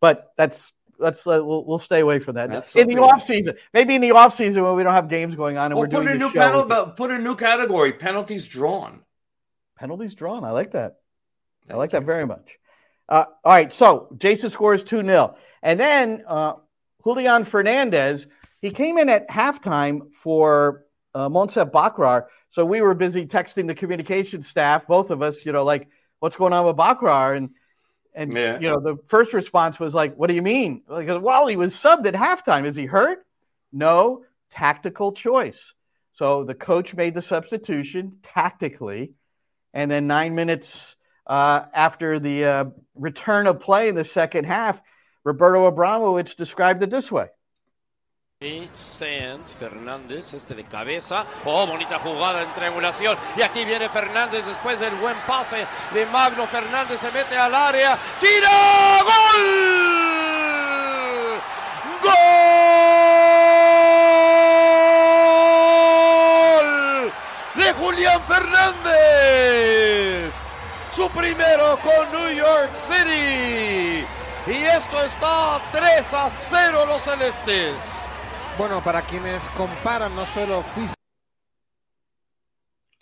But 0.00 0.32
that's 0.36 0.72
let's 0.98 1.26
uh, 1.26 1.40
we'll, 1.44 1.64
we'll 1.64 1.78
stay 1.78 2.00
away 2.00 2.18
from 2.18 2.36
that 2.36 2.50
that's 2.50 2.76
in 2.76 2.88
the 2.88 2.98
off 2.98 3.22
season. 3.22 3.56
Maybe 3.72 3.94
in 3.94 4.00
the 4.00 4.12
off 4.12 4.34
season 4.34 4.62
when 4.64 4.76
we 4.76 4.82
don't 4.82 4.94
have 4.94 5.08
games 5.08 5.34
going 5.34 5.58
on 5.58 5.72
and 5.72 5.78
we're 5.78 5.86
doing 5.86 6.08
a 6.08 6.14
new 6.14 6.30
penalty. 6.30 6.92
Put 6.96 7.10
a 7.10 7.18
new 7.18 7.36
category: 7.36 7.92
penalties 7.92 8.46
drawn. 8.46 9.00
Penalties 9.78 10.14
drawn. 10.14 10.44
I 10.44 10.50
like 10.50 10.72
that. 10.72 10.96
Thank 11.66 11.74
I 11.74 11.76
like 11.76 11.92
you. 11.92 12.00
that 12.00 12.06
very 12.06 12.26
much. 12.26 12.58
Uh, 13.08 13.24
all 13.44 13.52
right, 13.52 13.72
so 13.72 14.08
Jasson 14.16 14.50
scores 14.50 14.82
two 14.82 15.02
0 15.02 15.36
and 15.62 15.78
then 15.78 16.24
uh, 16.26 16.54
Julian 17.02 17.44
Fernandez 17.44 18.26
he 18.64 18.70
came 18.70 18.96
in 18.96 19.10
at 19.10 19.28
halftime 19.28 20.10
for 20.14 20.86
uh, 21.14 21.28
Monsef 21.28 21.70
Bakrar. 21.70 22.24
So 22.48 22.64
we 22.64 22.80
were 22.80 22.94
busy 22.94 23.26
texting 23.26 23.66
the 23.66 23.74
communication 23.74 24.40
staff, 24.40 24.86
both 24.86 25.10
of 25.10 25.20
us, 25.20 25.44
you 25.44 25.52
know, 25.52 25.64
like, 25.64 25.86
what's 26.20 26.36
going 26.36 26.54
on 26.54 26.64
with 26.64 26.74
Bakrar? 26.74 27.36
And, 27.36 27.50
and 28.14 28.32
yeah. 28.32 28.58
you 28.58 28.70
know, 28.70 28.80
the 28.80 28.96
first 29.06 29.34
response 29.34 29.78
was 29.78 29.94
like, 29.94 30.16
what 30.16 30.28
do 30.28 30.34
you 30.34 30.40
mean? 30.40 30.82
Like, 30.88 31.08
well, 31.20 31.46
he 31.46 31.56
was 31.56 31.74
subbed 31.74 32.06
at 32.06 32.14
halftime. 32.14 32.64
Is 32.64 32.74
he 32.74 32.86
hurt? 32.86 33.26
No, 33.70 34.24
tactical 34.50 35.12
choice. 35.12 35.74
So 36.14 36.44
the 36.44 36.54
coach 36.54 36.94
made 36.94 37.12
the 37.12 37.20
substitution 37.20 38.16
tactically. 38.22 39.12
And 39.74 39.90
then 39.90 40.06
nine 40.06 40.34
minutes 40.34 40.96
uh, 41.26 41.64
after 41.74 42.18
the 42.18 42.44
uh, 42.46 42.64
return 42.94 43.46
of 43.46 43.60
play 43.60 43.90
in 43.90 43.94
the 43.94 44.04
second 44.04 44.46
half, 44.46 44.80
Roberto 45.22 45.70
Abramowitz 45.70 46.34
described 46.34 46.82
it 46.82 46.88
this 46.88 47.12
way. 47.12 47.26
Y 48.44 48.68
Sands, 48.74 49.54
Fernández, 49.58 50.34
este 50.34 50.54
de 50.54 50.64
cabeza. 50.64 51.24
Oh, 51.46 51.66
bonita 51.66 51.98
jugada 51.98 52.42
en 52.42 52.52
triangulación. 52.52 53.16
Y 53.38 53.42
aquí 53.42 53.64
viene 53.64 53.88
Fernández 53.88 54.44
después 54.44 54.78
del 54.78 54.94
buen 54.96 55.16
pase 55.26 55.66
de 55.94 56.04
Magno 56.06 56.46
Fernández. 56.46 57.00
Se 57.00 57.10
mete 57.10 57.38
al 57.38 57.54
área. 57.54 57.96
¡Tira! 58.20 59.00
¡Gol! 59.02 59.80
¡Gol! 62.02 62.12
De 67.54 67.72
Julián 67.72 68.22
Fernández. 68.24 68.94
Su 70.94 71.08
primero 71.08 71.78
con 71.78 72.12
New 72.12 72.28
York 72.36 72.74
City. 72.74 74.04
Y 74.46 74.64
esto 74.66 75.02
está 75.02 75.62
3 75.72 76.12
a 76.12 76.28
0 76.28 76.84
los 76.84 77.00
celestes. 77.00 78.04
Bueno, 78.56 78.80
para 78.82 79.02
quienes 79.02 79.48
comparan 79.50 80.14
no 80.14 80.24
solo 80.26 80.62
físico. 80.74 80.94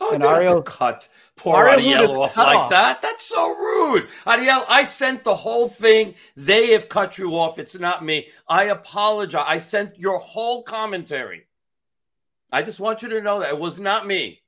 Oh, 0.01 0.15
and 0.15 0.25
Ariel 0.25 0.63
cut 0.63 1.09
poor 1.37 1.69
Ariel 1.69 2.23
off 2.23 2.37
like 2.37 2.57
off. 2.57 2.71
that. 2.71 3.03
That's 3.03 3.25
so 3.25 3.55
rude. 3.55 4.09
Ariel, 4.27 4.65
I 4.69 4.85
sent 4.85 5.25
the 5.25 5.35
whole 5.35 5.69
thing. 5.69 6.15
They 6.37 6.73
have 6.73 6.89
cut 6.89 7.19
you 7.19 7.37
off. 7.37 7.59
It's 7.59 7.79
not 7.79 8.03
me. 8.03 8.29
I 8.49 8.65
apologize. 8.65 9.45
I 9.47 9.59
sent 9.59 9.99
your 9.99 10.19
whole 10.19 10.63
commentary. 10.63 11.47
I 12.51 12.63
just 12.63 12.81
want 12.81 13.03
you 13.03 13.11
to 13.11 13.21
know 13.21 13.41
that 13.41 13.51
it 13.51 13.59
was 13.59 13.79
not 13.79 14.07
me. 14.07 14.41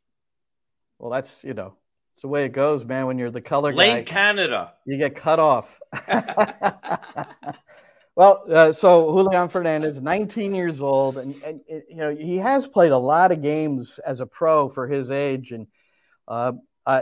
Well, 0.98 1.10
that's 1.10 1.44
you 1.44 1.52
know, 1.52 1.74
it's 2.14 2.22
the 2.22 2.28
way 2.28 2.46
it 2.46 2.52
goes, 2.52 2.84
man. 2.84 3.06
When 3.06 3.18
you're 3.18 3.30
the 3.30 3.42
color 3.42 3.74
Lane 3.74 3.96
guy, 3.96 4.02
Canada, 4.04 4.72
you 4.86 4.96
get 4.96 5.14
cut 5.14 5.38
off. 5.38 5.78
Well, 8.16 8.44
uh, 8.48 8.72
so 8.72 9.12
Julian 9.12 9.48
Fernandez, 9.48 10.00
19 10.00 10.54
years 10.54 10.80
old, 10.80 11.18
and, 11.18 11.34
and, 11.42 11.60
you 11.68 11.96
know 11.96 12.14
he 12.14 12.36
has 12.36 12.66
played 12.66 12.92
a 12.92 12.98
lot 12.98 13.32
of 13.32 13.42
games 13.42 13.98
as 14.06 14.20
a 14.20 14.26
pro 14.26 14.68
for 14.68 14.86
his 14.86 15.10
age. 15.10 15.50
And 15.50 15.66
uh, 16.28 16.52
uh, 16.86 17.00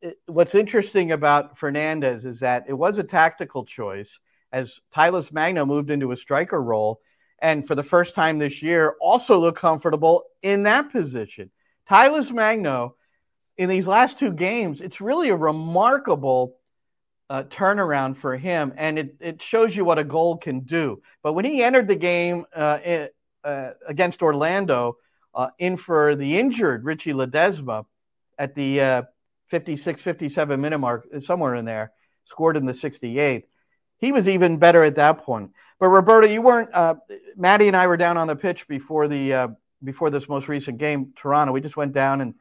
it, 0.00 0.18
what's 0.26 0.56
interesting 0.56 1.12
about 1.12 1.58
Fernandez 1.58 2.24
is 2.24 2.40
that 2.40 2.64
it 2.66 2.72
was 2.72 2.98
a 2.98 3.04
tactical 3.04 3.64
choice 3.64 4.18
as 4.52 4.80
Talles 4.92 5.30
Magno 5.30 5.64
moved 5.64 5.90
into 5.90 6.10
a 6.10 6.16
striker 6.16 6.60
role, 6.60 7.00
and 7.38 7.64
for 7.66 7.76
the 7.76 7.84
first 7.84 8.14
time 8.16 8.38
this 8.38 8.62
year, 8.62 8.96
also 9.00 9.38
looked 9.38 9.58
comfortable 9.58 10.24
in 10.42 10.64
that 10.64 10.90
position. 10.90 11.50
Talles 11.88 12.32
Magno, 12.32 12.96
in 13.56 13.68
these 13.68 13.86
last 13.86 14.18
two 14.18 14.32
games, 14.32 14.80
it's 14.80 15.00
really 15.00 15.28
a 15.28 15.36
remarkable 15.36 16.56
uh, 17.32 17.44
turnaround 17.44 18.14
for 18.14 18.36
him, 18.36 18.74
and 18.76 18.98
it, 18.98 19.16
it 19.18 19.40
shows 19.40 19.74
you 19.74 19.86
what 19.86 19.98
a 19.98 20.04
goal 20.04 20.36
can 20.36 20.60
do. 20.60 21.00
But 21.22 21.32
when 21.32 21.46
he 21.46 21.62
entered 21.62 21.88
the 21.88 21.96
game 21.96 22.44
uh, 22.54 22.78
in, 22.84 23.08
uh, 23.42 23.70
against 23.88 24.20
Orlando, 24.20 24.98
uh, 25.34 25.48
in 25.58 25.78
for 25.78 26.14
the 26.14 26.38
injured 26.38 26.84
Richie 26.84 27.14
Ledezma 27.14 27.86
at 28.36 28.54
the 28.54 28.82
uh, 28.82 29.02
56 29.48 30.02
57 30.02 30.60
minute 30.60 30.76
mark, 30.76 31.06
somewhere 31.20 31.54
in 31.54 31.64
there, 31.64 31.92
scored 32.26 32.58
in 32.58 32.66
the 32.66 32.74
68th. 32.74 33.44
He 33.96 34.12
was 34.12 34.28
even 34.28 34.58
better 34.58 34.84
at 34.84 34.96
that 34.96 35.24
point. 35.24 35.52
But 35.80 35.88
Roberto, 35.88 36.26
you 36.26 36.42
weren't. 36.42 36.74
Uh, 36.74 36.96
Maddie 37.34 37.68
and 37.68 37.76
I 37.76 37.86
were 37.86 37.96
down 37.96 38.18
on 38.18 38.26
the 38.26 38.36
pitch 38.36 38.68
before 38.68 39.08
the 39.08 39.56
before 39.82 40.10
this 40.10 40.28
most 40.28 40.48
recent 40.48 40.76
game, 40.76 41.14
Toronto. 41.16 41.54
We 41.54 41.62
just 41.62 41.78
went 41.78 41.94
down 41.94 42.20
and 42.20 42.34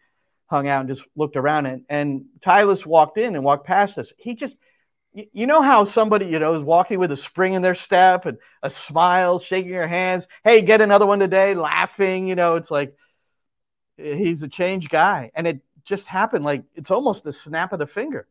hung 0.48 0.68
out 0.68 0.82
and 0.82 0.90
just 0.90 1.08
looked 1.16 1.38
around, 1.38 1.68
and 1.68 1.86
and 1.88 2.26
Talles 2.42 2.86
walked 2.86 3.18
in 3.18 3.36
and 3.36 3.46
walked 3.46 3.66
past 3.66 3.98
us. 3.98 4.12
He 4.18 4.36
just 4.36 4.58
you 5.14 5.46
know 5.46 5.62
how 5.62 5.84
somebody 5.84 6.26
you 6.26 6.40
know 6.40 6.54
is 6.54 6.64
walking 6.64 7.00
with 7.00 7.12
a 7.12 7.18
spring 7.18 7.54
in 7.54 7.62
their 7.62 7.76
step 7.76 8.26
and 8.26 8.38
a 8.64 8.70
smile 8.70 9.40
shaking 9.40 9.72
your 9.72 9.88
hands 9.88 10.28
hey 10.44 10.62
get 10.62 10.82
another 10.82 11.06
one 11.06 11.20
today 11.20 11.54
laughing 11.54 12.28
you 12.28 12.36
know 12.36 12.56
it's 12.56 12.72
like 12.72 12.96
eh, 13.98 14.16
he's 14.16 14.44
a 14.44 14.48
changed 14.48 14.90
guy. 14.90 15.32
And 15.36 15.48
it 15.48 15.62
just 15.84 16.06
happened 16.06 16.46
like 16.46 16.64
it's 16.76 16.92
almost 16.92 17.26
a 17.26 17.34
snap 17.34 17.74
of 17.74 17.80
the 17.80 17.88
finger 17.88 18.28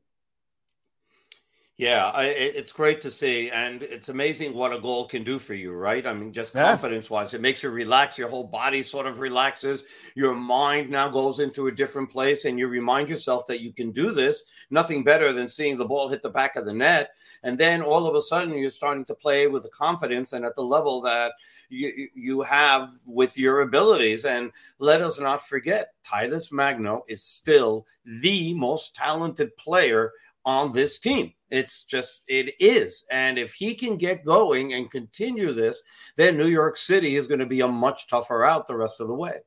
yeah, 1.80 2.10
I, 2.10 2.24
it's 2.24 2.72
great 2.72 3.00
to 3.00 3.10
see, 3.10 3.50
and 3.50 3.82
it's 3.82 4.10
amazing 4.10 4.52
what 4.52 4.70
a 4.70 4.78
goal 4.78 5.08
can 5.08 5.24
do 5.24 5.38
for 5.38 5.54
you, 5.54 5.72
right? 5.72 6.06
I 6.06 6.12
mean, 6.12 6.30
just 6.30 6.52
confidence-wise, 6.52 7.32
it 7.32 7.40
makes 7.40 7.62
you 7.62 7.70
relax. 7.70 8.18
Your 8.18 8.28
whole 8.28 8.44
body 8.44 8.82
sort 8.82 9.06
of 9.06 9.18
relaxes. 9.18 9.84
Your 10.14 10.34
mind 10.34 10.90
now 10.90 11.08
goes 11.08 11.40
into 11.40 11.68
a 11.68 11.72
different 11.72 12.10
place, 12.10 12.44
and 12.44 12.58
you 12.58 12.68
remind 12.68 13.08
yourself 13.08 13.46
that 13.46 13.62
you 13.62 13.72
can 13.72 13.92
do 13.92 14.10
this. 14.10 14.44
Nothing 14.68 15.02
better 15.02 15.32
than 15.32 15.48
seeing 15.48 15.78
the 15.78 15.86
ball 15.86 16.08
hit 16.08 16.22
the 16.22 16.28
back 16.28 16.56
of 16.56 16.66
the 16.66 16.74
net, 16.74 17.12
and 17.44 17.56
then 17.56 17.80
all 17.80 18.06
of 18.06 18.14
a 18.14 18.20
sudden 18.20 18.58
you're 18.58 18.68
starting 18.68 19.06
to 19.06 19.14
play 19.14 19.46
with 19.46 19.62
the 19.62 19.70
confidence 19.70 20.34
and 20.34 20.44
at 20.44 20.54
the 20.56 20.62
level 20.62 21.00
that 21.00 21.32
you 21.70 22.08
you 22.14 22.42
have 22.42 22.90
with 23.06 23.38
your 23.38 23.62
abilities. 23.62 24.26
And 24.26 24.52
let 24.80 25.00
us 25.00 25.18
not 25.18 25.48
forget, 25.48 25.94
Talles 26.04 26.52
Magno 26.52 27.04
is 27.08 27.22
still 27.22 27.86
the 28.04 28.52
most 28.52 28.94
talented 28.94 29.56
player 29.56 30.12
on 30.44 30.72
this 30.72 30.98
team. 30.98 31.32
It's 31.50 31.84
just, 31.84 32.22
it 32.28 32.54
is. 32.60 33.04
And 33.10 33.38
if 33.38 33.54
he 33.54 33.74
can 33.74 33.96
get 33.96 34.24
going 34.24 34.72
and 34.74 34.90
continue 34.90 35.52
this, 35.52 35.82
then 36.16 36.36
New 36.36 36.46
York 36.46 36.76
City 36.76 37.16
is 37.16 37.26
going 37.26 37.40
to 37.40 37.46
be 37.46 37.60
a 37.60 37.68
much 37.68 38.06
tougher 38.08 38.44
out 38.44 38.66
the 38.66 38.76
rest 38.76 39.00
of 39.00 39.08
the 39.08 39.14
way. 39.14 39.38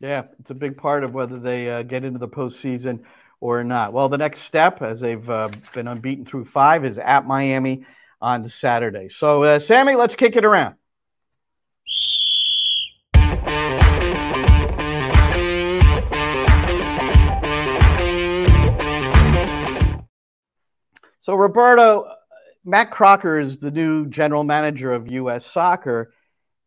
Yeah, 0.00 0.24
it's 0.38 0.50
a 0.50 0.54
big 0.54 0.78
part 0.78 1.04
of 1.04 1.12
whether 1.12 1.38
they 1.38 1.70
uh, 1.70 1.82
get 1.82 2.04
into 2.04 2.18
the 2.18 2.28
postseason 2.28 3.00
or 3.40 3.62
not. 3.62 3.92
Well, 3.92 4.08
the 4.08 4.18
next 4.18 4.40
step, 4.40 4.80
as 4.80 5.00
they've 5.00 5.28
uh, 5.28 5.50
been 5.74 5.88
unbeaten 5.88 6.24
through 6.24 6.46
five, 6.46 6.84
is 6.84 6.96
at 6.96 7.26
Miami 7.26 7.84
on 8.20 8.48
Saturday. 8.48 9.10
So, 9.10 9.42
uh, 9.42 9.58
Sammy, 9.58 9.94
let's 9.94 10.14
kick 10.14 10.36
it 10.36 10.44
around. 10.44 10.76
So, 21.20 21.34
Roberto, 21.34 22.10
Matt 22.64 22.90
Crocker 22.90 23.38
is 23.38 23.58
the 23.58 23.70
new 23.70 24.06
general 24.06 24.42
manager 24.42 24.92
of 24.92 25.10
U.S. 25.10 25.44
soccer. 25.44 26.12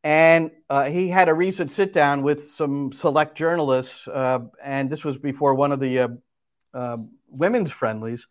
And 0.03 0.51
uh, 0.69 0.89
he 0.89 1.07
had 1.07 1.29
a 1.29 1.33
recent 1.33 1.71
sit 1.71 1.93
down 1.93 2.23
with 2.23 2.49
some 2.49 2.91
select 2.91 3.37
journalists, 3.37 4.07
uh, 4.07 4.39
and 4.61 4.89
this 4.89 5.05
was 5.05 5.17
before 5.17 5.55
one 5.55 5.71
of 5.71 5.79
the 5.79 5.99
uh, 5.99 6.07
uh 6.73 6.97
women's 7.29 7.71
friendlies. 7.71 8.27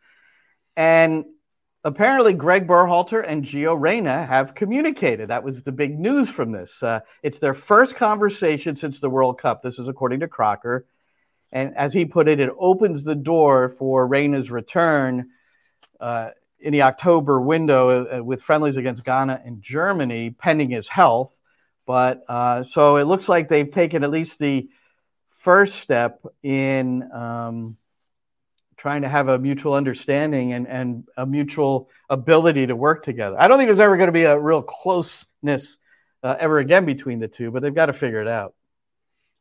And 0.77 1.25
apparently, 1.83 2.35
Greg 2.35 2.69
Berhalter 2.69 3.25
and 3.27 3.45
Gio 3.45 3.75
Reyna 3.81 4.27
have 4.27 4.55
communicated. 4.55 5.31
That 5.31 5.45
was 5.45 5.63
the 5.63 5.73
big 5.73 5.99
news 5.99 6.29
from 6.29 6.51
this. 6.51 6.83
Uh, 6.83 7.01
it's 7.23 7.39
their 7.39 7.55
first 7.55 7.97
conversation 7.97 8.77
since 8.77 9.01
the 9.01 9.11
World 9.11 9.41
Cup. 9.41 9.63
This 9.63 9.79
is 9.79 9.89
according 9.89 10.21
to 10.21 10.29
Crocker. 10.29 10.87
And 11.53 11.75
as 11.77 11.95
he 11.95 12.05
put 12.05 12.29
it, 12.29 12.39
it 12.39 12.51
opens 12.59 13.03
the 13.03 13.15
door 13.15 13.71
for 13.71 14.07
Reyna's 14.07 14.51
return 14.51 15.31
uh, 16.03 16.31
in 16.59 16.73
the 16.73 16.83
October 16.83 17.41
window 17.41 18.07
uh, 18.07 18.23
with 18.23 18.43
friendlies 18.43 18.77
against 18.77 19.05
Ghana 19.05 19.41
and 19.45 19.63
Germany, 19.63 20.31
pending 20.31 20.71
his 20.71 20.89
health. 20.89 21.39
But 21.87 22.25
uh, 22.29 22.65
so 22.65 22.97
it 22.97 23.05
looks 23.05 23.29
like 23.29 23.49
they've 23.49 23.71
taken 23.71 24.05
at 24.05 24.11
least 24.11 24.39
the 24.39 24.69
first 25.31 25.77
step 25.77 26.25
in 26.43 27.11
um, 27.13 27.77
trying 28.77 29.03
to 29.03 29.09
have 29.09 29.29
a 29.29 29.39
mutual 29.39 29.75
understanding 29.75 30.53
and, 30.53 30.67
and 30.67 31.09
a 31.17 31.25
mutual 31.25 31.89
ability 32.11 32.67
to 32.67 32.77
work 32.77 33.05
together. 33.05 33.37
I 33.39 33.49
don't 33.49 33.59
think 33.59 33.69
there's 33.69 33.81
ever 33.81 33.97
going 33.97 34.09
to 34.09 34.13
be 34.13 34.25
a 34.25 34.39
real 34.39 34.63
closeness 34.63 35.79
uh, 36.23 36.37
ever 36.39 36.59
again 36.59 36.85
between 36.85 37.19
the 37.19 37.29
two, 37.29 37.51
but 37.51 37.63
they've 37.63 37.75
got 37.75 37.87
to 37.87 37.93
figure 37.93 38.21
it 38.21 38.29
out. 38.29 38.55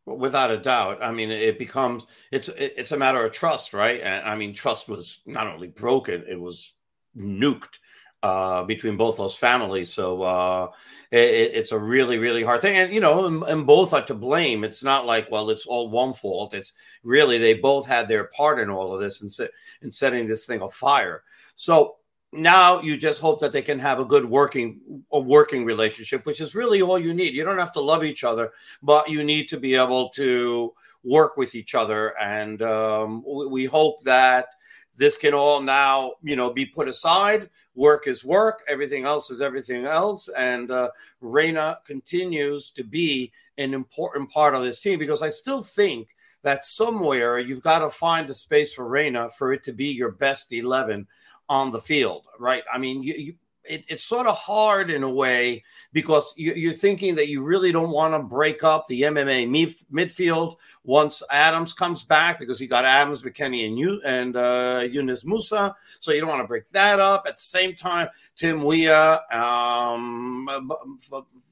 Without 0.06 0.49
a 0.52 0.58
doubt, 0.58 1.04
I 1.04 1.12
mean, 1.12 1.30
it 1.30 1.60
becomes 1.60 2.06
it's 2.32 2.49
it's 2.58 2.91
a 2.91 2.97
matter 2.97 3.24
of 3.24 3.34
trust, 3.34 3.74
right? 3.74 4.02
And 4.02 4.28
I 4.28 4.36
mean, 4.36 4.54
trust 4.54 4.89
was 4.89 5.20
not 5.26 5.47
only 5.47 5.68
broken; 5.68 6.24
it 6.28 6.39
was 6.39 6.74
nuked 7.16 7.78
uh, 8.24 8.64
between 8.64 8.97
both 8.97 9.18
those 9.18 9.36
families. 9.36 9.91
So 9.91 10.22
uh, 10.22 10.72
it, 11.12 11.52
it's 11.54 11.72
a 11.72 11.80
really, 11.80 12.18
really 12.18 12.43
hard 12.43 12.62
thing. 12.62 12.78
And, 12.78 12.93
you 12.93 12.99
know, 12.99 13.26
and, 13.26 13.43
and, 13.43 13.66
both 13.66 13.93
are 13.93 14.06
to 14.06 14.14
blame. 14.14 14.64
It's 14.64 14.84
not 14.84 15.06
like, 15.06 15.32
well, 15.32 15.49
it's 15.49 15.66
all 15.66 15.89
one 15.89 16.14
fault. 16.14 16.54
It's 16.54 16.74
really 17.04 17.38
they 17.38 17.56
both 17.56 17.88
had 17.88 18.08
their 18.08 18.26
part 18.26 18.60
in 18.60 18.70
all 18.70 18.93
of 18.93 19.02
this 19.02 19.22
and, 19.22 19.49
in 19.82 19.91
setting 19.91 20.28
this 20.28 20.45
thing 20.45 20.62
afire. 20.62 21.24
So 21.56 21.97
now 22.32 22.82
you 22.82 22.97
just 22.97 23.21
hope 23.21 23.41
that 23.41 23.51
they 23.51 23.61
can 23.61 23.79
have 23.79 23.99
a 23.99 24.05
good 24.05 24.25
working 24.25 25.03
a 25.11 25.19
working 25.19 25.65
relationship, 25.65 26.25
which 26.25 26.41
is 26.41 26.55
really 26.55 26.82
all 26.82 26.99
you 26.99 27.13
need. 27.13 27.34
You 27.34 27.43
don't 27.43 27.57
have 27.57 27.73
to 27.73 27.82
love 27.82 28.03
each 28.03 28.23
other, 28.23 28.51
but 28.82 29.09
you 29.09 29.23
need 29.23 29.47
to 29.49 29.57
be 29.57 29.75
able 29.75 30.09
to 30.09 30.73
work 31.03 31.38
with 31.38 31.55
each 31.55 31.75
other. 31.75 32.17
And 32.19 32.61
um, 32.61 33.23
we 33.49 33.65
hope 33.65 34.03
that– 34.03 34.47
this 34.97 35.17
can 35.17 35.34
all 35.34 35.61
now, 35.61 36.13
you 36.21 36.36
know, 36.36 36.51
be 36.51 36.65
put 36.65 36.88
aside. 36.88 37.49
Work 37.75 38.07
is 38.07 38.25
work. 38.25 38.63
Everything 38.67 39.05
else 39.05 39.29
is 39.29 39.41
everything 39.41 39.86
else. 39.86 40.29
And 40.36 40.69
uh, 40.69 40.91
Reyna 41.21 41.79
continues 41.86 42.71
to 42.71 42.84
be 42.84 43.32
an 43.57 43.73
important 43.73 44.29
part 44.29 44.53
of 44.53 44.63
this 44.63 44.79
team 44.79 44.99
because 44.99 45.21
I 45.21 45.29
still 45.29 45.61
think 45.61 46.09
that 46.43 46.65
somewhere 46.65 47.39
you've 47.39 47.61
got 47.61 47.79
to 47.79 47.89
find 47.89 48.29
a 48.29 48.34
space 48.34 48.73
for 48.73 48.88
Reyna 48.88 49.29
for 49.29 49.53
it 49.53 49.63
to 49.65 49.71
be 49.73 49.88
your 49.88 50.11
best 50.11 50.51
11 50.51 51.07
on 51.52 51.70
the 51.70 51.82
field, 51.82 52.28
right? 52.39 52.64
I 52.74 52.78
mean, 52.78 53.04
you, 53.04 53.14
you 53.14 53.34
it, 53.66 53.86
it's 53.89 54.06
sort 54.06 54.26
of 54.26 54.38
hard 54.38 54.89
in 54.89 55.04
a 55.04 55.10
way 55.10 55.64
because 55.91 56.34
you, 56.38 56.70
are 56.70 56.74
thinking 56.74 57.14
that 57.16 57.28
you 57.28 57.43
really 57.43 57.74
don't 57.74 57.91
want 57.91 58.14
to 58.14 58.20
break 58.20 58.64
up 58.64 58.88
the 58.88 59.02
MMA 59.02 59.76
midfield 59.91 60.56
once 60.86 61.22
Adams 61.30 61.74
comes 61.74 62.06
back 62.06 62.39
because 62.39 62.60
you 62.62 62.68
got 62.68 62.86
Adams, 62.86 63.22
McKennie, 63.22 63.68
and 63.68 63.78
you 63.78 64.02
and 64.06 64.38
uh, 64.38 64.84
Musah. 64.86 65.74
So 65.99 66.12
you 66.14 66.22
don't 66.22 66.30
want 66.30 66.41
to 66.41 66.47
break 66.47 66.72
that 66.72 67.02
up. 67.02 67.26
At 67.28 67.36
the 67.36 67.43
same 67.43 67.76
time, 67.76 68.08
Tim 68.36 68.64
Weah, 68.64 69.22
um, 69.30 70.47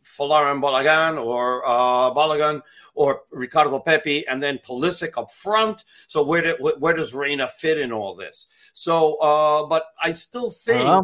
Folarin 0.04 0.62
Balogun 0.62 1.24
or 1.24 1.68
uh, 1.68 2.12
Balogun 2.12 2.62
or 2.96 3.24
Ricardo 3.32 3.80
Pepi, 3.80 4.26
and 4.28 4.42
then 4.42 4.60
Pulisic 4.66 5.12
up 5.18 5.30
front. 5.30 5.84
So 6.08 6.24
where, 6.24 6.42
do, 6.42 6.74
where 6.80 6.94
does 6.94 7.14
Reyna 7.14 7.48
fit 7.48 7.78
in 7.78 7.92
all 7.92 8.16
this? 8.16 8.48
So, 8.74 9.16
uh, 9.16 9.66
but 9.66 9.86
I 10.02 10.12
still 10.12 10.50
think. 10.50 10.88
Uh-huh 10.88 11.04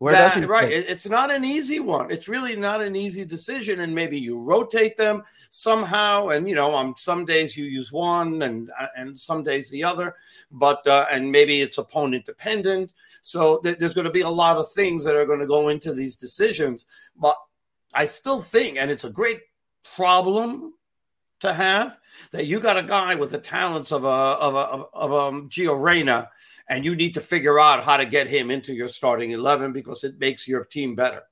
that, 0.00 0.48
right. 0.48 0.70
It, 0.70 0.88
it's 0.88 1.08
not 1.08 1.30
an 1.30 1.44
easy 1.44 1.80
one. 1.80 2.10
It's 2.10 2.28
really 2.28 2.54
not 2.54 2.80
an 2.80 2.94
easy 2.94 3.24
decision. 3.24 3.80
And 3.80 3.94
maybe 3.94 4.18
you 4.18 4.40
rotate 4.40 4.96
them 4.96 5.24
somehow. 5.50 6.28
And, 6.28 6.48
you 6.48 6.54
know, 6.54 6.72
on 6.72 6.96
some 6.96 7.24
days 7.24 7.56
you 7.56 7.64
use 7.64 7.92
one 7.92 8.42
and, 8.42 8.70
and 8.96 9.18
some 9.18 9.42
days 9.42 9.70
the 9.70 9.84
other, 9.84 10.14
but, 10.50 10.86
uh, 10.86 11.06
and 11.10 11.30
maybe 11.30 11.60
it's 11.60 11.78
opponent 11.78 12.24
dependent. 12.24 12.92
So 13.22 13.58
th- 13.58 13.78
there's 13.78 13.94
going 13.94 14.06
to 14.06 14.10
be 14.10 14.20
a 14.20 14.28
lot 14.28 14.56
of 14.56 14.70
things 14.70 15.04
that 15.04 15.16
are 15.16 15.26
going 15.26 15.40
to 15.40 15.46
go 15.46 15.68
into 15.68 15.92
these 15.92 16.16
decisions. 16.16 16.86
But 17.16 17.36
I 17.94 18.04
still 18.04 18.40
think, 18.40 18.76
and 18.78 18.90
it's 18.90 19.04
a 19.04 19.10
great 19.10 19.40
problem 19.96 20.74
to 21.40 21.52
have, 21.52 21.98
that 22.32 22.46
you 22.46 22.60
got 22.60 22.76
a 22.76 22.82
guy 22.82 23.14
with 23.14 23.30
the 23.30 23.38
talents 23.38 23.92
of 23.92 24.04
a, 24.04 24.08
of 24.08 24.54
a, 24.54 24.58
of, 24.58 24.86
of 24.92 25.12
a 25.12 25.14
um, 25.14 25.48
Gio 25.48 25.80
Reyna 25.80 26.30
and 26.68 26.84
you 26.84 26.94
need 26.94 27.14
to 27.14 27.20
figure 27.20 27.58
out 27.58 27.84
how 27.84 27.96
to 27.96 28.04
get 28.04 28.28
him 28.28 28.50
into 28.50 28.74
your 28.74 28.88
starting 28.88 29.30
11 29.30 29.72
because 29.72 30.04
it 30.04 30.18
makes 30.18 30.46
your 30.46 30.64
team 30.64 30.94
better. 30.94 31.22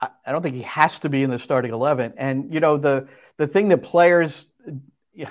I 0.00 0.32
don't 0.32 0.42
think 0.42 0.56
he 0.56 0.62
has 0.62 0.98
to 1.00 1.08
be 1.08 1.22
in 1.22 1.30
the 1.30 1.38
starting 1.38 1.72
11. 1.72 2.14
And, 2.16 2.52
you 2.52 2.60
know, 2.60 2.76
the, 2.76 3.08
the 3.38 3.46
thing 3.46 3.68
that 3.68 3.82
players, 3.82 4.44
yeah, 5.14 5.30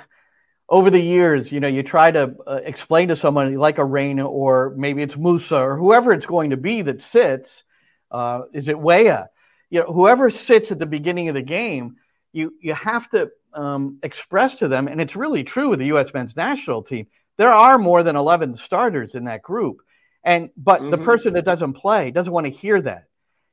over 0.67 0.89
the 0.89 0.99
years, 0.99 1.51
you 1.51 1.59
know, 1.59 1.67
you 1.67 1.83
try 1.83 2.09
to 2.11 2.35
uh, 2.47 2.61
explain 2.63 3.09
to 3.09 3.15
someone 3.15 3.55
like 3.55 3.77
a 3.77 3.85
Reyna 3.85 4.25
or 4.25 4.73
maybe 4.75 5.03
it's 5.03 5.15
Musah 5.15 5.59
or 5.59 5.77
whoever 5.77 6.11
it's 6.13 6.25
going 6.25 6.49
to 6.49 6.57
be 6.57 6.81
that 6.81 7.01
sits. 7.01 7.63
Uh, 8.09 8.43
is 8.53 8.67
it 8.67 8.79
Weah? 8.79 9.29
You 9.69 9.81
know, 9.81 9.93
whoever 9.93 10.29
sits 10.31 10.71
at 10.71 10.79
the 10.79 10.85
beginning 10.85 11.27
of 11.27 11.35
the 11.35 11.41
game, 11.41 11.97
you 12.31 12.53
you 12.59 12.73
have 12.73 13.09
to 13.11 13.31
um, 13.53 13.99
express 14.03 14.55
to 14.55 14.67
them, 14.67 14.87
and 14.87 15.01
it's 15.01 15.15
really 15.15 15.43
true 15.43 15.69
with 15.69 15.79
the 15.79 15.87
U.S. 15.87 16.13
men's 16.13 16.35
national 16.35 16.83
team 16.83 17.07
there 17.37 17.53
are 17.53 17.77
more 17.77 18.03
than 18.03 18.15
11 18.15 18.55
starters 18.55 19.15
in 19.15 19.25
that 19.25 19.41
group 19.41 19.81
and 20.23 20.49
but 20.57 20.81
mm-hmm. 20.81 20.91
the 20.91 20.97
person 20.97 21.33
that 21.33 21.45
doesn't 21.45 21.73
play 21.73 22.11
doesn't 22.11 22.33
want 22.33 22.45
to 22.45 22.51
hear 22.51 22.81
that 22.81 23.05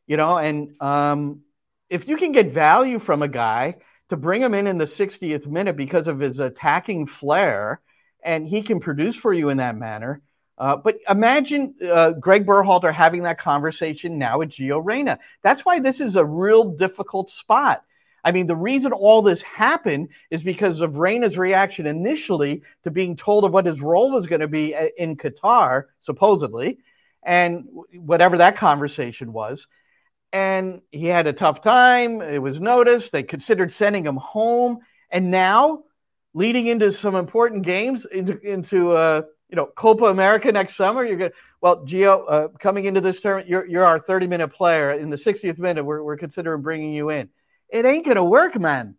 you 0.06 0.16
know 0.16 0.38
and 0.38 0.80
um, 0.80 1.40
if 1.90 2.08
you 2.08 2.16
can 2.16 2.32
get 2.32 2.50
value 2.50 2.98
from 2.98 3.22
a 3.22 3.28
guy 3.28 3.76
to 4.08 4.16
bring 4.16 4.42
him 4.42 4.54
in 4.54 4.66
in 4.66 4.78
the 4.78 4.84
60th 4.84 5.46
minute 5.46 5.76
because 5.76 6.06
of 6.06 6.20
his 6.20 6.40
attacking 6.40 7.06
flair 7.06 7.80
and 8.24 8.46
he 8.46 8.62
can 8.62 8.80
produce 8.80 9.16
for 9.16 9.32
you 9.32 9.48
in 9.48 9.58
that 9.58 9.76
manner 9.76 10.22
uh, 10.58 10.76
but 10.76 10.98
imagine 11.08 11.74
uh, 11.90 12.12
Greg 12.12 12.46
Berhalter 12.46 12.92
having 12.92 13.24
that 13.24 13.38
conversation 13.38 14.18
now 14.18 14.38
with 14.38 14.50
Gio 14.50 14.80
Reyna. 14.84 15.18
That's 15.42 15.64
why 15.64 15.80
this 15.80 16.00
is 16.00 16.14
a 16.14 16.24
real 16.24 16.64
difficult 16.76 17.30
spot 17.30 17.82
I 18.24 18.32
mean, 18.32 18.46
the 18.46 18.56
reason 18.56 18.92
all 18.92 19.22
this 19.22 19.42
happened 19.42 20.08
is 20.30 20.42
because 20.42 20.80
of 20.80 20.98
Reyna's 20.98 21.36
reaction 21.36 21.86
initially 21.86 22.62
to 22.84 22.90
being 22.90 23.16
told 23.16 23.44
of 23.44 23.52
what 23.52 23.66
his 23.66 23.80
role 23.80 24.12
was 24.12 24.26
going 24.26 24.40
to 24.40 24.48
be 24.48 24.74
uh, 24.74 24.88
in 24.96 25.16
Qatar, 25.16 25.84
supposedly, 25.98 26.78
and 27.22 27.66
whatever 27.94 28.38
that 28.38 28.56
conversation 28.56 29.32
was. 29.32 29.66
And 30.32 30.80
he 30.92 31.06
had 31.06 31.26
a 31.26 31.32
tough 31.32 31.60
time. 31.60 32.22
It 32.22 32.40
was 32.40 32.60
noticed. 32.60 33.12
They 33.12 33.22
considered 33.22 33.72
sending 33.72 34.06
him 34.06 34.16
home. 34.16 34.78
And 35.10 35.30
now, 35.30 35.82
leading 36.32 36.68
into 36.68 36.92
some 36.92 37.16
important 37.16 37.64
games, 37.64 38.06
into, 38.06 38.40
into 38.40 38.92
uh, 38.92 39.22
you 39.50 39.56
know, 39.56 39.66
Copa 39.66 40.04
America 40.04 40.50
next 40.50 40.76
summer, 40.76 41.04
you're 41.04 41.18
going 41.18 41.32
well, 41.60 41.84
Gio, 41.84 42.24
uh, 42.28 42.48
coming 42.58 42.86
into 42.86 43.00
this 43.00 43.20
tournament, 43.20 43.48
you're, 43.48 43.64
you're 43.66 43.84
our 43.84 44.00
30 44.00 44.26
minute 44.26 44.48
player. 44.48 44.92
In 44.92 45.10
the 45.10 45.16
60th 45.16 45.60
minute, 45.60 45.84
we're, 45.84 46.02
we're 46.02 46.16
considering 46.16 46.60
bringing 46.60 46.92
you 46.92 47.10
in 47.10 47.28
it 47.72 47.84
ain't 47.84 48.06
gonna 48.06 48.24
work, 48.24 48.58
man. 48.58 48.96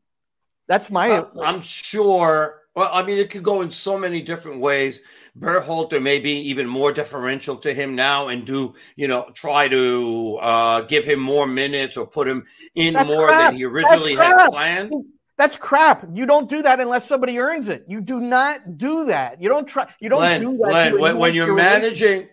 That's 0.67 0.89
my. 0.89 1.11
Uh, 1.11 1.29
I'm 1.41 1.61
sure. 1.61 2.59
Well, 2.75 2.89
I 2.91 3.03
mean, 3.03 3.19
it 3.19 3.29
could 3.29 3.43
go 3.43 3.61
in 3.61 3.69
so 3.69 3.99
many 3.99 4.21
different 4.21 4.59
ways. 4.59 5.01
Berhalter 5.37 6.01
may 6.01 6.19
be 6.19 6.31
even 6.49 6.67
more 6.67 6.91
deferential 6.91 7.55
to 7.57 7.71
him 7.71 7.93
now 7.93 8.29
and 8.29 8.47
do, 8.47 8.73
you 8.95 9.07
know, 9.07 9.29
try 9.35 9.67
to 9.67 10.39
uh, 10.41 10.81
give 10.81 11.05
him 11.05 11.19
more 11.19 11.45
minutes 11.45 11.97
or 11.97 12.07
put 12.07 12.27
him 12.27 12.45
in 12.73 12.95
That's 12.95 13.07
more 13.07 13.27
crap. 13.27 13.51
than 13.51 13.57
he 13.57 13.65
originally 13.65 14.15
had 14.15 14.49
planned. 14.49 14.91
That's 15.37 15.55
crap. 15.55 16.07
You 16.13 16.25
don't 16.25 16.49
do 16.49 16.63
that 16.63 16.79
unless 16.79 17.07
somebody 17.07 17.37
earns 17.37 17.69
it. 17.69 17.85
You 17.87 18.01
do 18.01 18.19
not 18.19 18.77
do 18.77 19.05
that. 19.05 19.41
You 19.41 19.49
don't 19.49 19.67
try. 19.67 19.87
You 19.99 20.09
don't 20.09 20.19
Glenn, 20.19 20.41
do 20.41 20.57
that. 20.57 20.69
Glenn, 20.69 20.99
when, 20.99 21.17
when 21.17 21.33
you're 21.35 21.53
managing, 21.53 22.27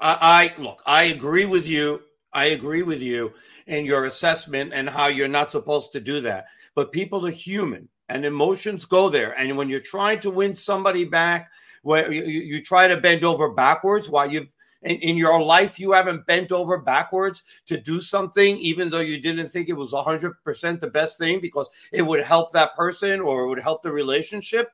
I, 0.00 0.52
I 0.58 0.60
look. 0.60 0.82
I 0.86 1.04
agree 1.04 1.46
with 1.46 1.66
you. 1.66 2.00
I 2.34 2.46
agree 2.46 2.82
with 2.82 3.00
you 3.00 3.32
in 3.66 3.86
your 3.86 4.04
assessment 4.04 4.72
and 4.74 4.90
how 4.90 5.06
you're 5.06 5.28
not 5.28 5.52
supposed 5.52 5.92
to 5.92 6.00
do 6.00 6.20
that. 6.22 6.46
But 6.74 6.92
people 6.92 7.26
are 7.26 7.30
human 7.30 7.88
and 8.08 8.24
emotions 8.24 8.84
go 8.84 9.08
there. 9.08 9.38
And 9.38 9.56
when 9.56 9.68
you're 9.68 9.80
trying 9.80 10.20
to 10.20 10.30
win 10.30 10.56
somebody 10.56 11.04
back, 11.04 11.50
where 11.82 12.10
you, 12.10 12.24
you 12.24 12.62
try 12.62 12.88
to 12.88 12.96
bend 12.96 13.24
over 13.24 13.50
backwards 13.50 14.08
while 14.08 14.30
you've 14.30 14.48
in, 14.82 14.96
in, 14.96 15.16
your 15.16 15.42
life 15.42 15.78
you 15.78 15.92
haven't 15.92 16.26
bent 16.26 16.52
over 16.52 16.78
backwards 16.78 17.42
to 17.66 17.78
do 17.78 18.00
something 18.00 18.58
even 18.58 18.90
though 18.90 19.00
you 19.00 19.18
didn't 19.18 19.48
think 19.48 19.68
it 19.68 19.74
was 19.74 19.92
100% 19.92 20.80
the 20.80 20.90
best 20.90 21.18
thing 21.18 21.40
because 21.40 21.70
it 21.92 22.02
would 22.02 22.22
help 22.22 22.52
that 22.52 22.74
person 22.74 23.20
or 23.20 23.44
it 23.44 23.48
would 23.48 23.60
help 23.60 23.82
the 23.82 23.92
relationship 23.92 24.72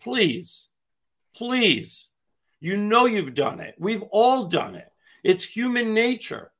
please 0.00 0.68
please 1.34 2.08
you 2.60 2.76
know 2.76 3.06
you've 3.06 3.34
done 3.34 3.60
it 3.60 3.74
we've 3.78 4.02
all 4.10 4.46
done 4.46 4.74
it 4.74 4.90
it's 5.22 5.44
human 5.44 5.92
nature 5.92 6.51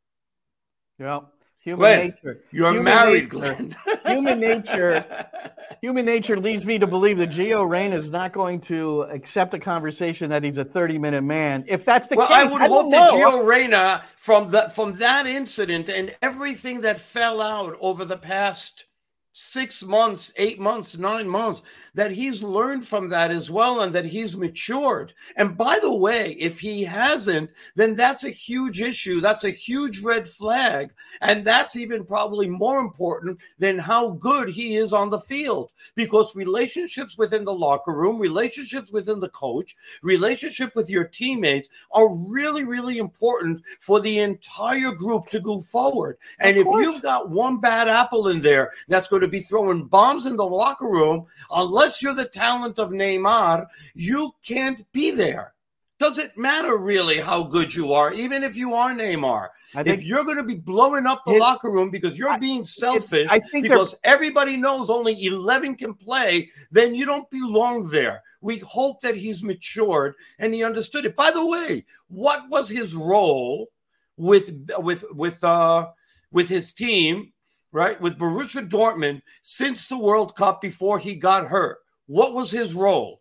yeah 1.03 1.20
Human 1.62 1.78
Glenn, 1.78 2.07
nature. 2.09 2.44
You're 2.50 2.70
Human 2.70 2.84
married, 2.84 3.32
nature. 3.32 3.55
Glenn. 3.55 3.76
Human 4.07 4.40
nature. 4.40 5.28
Human 5.80 6.05
nature 6.05 6.36
leads 6.36 6.66
me 6.66 6.76
to 6.78 6.88
believe 6.88 7.18
that 7.18 7.30
Gio 7.30 7.68
Reyna 7.68 7.96
is 7.96 8.11
not 8.11 8.32
going 8.32 8.61
to 8.62 9.03
accept 9.03 9.55
a 9.55 9.61
conversation 9.61 10.28
that 10.30 10.42
he's 10.42 10.59
a 10.59 10.64
30 10.64 10.98
minute 10.98 11.22
man. 11.22 11.64
If 11.68 11.84
that's 11.84 12.09
the 12.09 12.16
well, 12.16 12.26
case, 12.26 12.36
I 12.36 12.44
would 12.44 12.59
don't 12.59 12.68
hope 12.68 12.90
that 12.90 13.12
know. 13.12 13.40
Gio 13.40 13.46
Reyna, 13.46 14.05
from 14.16 14.48
that 14.50 14.74
from 14.74 14.94
that 14.94 15.26
incident 15.28 15.88
and 15.88 16.14
everything 16.20 16.80
that 16.80 17.00
fell 17.00 17.40
out 17.40 17.76
over 17.80 18.05
the 18.05 18.18
past 18.18 18.84
six 19.33 19.83
months, 19.83 20.33
eight 20.37 20.61
months, 20.61 20.99
nine 20.99 21.26
months, 21.26 21.62
that 21.95 22.11
he's 22.11 22.43
learned 22.43 22.87
from 22.87 23.09
that 23.09 23.30
as 23.30 23.51
well 23.51 23.80
and 23.80 23.95
that 23.95 24.05
he's 24.05 24.37
matured. 24.37 25.12
And 25.37 25.57
by 25.57 25.78
the 25.80 25.93
way, 25.93 26.33
if 26.33 26.61
he 26.61 26.85
hasn't, 26.85 27.51
then 27.74 27.95
that's 27.95 28.24
a 28.24 28.30
huge 28.30 28.80
issue. 28.80 29.20
That's 29.20 29.45
a 29.45 29.51
huge 29.51 30.01
red 30.01 30.28
flag. 30.28 30.93
And 31.20 31.45
that's 31.45 31.76
even 31.76 32.05
probably 32.05 32.49
more 32.49 32.78
important 32.78 33.39
than 33.59 33.78
how 33.78 34.11
good 34.11 34.49
he 34.49 34.76
is 34.76 34.93
on 34.93 35.11
the 35.11 35.20
field 35.20 35.72
because 35.95 36.37
relationships 36.37 37.16
within 37.16 37.45
the 37.45 37.55
locker 37.55 37.93
room, 37.93 38.18
relationships 38.18 38.93
within 38.93 39.20
the 39.20 39.30
coach, 39.30 39.74
relationship 40.03 40.74
with 40.76 40.91
your 40.91 41.05
teammates 41.05 41.68
are 41.93 42.09
really, 42.09 42.64
really 42.64 42.99
important 42.99 43.62
for 43.80 44.01
the 44.01 44.18
entire 44.18 44.93
group 44.93 45.28
to 45.30 45.41
go 45.41 45.61
forward. 45.61 46.18
And 46.39 46.57
if 46.57 46.66
you've 46.66 47.03
got 47.03 47.30
one 47.30 47.59
bad 47.59 47.89
apple 47.89 48.28
in 48.28 48.41
there 48.41 48.72
that's 48.89 49.09
going 49.09 49.21
to 49.22 49.28
be 49.28 49.40
throwing 49.40 49.86
bombs 49.86 50.26
in 50.26 50.36
the 50.36 50.44
locker 50.46 50.88
room, 50.88 51.26
unless 51.50 52.02
you're 52.02 52.14
the 52.14 52.24
talent 52.26 52.78
of 52.78 52.90
Neymar, 52.90 53.66
you 53.94 54.34
can't 54.44 54.84
be 54.92 55.10
there. 55.10 55.54
Doesn't 55.98 56.36
matter 56.36 56.76
really 56.78 57.18
how 57.18 57.44
good 57.44 57.72
you 57.72 57.92
are, 57.92 58.12
even 58.12 58.42
if 58.42 58.56
you 58.56 58.74
are 58.74 58.92
Neymar. 58.92 59.48
If 59.76 60.02
you're 60.02 60.24
going 60.24 60.36
to 60.36 60.42
be 60.42 60.56
blowing 60.56 61.06
up 61.06 61.22
the 61.24 61.32
His- 61.32 61.40
locker 61.40 61.70
room 61.70 61.90
because 61.90 62.18
you're 62.18 62.38
being 62.38 62.64
selfish, 62.64 63.28
I 63.30 63.38
think 63.38 63.62
because 63.62 63.94
everybody 64.02 64.56
knows 64.56 64.90
only 64.90 65.24
11 65.24 65.76
can 65.76 65.94
play, 65.94 66.50
then 66.72 66.94
you 66.94 67.06
don't 67.06 67.30
belong 67.30 67.88
there. 67.88 68.22
We 68.40 68.58
hope 68.58 69.00
that 69.02 69.14
he's 69.14 69.44
matured 69.44 70.14
and 70.40 70.52
he 70.52 70.64
understood 70.64 71.06
it. 71.06 71.14
By 71.14 71.30
the 71.30 71.46
way, 71.46 71.86
what 72.08 72.48
was 72.48 72.68
his 72.68 72.96
role 72.96 73.68
with 74.16 74.52
with 74.78 75.04
with 75.12 75.42
uh 75.44 75.88
with 76.32 76.48
his 76.48 76.72
team, 76.72 77.32
right? 77.72 78.00
With 78.00 78.18
Borussia 78.18 78.68
Dortmund 78.68 79.22
since 79.40 79.86
the 79.86 79.98
World 79.98 80.36
Cup 80.36 80.60
before 80.60 80.98
he 80.98 81.14
got 81.16 81.48
hurt. 81.48 81.78
What 82.06 82.34
was 82.34 82.50
his 82.50 82.74
role? 82.74 83.20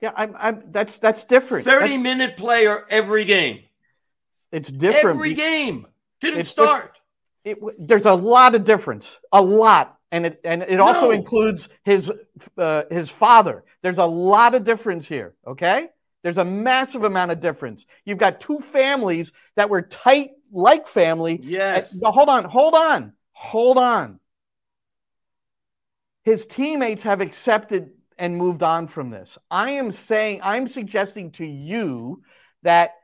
Yeah, 0.00 0.12
I'm, 0.14 0.36
I'm, 0.38 0.62
that's 0.70 0.98
that's 0.98 1.24
different. 1.24 1.64
30 1.64 1.78
That's- 1.80 2.00
minute 2.02 2.36
player 2.36 2.84
every 2.90 3.24
game. 3.24 3.60
It's 4.52 4.70
different. 4.70 5.16
Every 5.16 5.32
game. 5.32 5.86
Didn't 6.20 6.40
It's 6.40 6.50
start. 6.50 6.96
it, 7.44 7.58
there's 7.78 8.06
a 8.06 8.12
lot 8.14 8.54
of 8.54 8.64
difference, 8.64 9.18
a 9.32 9.40
lot, 9.42 9.98
and 10.12 10.26
it 10.26 10.40
and 10.44 10.62
it 10.62 10.80
also 10.80 11.06
No. 11.06 11.10
includes 11.12 11.68
his 11.84 12.10
uh, 12.56 12.82
his 12.90 13.10
father. 13.10 13.64
There's 13.82 13.98
a 13.98 14.04
lot 14.04 14.54
of 14.54 14.64
difference 14.64 15.08
here. 15.08 15.34
Okay, 15.46 15.88
there's 16.22 16.38
a 16.38 16.44
massive 16.44 17.04
amount 17.04 17.32
of 17.32 17.40
difference. 17.40 17.86
You've 18.04 18.18
got 18.18 18.40
two 18.40 18.58
families 18.60 19.32
that 19.56 19.68
were 19.68 19.82
tight, 19.82 20.30
like 20.52 20.86
family. 20.86 21.38
Yes. 21.42 21.94
No, 22.00 22.10
hold 22.10 22.28
on, 22.28 22.44
hold 22.44 22.74
on, 22.74 23.12
hold 23.36 23.76
on. 23.76 24.18
His 26.24 26.46
teammates 26.46 27.02
have 27.02 27.20
accepted 27.20 27.90
and 28.18 28.34
moved 28.34 28.62
on 28.62 28.88
from 28.88 29.10
this. 29.10 29.36
I 29.50 29.72
am 29.72 29.92
saying, 29.92 30.40
I'm 30.42 30.66
suggesting 30.66 31.30
to 31.32 31.46
you 31.46 32.22
that 32.62 32.94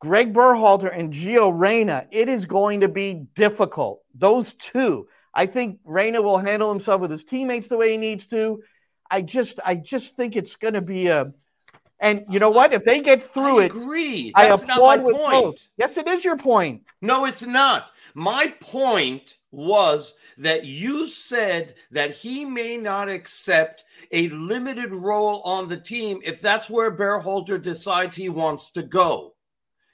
Greg 0.00 0.32
Berhalter 0.32 0.90
and 0.90 1.12
Gio 1.12 1.52
Reyna, 1.54 2.06
it 2.10 2.30
is 2.30 2.46
going 2.46 2.80
to 2.80 2.88
be 2.88 3.26
difficult. 3.34 4.00
Those 4.14 4.54
two. 4.54 5.08
I 5.34 5.44
think 5.44 5.78
Reyna 5.84 6.22
will 6.22 6.38
handle 6.38 6.72
himself 6.72 7.02
with 7.02 7.10
his 7.10 7.24
teammates 7.24 7.68
the 7.68 7.76
way 7.76 7.92
he 7.92 7.98
needs 7.98 8.26
to. 8.28 8.62
I 9.10 9.20
just 9.20 9.60
I 9.62 9.74
just 9.74 10.16
think 10.16 10.36
it's 10.36 10.56
going 10.56 10.74
to 10.74 10.80
be 10.80 11.08
a 11.08 11.34
and 12.00 12.24
you 12.28 12.38
know 12.38 12.50
what? 12.50 12.72
If 12.72 12.84
they 12.84 13.00
get 13.00 13.22
through 13.22 13.60
it, 13.60 13.62
I 13.62 13.64
it, 13.64 13.70
agree. 13.72 14.32
I 14.34 14.48
That's 14.48 14.66
not 14.66 14.80
my 14.80 14.98
point. 14.98 15.14
both. 15.14 15.66
Yes, 15.76 15.96
it 15.96 16.06
is 16.08 16.24
your 16.24 16.36
point. 16.36 16.82
No, 17.00 17.24
it's 17.26 17.44
not. 17.44 17.90
My 18.14 18.54
point 18.60 19.35
was 19.52 20.14
that 20.38 20.64
you 20.64 21.06
said 21.06 21.74
that 21.90 22.12
he 22.12 22.44
may 22.44 22.76
not 22.76 23.08
accept 23.08 23.84
a 24.12 24.28
limited 24.30 24.94
role 24.94 25.40
on 25.42 25.68
the 25.68 25.76
team 25.76 26.20
if 26.24 26.40
that's 26.40 26.68
where 26.68 26.90
Berhalter 26.94 27.60
decides 27.60 28.14
he 28.16 28.28
wants 28.28 28.70
to 28.72 28.82
go. 28.82 29.34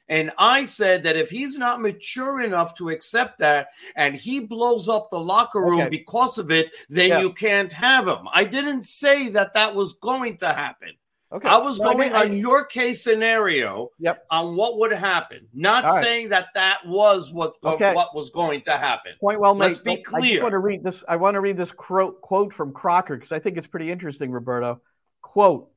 And 0.09 0.33
I 0.37 0.65
said 0.65 1.05
that 1.05 1.17
if 1.17 1.31
he's 1.31 1.57
not 1.57 1.81
mature 1.81 2.43
enough 2.43 2.75
to 2.77 2.91
accept 2.91 3.39
that 3.39 3.69
and 3.97 4.15
he 4.15 4.41
blows 4.41 4.89
up 4.89 5.09
the 5.11 5.21
locker 5.21 5.61
room 5.61 5.83
Okay. 5.83 5.89
because 5.91 6.39
of 6.39 6.51
it, 6.51 6.71
then 6.89 7.09
Yeah. 7.11 7.21
you 7.21 7.33
can't 7.33 7.73
have 7.73 8.09
him. 8.09 8.29
I 8.33 8.45
didn't 8.45 8.87
say 8.87 9.29
that 9.31 9.55
that 9.55 9.75
was 9.75 9.95
going 9.95 10.37
to 10.39 10.49
happen. 10.49 10.91
Okay. 11.33 11.49
I 11.49 11.57
was 11.57 11.81
I 11.81 11.85
going 11.85 11.99
mean, 11.99 12.13
I- 12.13 12.25
on 12.25 12.35
your 12.35 12.65
case 12.65 13.03
scenario 13.03 13.89
Yep. 13.99 14.27
on 14.31 14.55
what 14.55 14.79
would 14.79 14.93
happen, 14.93 15.49
not 15.55 15.85
right. 15.85 16.03
saying 16.05 16.29
that 16.29 16.49
that 16.55 16.81
was 16.87 17.33
what 17.33 17.55
Okay. 17.65 17.95
what 17.95 18.15
was 18.15 18.29
going 18.31 18.61
to 18.63 18.73
happen. 18.73 19.13
Point 19.21 19.41
well 19.41 19.55
made. 19.55 19.69
Let's 19.69 19.81
be 19.81 20.03
clear. 20.03 20.23
I 20.23 20.29
just 20.31 20.43
want 20.43 20.53
to 20.53 20.59
read 20.59 20.85
this. 20.85 21.03
I 21.09 21.17
want 21.17 21.35
to 21.35 21.41
read 21.41 21.57
this 21.57 21.73
quote, 21.73 22.21
quote 22.21 22.53
from 22.53 22.73
Crocker 22.73 23.17
because 23.17 23.33
I 23.33 23.39
think 23.39 23.57
it's 23.57 23.67
pretty 23.67 23.91
interesting, 23.91 24.31
Roberto. 24.31 24.83
Quote, 25.23 25.71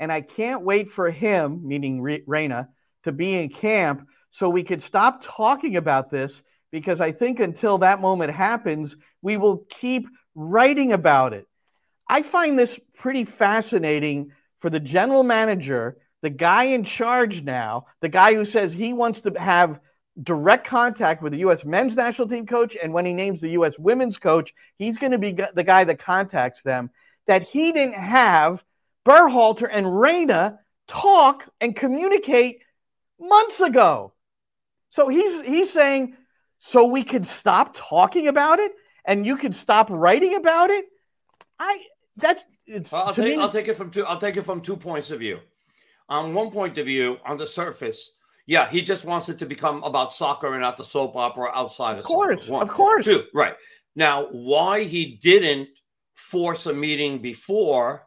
and 0.00 0.10
I 0.10 0.22
can't 0.22 0.62
wait 0.62 0.88
for 0.88 1.10
him, 1.10 1.60
meaning 1.66 2.00
Re- 2.02 2.24
Reyna, 2.26 2.68
to 3.04 3.12
be 3.12 3.34
in 3.38 3.48
camp 3.48 4.08
so 4.32 4.50
we 4.50 4.64
could 4.64 4.82
stop 4.82 5.20
talking 5.22 5.76
about 5.76 6.10
this 6.10 6.42
because 6.72 7.00
I 7.00 7.12
think 7.12 7.38
until 7.38 7.78
that 7.78 8.00
moment 8.00 8.32
happens, 8.32 8.96
we 9.22 9.36
will 9.36 9.58
keep 9.70 10.08
writing 10.34 10.92
about 10.92 11.32
it. 11.32 11.46
I 12.08 12.22
find 12.22 12.58
this 12.58 12.78
pretty 12.96 13.24
fascinating 13.24 14.32
for 14.58 14.70
the 14.70 14.80
general 14.80 15.22
manager, 15.22 15.98
the 16.22 16.30
guy 16.30 16.64
in 16.64 16.84
charge 16.84 17.42
now, 17.42 17.86
the 18.00 18.08
guy 18.08 18.34
who 18.34 18.44
says 18.44 18.72
he 18.72 18.92
wants 18.92 19.20
to 19.20 19.32
have 19.38 19.80
direct 20.22 20.66
contact 20.66 21.22
with 21.22 21.32
the 21.32 21.40
U.S. 21.40 21.64
men's 21.64 21.94
national 21.94 22.28
team 22.28 22.46
coach, 22.46 22.76
and 22.80 22.92
when 22.92 23.04
he 23.04 23.12
names 23.12 23.40
the 23.40 23.50
U.S. 23.50 23.78
women's 23.78 24.18
coach, 24.18 24.54
he's 24.78 24.96
going 24.96 25.12
to 25.12 25.18
be 25.18 25.32
the 25.32 25.64
guy 25.64 25.84
that 25.84 25.98
contacts 25.98 26.62
them. 26.62 26.90
That 27.26 27.42
he 27.42 27.72
didn't 27.72 27.96
have 27.96 28.64
Berhalter 29.04 29.68
and 29.70 29.98
Reyna 29.98 30.60
talk 30.88 31.48
and 31.60 31.76
communicate 31.76 32.62
months 33.20 33.60
ago. 33.60 34.12
So 34.90 35.08
he's 35.08 35.44
he's 35.44 35.72
saying, 35.72 36.16
so 36.58 36.86
we 36.86 37.02
can 37.02 37.24
stop 37.24 37.74
talking 37.74 38.28
about 38.28 38.58
it, 38.58 38.72
and 39.04 39.26
you 39.26 39.36
can 39.36 39.52
stop 39.52 39.88
writing 39.90 40.34
about 40.34 40.70
it. 40.70 40.86
I 41.58 41.80
that's 42.16 42.44
it's 42.66 42.92
I'll 42.92 43.14
take 43.14 43.36
me. 43.36 43.42
I'll 43.42 43.50
take 43.50 43.68
it 43.68 43.76
from 43.76 43.90
two 43.90 44.04
I'll 44.04 44.18
take 44.18 44.36
it 44.36 44.42
from 44.42 44.60
two 44.60 44.76
points 44.76 45.10
of 45.10 45.20
view. 45.20 45.40
On 46.08 46.34
one 46.34 46.50
point 46.50 46.78
of 46.78 46.86
view, 46.86 47.18
on 47.24 47.36
the 47.36 47.46
surface, 47.46 48.12
yeah, 48.46 48.68
he 48.68 48.80
just 48.80 49.04
wants 49.04 49.28
it 49.28 49.38
to 49.40 49.46
become 49.46 49.82
about 49.82 50.12
soccer 50.12 50.52
and 50.52 50.62
not 50.62 50.76
the 50.76 50.84
soap 50.84 51.16
opera 51.16 51.50
outside 51.54 51.94
of, 51.94 51.98
Of 52.00 52.04
course. 52.04 52.48
One. 52.48 52.62
of 52.62 52.68
course. 52.68 53.04
Two, 53.04 53.24
right. 53.34 53.54
Now, 53.96 54.26
why 54.30 54.84
he 54.84 55.18
didn't 55.20 55.68
force 56.14 56.66
a 56.66 56.72
meeting 56.74 57.20
before, 57.20 58.06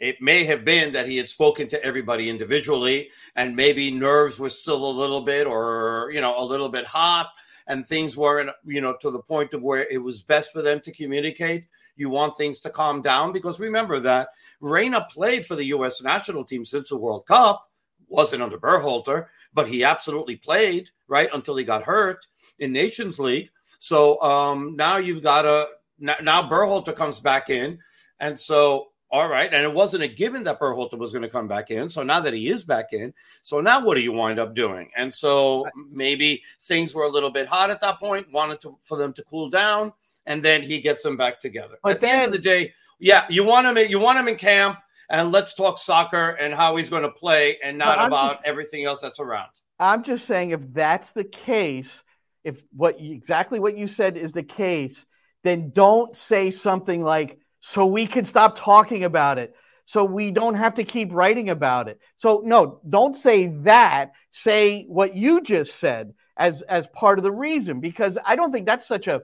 it 0.00 0.22
may 0.22 0.44
have 0.44 0.64
been 0.64 0.92
that 0.92 1.06
he 1.06 1.16
had 1.18 1.28
spoken 1.28 1.68
to 1.68 1.84
everybody 1.84 2.30
individually 2.30 3.10
and 3.36 3.54
maybe 3.54 3.90
nerves 3.90 4.38
were 4.38 4.48
still 4.48 4.84
a 4.84 4.98
little 4.98 5.20
bit 5.20 5.46
or, 5.46 6.10
you 6.12 6.20
know, 6.20 6.42
a 6.42 6.44
little 6.44 6.68
bit 6.68 6.86
hot 6.86 7.28
and 7.66 7.86
things 7.86 8.16
weren't, 8.16 8.50
you 8.64 8.80
know, 8.80 8.96
to 9.00 9.10
the 9.10 9.20
point 9.20 9.54
of 9.54 9.62
where 9.62 9.86
it 9.88 10.02
was 10.02 10.22
best 10.22 10.52
for 10.52 10.62
them 10.62 10.80
to 10.80 10.92
communicate. 10.92 11.66
You 11.96 12.08
want 12.08 12.36
things 12.36 12.58
to 12.60 12.70
calm 12.70 13.02
down 13.02 13.32
because 13.32 13.60
remember 13.60 14.00
that 14.00 14.28
Reyna 14.60 15.06
played 15.10 15.46
for 15.46 15.54
the 15.54 15.66
U.S. 15.66 16.02
national 16.02 16.44
team 16.44 16.64
since 16.64 16.88
the 16.88 16.96
World 16.96 17.26
Cup, 17.26 17.68
wasn't 18.08 18.42
under 18.42 18.58
Berhalter, 18.58 19.26
but 19.54 19.68
he 19.68 19.84
absolutely 19.84 20.36
played 20.36 20.90
right 21.08 21.28
until 21.32 21.56
he 21.56 21.64
got 21.64 21.82
hurt 21.82 22.26
in 22.58 22.72
Nations 22.72 23.18
League. 23.18 23.50
So 23.78 24.20
um, 24.22 24.76
now 24.76 24.98
you've 24.98 25.22
got 25.22 25.44
a 25.44 25.66
now, 25.98 26.16
now 26.22 26.48
Berhalter 26.48 26.94
comes 26.94 27.20
back 27.20 27.50
in, 27.50 27.78
and 28.20 28.38
so 28.38 28.91
all 29.12 29.28
right, 29.28 29.52
and 29.52 29.62
it 29.62 29.72
wasn't 29.72 30.02
a 30.02 30.08
given 30.08 30.42
that 30.44 30.58
Berhalter 30.58 30.96
was 30.96 31.12
going 31.12 31.22
to 31.22 31.28
come 31.28 31.46
back 31.46 31.70
in. 31.70 31.90
So 31.90 32.02
now 32.02 32.20
that 32.20 32.32
he 32.32 32.48
is 32.48 32.64
back 32.64 32.94
in, 32.94 33.12
so 33.42 33.60
now 33.60 33.84
what 33.84 33.94
do 33.94 34.00
you 34.00 34.10
wind 34.10 34.40
up 34.40 34.54
doing? 34.54 34.90
And 34.96 35.14
so 35.14 35.68
maybe 35.90 36.42
things 36.62 36.94
were 36.94 37.04
a 37.04 37.10
little 37.10 37.30
bit 37.30 37.46
hot 37.46 37.70
at 37.70 37.82
that 37.82 38.00
point, 38.00 38.32
wanted 38.32 38.62
to 38.62 38.78
for 38.80 38.96
them 38.96 39.12
to 39.12 39.22
cool 39.24 39.50
down, 39.50 39.92
and 40.24 40.42
then 40.42 40.62
he 40.62 40.80
gets 40.80 41.02
them 41.02 41.18
back 41.18 41.40
together. 41.40 41.76
But 41.82 41.96
at 41.96 42.00
the 42.00 42.08
end 42.08 42.24
of 42.24 42.32
the 42.32 42.38
day, 42.38 42.72
yeah, 42.98 43.26
you 43.28 43.44
want 43.44 43.66
him 43.66 43.76
you 43.90 43.98
want 43.98 44.18
him 44.18 44.28
in 44.28 44.36
camp, 44.36 44.78
and 45.10 45.30
let's 45.30 45.52
talk 45.52 45.76
soccer 45.76 46.30
and 46.30 46.54
how 46.54 46.76
he's 46.76 46.88
going 46.88 47.02
to 47.02 47.10
play, 47.10 47.58
and 47.62 47.76
not 47.76 48.06
about 48.06 48.40
everything 48.46 48.86
else 48.86 49.02
that's 49.02 49.20
around. 49.20 49.50
I'm 49.78 50.04
just 50.04 50.26
saying 50.26 50.52
if 50.52 50.72
that's 50.72 51.12
the 51.12 51.24
case, 51.24 52.02
if 52.44 52.62
what 52.74 52.98
exactly 52.98 53.60
what 53.60 53.76
you 53.76 53.88
said 53.88 54.16
is 54.16 54.32
the 54.32 54.42
case, 54.42 55.04
then 55.44 55.70
don't 55.74 56.16
say 56.16 56.50
something 56.50 57.02
like 57.02 57.41
so 57.62 57.86
we 57.86 58.06
can 58.06 58.24
stop 58.24 58.58
talking 58.58 59.04
about 59.04 59.38
it. 59.38 59.54
So 59.86 60.04
we 60.04 60.30
don't 60.30 60.56
have 60.56 60.74
to 60.74 60.84
keep 60.84 61.12
writing 61.12 61.48
about 61.48 61.88
it. 61.88 62.00
So 62.16 62.42
no, 62.44 62.80
don't 62.88 63.14
say 63.14 63.48
that. 63.62 64.12
Say 64.30 64.84
what 64.84 65.14
you 65.14 65.40
just 65.40 65.76
said. 65.76 66.14
as 66.36 66.62
as 66.62 66.86
part 66.88 67.18
of 67.18 67.22
the 67.22 67.32
reason 67.32 67.80
because 67.80 68.18
I 68.24 68.36
don't 68.36 68.52
think 68.52 68.66
that's 68.66 68.86
such 68.86 69.06
a 69.06 69.22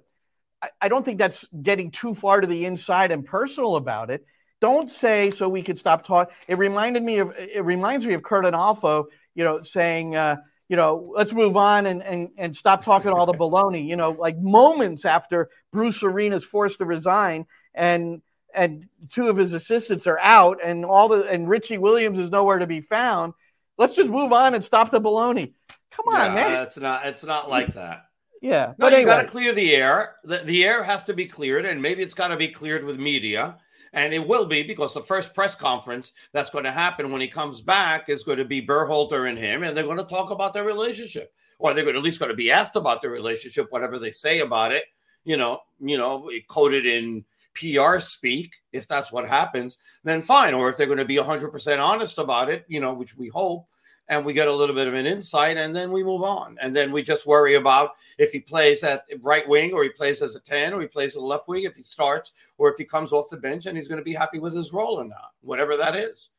I, 0.80 0.88
don't 0.88 1.04
think 1.04 1.18
that's 1.18 1.46
getting 1.62 1.92
too 1.92 2.14
far 2.14 2.40
to 2.40 2.46
the 2.46 2.64
inside 2.64 3.12
and 3.12 3.24
personal 3.24 3.76
about 3.76 4.10
it. 4.10 4.26
Don't 4.60 4.90
say 4.90 5.30
so 5.30 5.48
we 5.48 5.62
could 5.62 5.78
stop 5.78 6.04
talking. 6.04 6.34
It 6.48 6.58
reminded 6.58 7.02
me 7.02 7.18
of 7.18 7.32
it 7.36 7.64
reminds 7.64 8.06
me 8.06 8.14
of 8.14 8.22
Curt 8.22 8.44
Onalfo, 8.44 9.06
you 9.34 9.44
know, 9.44 9.62
saying 9.62 10.16
uh, 10.16 10.36
you 10.68 10.76
know, 10.76 11.12
let's 11.16 11.32
move 11.32 11.56
on 11.56 11.86
and, 11.86 12.02
and, 12.02 12.28
and 12.36 12.54
stop 12.54 12.84
talking 12.84 13.10
all 13.10 13.24
the 13.26 13.32
baloney, 13.32 13.86
you 13.86 13.96
know, 13.96 14.10
like 14.10 14.36
moments 14.38 15.04
after 15.04 15.48
Bruce 15.72 16.02
Arena's 16.02 16.44
forced 16.44 16.78
to 16.78 16.84
resign 16.84 17.46
and 17.74 18.20
and 18.54 18.88
two 19.10 19.28
of 19.28 19.36
his 19.36 19.52
assistants 19.52 20.06
are 20.06 20.18
out 20.18 20.58
and 20.62 20.84
all 20.84 21.08
the 21.08 21.24
and 21.24 21.48
Richie 21.48 21.78
Williams 21.78 22.18
is 22.18 22.30
nowhere 22.30 22.58
to 22.58 22.66
be 22.66 22.80
found. 22.80 23.34
Let's 23.76 23.94
just 23.94 24.10
move 24.10 24.32
on 24.32 24.54
and 24.54 24.64
stop 24.64 24.90
the 24.90 25.00
baloney. 25.00 25.54
Come 25.90 26.08
on, 26.08 26.34
yeah, 26.34 26.34
man. 26.34 26.62
It's 26.62 26.78
not 26.78 27.06
it's 27.06 27.24
not 27.24 27.48
like 27.48 27.74
that. 27.74 28.06
Yeah. 28.40 28.66
No, 28.66 28.74
but 28.78 28.92
you 28.92 28.98
anyway. 28.98 29.10
got 29.10 29.22
to 29.22 29.28
clear 29.28 29.52
the 29.52 29.74
air. 29.74 30.16
The, 30.24 30.38
the 30.38 30.64
air 30.64 30.82
has 30.82 31.04
to 31.04 31.14
be 31.14 31.26
cleared, 31.26 31.64
and 31.66 31.82
maybe 31.82 32.02
it's 32.02 32.14
got 32.14 32.28
to 32.28 32.36
be 32.36 32.48
cleared 32.48 32.84
with 32.84 32.98
media. 32.98 33.58
And 33.92 34.12
it 34.12 34.26
will 34.26 34.44
be 34.44 34.62
because 34.62 34.92
the 34.92 35.02
first 35.02 35.34
press 35.34 35.54
conference 35.54 36.12
that's 36.32 36.50
going 36.50 36.64
to 36.64 36.70
happen 36.70 37.10
when 37.10 37.22
he 37.22 37.28
comes 37.28 37.62
back 37.62 38.08
is 38.08 38.22
going 38.22 38.38
to 38.38 38.44
be 38.44 38.64
Berhalter 38.64 39.28
and 39.28 39.38
him, 39.38 39.62
and 39.62 39.76
they're 39.76 39.84
going 39.84 39.96
to 39.96 40.04
talk 40.04 40.30
about 40.30 40.52
their 40.52 40.64
relationship, 40.64 41.32
or 41.58 41.72
they're 41.72 41.84
going 41.84 41.94
to, 41.94 41.98
at 41.98 42.04
least 42.04 42.18
going 42.20 42.30
to 42.30 42.36
be 42.36 42.50
asked 42.50 42.76
about 42.76 43.00
their 43.00 43.10
relationship, 43.10 43.66
whatever 43.70 43.98
they 43.98 44.10
say 44.10 44.40
about 44.40 44.72
it. 44.72 44.84
You 45.24 45.36
know, 45.36 45.60
you 45.80 45.98
know, 45.98 46.30
coded 46.48 46.86
in 46.86 47.24
PR 47.58 47.98
speak. 47.98 48.52
If 48.72 48.86
that's 48.86 49.10
what 49.12 49.28
happens, 49.28 49.78
then 50.04 50.22
fine. 50.22 50.54
Or 50.54 50.68
if 50.70 50.76
they're 50.76 50.86
going 50.86 50.98
to 50.98 51.04
be 51.04 51.16
100% 51.16 51.78
honest 51.84 52.18
about 52.18 52.48
it, 52.48 52.64
you 52.68 52.80
know, 52.80 52.94
which 52.94 53.16
we 53.16 53.28
hope, 53.28 53.66
and 54.10 54.24
we 54.24 54.32
get 54.32 54.48
a 54.48 54.52
little 54.54 54.74
bit 54.74 54.86
of 54.88 54.94
an 54.94 55.04
insight, 55.06 55.58
and 55.58 55.76
then 55.76 55.92
we 55.92 56.02
move 56.02 56.22
on. 56.22 56.56
And 56.62 56.74
then 56.74 56.92
we 56.92 57.02
just 57.02 57.26
worry 57.26 57.54
about 57.56 57.90
if 58.16 58.32
he 58.32 58.40
plays 58.40 58.82
at 58.82 59.04
right 59.20 59.46
wing, 59.46 59.72
or 59.74 59.82
he 59.82 59.90
plays 59.90 60.22
as 60.22 60.34
a 60.34 60.40
10, 60.40 60.72
or 60.72 60.80
he 60.80 60.86
plays 60.86 61.14
at 61.14 61.20
the 61.20 61.26
left 61.26 61.46
wing, 61.48 61.64
if 61.64 61.76
he 61.76 61.82
starts, 61.82 62.32
or 62.56 62.70
if 62.70 62.78
he 62.78 62.84
comes 62.84 63.12
off 63.12 63.28
the 63.28 63.36
bench 63.36 63.66
and 63.66 63.76
he's 63.76 63.88
going 63.88 63.98
to 64.00 64.04
be 64.04 64.14
happy 64.14 64.38
with 64.38 64.56
his 64.56 64.72
role 64.72 64.98
or 64.98 65.04
not, 65.04 65.32
whatever 65.42 65.76
that 65.76 65.94
is. 65.94 66.30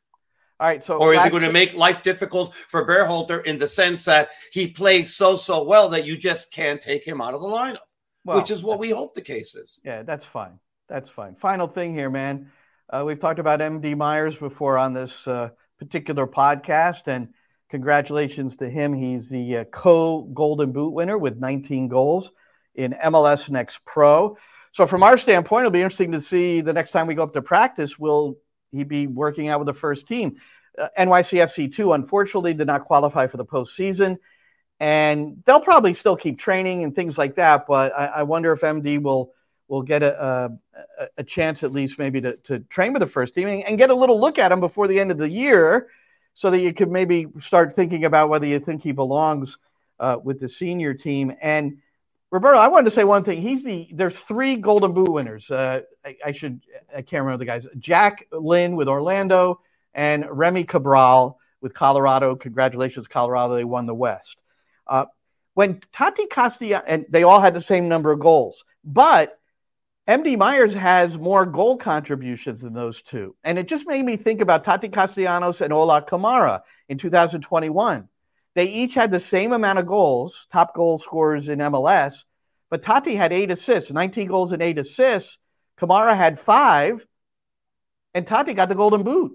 all 0.59 0.67
right. 0.67 0.83
So 0.83 0.97
Or 0.97 1.13
is 1.13 1.19
it 1.19 1.23
back 1.25 1.31
going 1.31 1.43
to 1.43 1.47
to- 1.49 1.53
make 1.53 1.75
life 1.75 2.01
difficult 2.01 2.55
for 2.55 2.87
Berhalter 2.87 3.45
in 3.45 3.57
the 3.59 3.67
sense 3.67 4.03
that 4.05 4.29
he 4.51 4.67
plays 4.67 5.15
so, 5.15 5.35
so 5.35 5.63
well 5.63 5.89
that 5.89 6.05
you 6.05 6.17
just 6.17 6.51
can't 6.51 6.81
take 6.81 7.05
him 7.07 7.21
out 7.21 7.33
of 7.35 7.41
the 7.41 7.47
lineup, 7.47 7.85
well, 8.25 8.37
which 8.37 8.49
is 8.49 8.63
what 8.63 8.79
we 8.79 8.89
hope 8.89 9.13
the 9.13 9.21
case 9.21 9.53
is. 9.55 9.79
Yeah, 9.85 10.01
that's 10.01 10.25
fine. 10.25 10.59
That's 10.89 11.09
fine. 11.09 11.35
Final 11.35 11.67
thing 11.67 11.93
here, 11.93 12.09
man. 12.09 12.51
Uh, 12.89 13.03
we've 13.05 13.19
talked 13.19 13.37
about 13.37 13.59
MD 13.59 13.95
Myers 13.95 14.35
before 14.35 14.77
on 14.77 14.93
this 14.93 15.27
uh, 15.27 15.49
particular 15.77 16.25
podcast, 16.25 17.03
and 17.05 17.29
congratulations 17.69 18.55
to 18.55 18.67
him. 18.67 18.93
He's 18.93 19.29
the 19.29 19.57
uh, 19.57 19.63
co 19.65 20.23
Golden 20.23 20.71
Boot 20.71 20.89
winner 20.89 21.17
with 21.17 21.37
19 21.37 21.87
goals 21.87 22.31
in 22.73 22.95
MLS 23.05 23.49
Next 23.49 23.85
Pro. 23.85 24.35
So, 24.71 24.87
from 24.87 25.03
our 25.03 25.15
standpoint, 25.15 25.61
it'll 25.61 25.71
be 25.71 25.81
interesting 25.81 26.11
to 26.13 26.21
see 26.21 26.61
the 26.61 26.73
next 26.73 26.89
time 26.89 27.05
we 27.05 27.13
go 27.13 27.23
up 27.23 27.33
to 27.33 27.41
practice, 27.43 27.99
will 27.99 28.37
he 28.71 28.83
be 28.83 29.05
working 29.05 29.47
out 29.47 29.59
with 29.59 29.67
the 29.67 29.73
first 29.75 30.07
team? 30.07 30.37
Uh, 30.77 30.87
NYCFC 30.97 31.71
2, 31.73 31.93
unfortunately, 31.93 32.55
did 32.55 32.65
not 32.65 32.85
qualify 32.85 33.27
for 33.27 33.37
the 33.37 33.45
postseason. 33.45 34.17
And 34.79 35.43
they'll 35.45 35.59
probably 35.59 35.93
still 35.93 36.15
keep 36.15 36.39
training 36.39 36.83
and 36.83 36.95
things 36.95 37.17
like 37.17 37.35
that. 37.35 37.67
But 37.67 37.93
I, 37.95 38.05
I 38.05 38.23
wonder 38.23 38.51
if 38.53 38.61
MD 38.61 38.99
will 38.99 39.33
will 39.69 39.83
get 39.83 40.03
a, 40.03 40.25
a, 40.25 40.51
a 41.17 41.23
chance 41.23 41.63
at 41.63 41.71
least 41.71 41.99
maybe 41.99 42.21
to, 42.21 42.35
to 42.37 42.59
train 42.59 42.93
with 42.93 43.01
the 43.01 43.07
first 43.07 43.33
team 43.33 43.47
and, 43.47 43.63
and 43.63 43.77
get 43.77 43.89
a 43.89 43.95
little 43.95 44.19
look 44.19 44.37
at 44.37 44.51
him 44.51 44.59
before 44.59 44.87
the 44.87 44.99
end 44.99 45.11
of 45.11 45.17
the 45.17 45.29
year 45.29 45.87
so 46.33 46.49
that 46.51 46.59
you 46.59 46.73
could 46.73 46.89
maybe 46.89 47.27
start 47.39 47.75
thinking 47.75 48.05
about 48.05 48.29
whether 48.29 48.45
you 48.45 48.59
think 48.59 48.81
he 48.81 48.91
belongs 48.91 49.57
uh, 49.99 50.17
with 50.23 50.39
the 50.39 50.47
senior 50.47 50.93
team. 50.93 51.33
And 51.41 51.79
Roberto, 52.31 52.57
I 52.57 52.67
wanted 52.67 52.85
to 52.85 52.91
say 52.91 53.03
one 53.03 53.23
thing. 53.23 53.41
He's 53.41 53.63
the 53.63 53.89
there's 53.91 54.17
three 54.17 54.55
Golden 54.55 54.93
Boot 54.93 55.11
winners. 55.11 55.49
Uh, 55.49 55.81
I, 56.05 56.15
I 56.27 56.31
should 56.31 56.61
I 56.95 57.01
can't 57.01 57.23
remember 57.23 57.39
the 57.39 57.45
guys. 57.45 57.67
Jack 57.79 58.27
Lynn 58.31 58.75
with 58.75 58.87
Orlando 58.87 59.61
and 59.93 60.25
Remy 60.29 60.65
Cabral 60.65 61.39
with 61.61 61.73
Colorado. 61.73 62.35
Congratulations, 62.35 63.07
Colorado! 63.07 63.55
They 63.55 63.63
won 63.63 63.85
the 63.85 63.95
West. 63.95 64.37
Uh, 64.85 65.05
when 65.55 65.81
Tati 65.91 66.27
Castellano 66.27 66.83
and 66.87 67.05
they 67.09 67.23
all 67.23 67.41
had 67.41 67.53
the 67.53 67.61
same 67.61 67.89
number 67.89 68.11
of 68.11 68.19
goals, 68.19 68.63
but 68.83 69.38
MD 70.09 70.39
Myers 70.39 70.73
has 70.73 71.19
more 71.19 71.45
goal 71.45 71.77
contributions 71.77 72.61
than 72.61 72.73
those 72.73 73.03
two. 73.03 73.35
And 73.43 73.59
it 73.59 73.67
just 73.67 73.85
made 73.85 74.03
me 74.03 74.17
think 74.17 74.41
about 74.41 74.63
Tati 74.63 74.89
Castellanos 74.89 75.61
and 75.61 75.71
Ola 75.71 76.01
Kamara 76.01 76.61
in 76.87 76.97
2021. 76.97 78.09
They 78.55 78.65
each 78.65 78.95
had 78.95 79.11
the 79.11 79.19
same 79.19 79.51
amount 79.51 79.77
of 79.77 79.85
goals, 79.85 80.47
top 80.51 80.73
goal 80.73 80.97
scorers 80.97 81.47
in 81.47 81.59
MLS, 81.59 82.23
but 82.71 82.81
Tati 82.81 83.15
had 83.15 83.31
eight 83.31 83.51
assists, 83.51 83.91
19 83.91 84.27
goals 84.27 84.51
and 84.51 84.63
eight 84.63 84.79
assists. 84.79 85.37
Kamara 85.79 86.17
had 86.17 86.39
five, 86.39 87.05
and 88.15 88.25
Tati 88.25 88.55
got 88.55 88.67
the 88.67 88.73
golden 88.73 89.03
boot. 89.03 89.33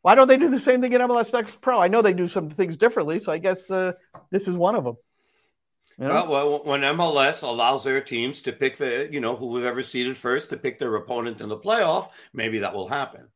Why 0.00 0.14
don't 0.14 0.28
they 0.28 0.38
do 0.38 0.48
the 0.48 0.58
same 0.58 0.80
thing 0.80 0.94
in 0.94 1.02
MLS 1.02 1.34
Next 1.34 1.60
Pro? 1.60 1.78
I 1.78 1.88
know 1.88 2.00
they 2.00 2.14
do 2.14 2.28
some 2.28 2.48
things 2.48 2.78
differently, 2.78 3.18
so 3.18 3.30
I 3.30 3.36
guess 3.36 3.70
uh, 3.70 3.92
this 4.30 4.48
is 4.48 4.56
one 4.56 4.74
of 4.74 4.84
them. 4.84 4.96
You 5.98 6.08
know? 6.08 6.26
Well, 6.26 6.50
well, 6.50 6.64
when 6.64 6.80
MLS 6.80 7.42
allows 7.42 7.84
their 7.84 8.00
teams 8.00 8.40
to 8.42 8.52
pick 8.52 8.76
the, 8.76 9.08
you 9.10 9.20
know, 9.20 9.36
whoever 9.36 9.82
seeded 9.82 10.16
first 10.16 10.50
to 10.50 10.56
pick 10.56 10.78
their 10.78 10.94
opponent 10.96 11.40
in 11.40 11.48
the 11.48 11.56
playoff, 11.56 12.10
maybe 12.32 12.58
that 12.60 12.74
will 12.74 12.88
happen. 12.88 13.28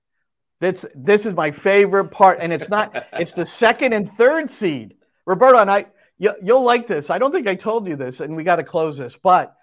This 0.60 0.84
this 0.94 1.24
is 1.24 1.34
my 1.34 1.52
favorite 1.52 2.10
part, 2.10 2.38
and 2.40 2.52
it's 2.52 2.68
not. 2.68 3.06
it's 3.12 3.32
the 3.32 3.46
second 3.46 3.92
and 3.92 4.10
third 4.10 4.50
seed. 4.50 4.96
Roberto 5.24 5.58
and 5.58 5.70
I, 5.70 5.86
you, 6.18 6.32
you'll 6.42 6.64
like 6.64 6.88
this. 6.88 7.10
I 7.10 7.18
don't 7.18 7.30
think 7.30 7.46
I 7.46 7.54
told 7.54 7.86
you 7.86 7.94
this, 7.94 8.20
and 8.20 8.34
we 8.34 8.42
got 8.42 8.56
to 8.56 8.64
close 8.64 8.98
this. 8.98 9.16
But 9.16 9.54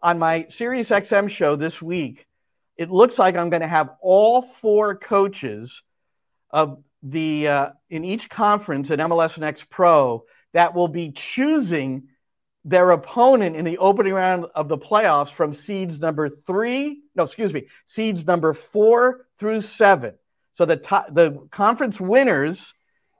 on 0.00 0.18
my 0.18 0.46
Sirius 0.48 0.88
XM 0.88 1.28
show 1.28 1.54
this 1.54 1.82
week, 1.82 2.26
it 2.76 2.90
looks 2.90 3.18
like 3.18 3.36
I'm 3.36 3.50
going 3.50 3.60
to 3.60 3.68
have 3.68 3.90
all 4.00 4.40
four 4.40 4.94
coaches 4.94 5.82
of 6.50 6.82
the 7.02 7.48
uh, 7.48 7.70
in 7.90 8.04
each 8.04 8.30
conference 8.30 8.90
in 8.90 9.00
MLS 9.00 9.36
Next 9.36 9.68
Pro 9.68 10.24
that 10.54 10.74
will 10.74 10.88
be 10.88 11.12
choosing 11.12 12.08
their 12.64 12.90
opponent 12.90 13.56
in 13.56 13.64
the 13.64 13.78
opening 13.78 14.12
round 14.12 14.46
of 14.54 14.68
the 14.68 14.78
playoffs 14.78 15.30
from 15.30 15.52
seeds 15.52 15.98
number 15.98 16.28
three, 16.28 17.00
no, 17.14 17.24
excuse 17.24 17.52
me, 17.52 17.66
seeds 17.86 18.26
number 18.26 18.54
four 18.54 19.26
through 19.38 19.60
seven. 19.60 20.14
So 20.54 20.64
the 20.64 20.76
the 21.10 21.46
conference 21.50 22.00
winners, 22.00 22.74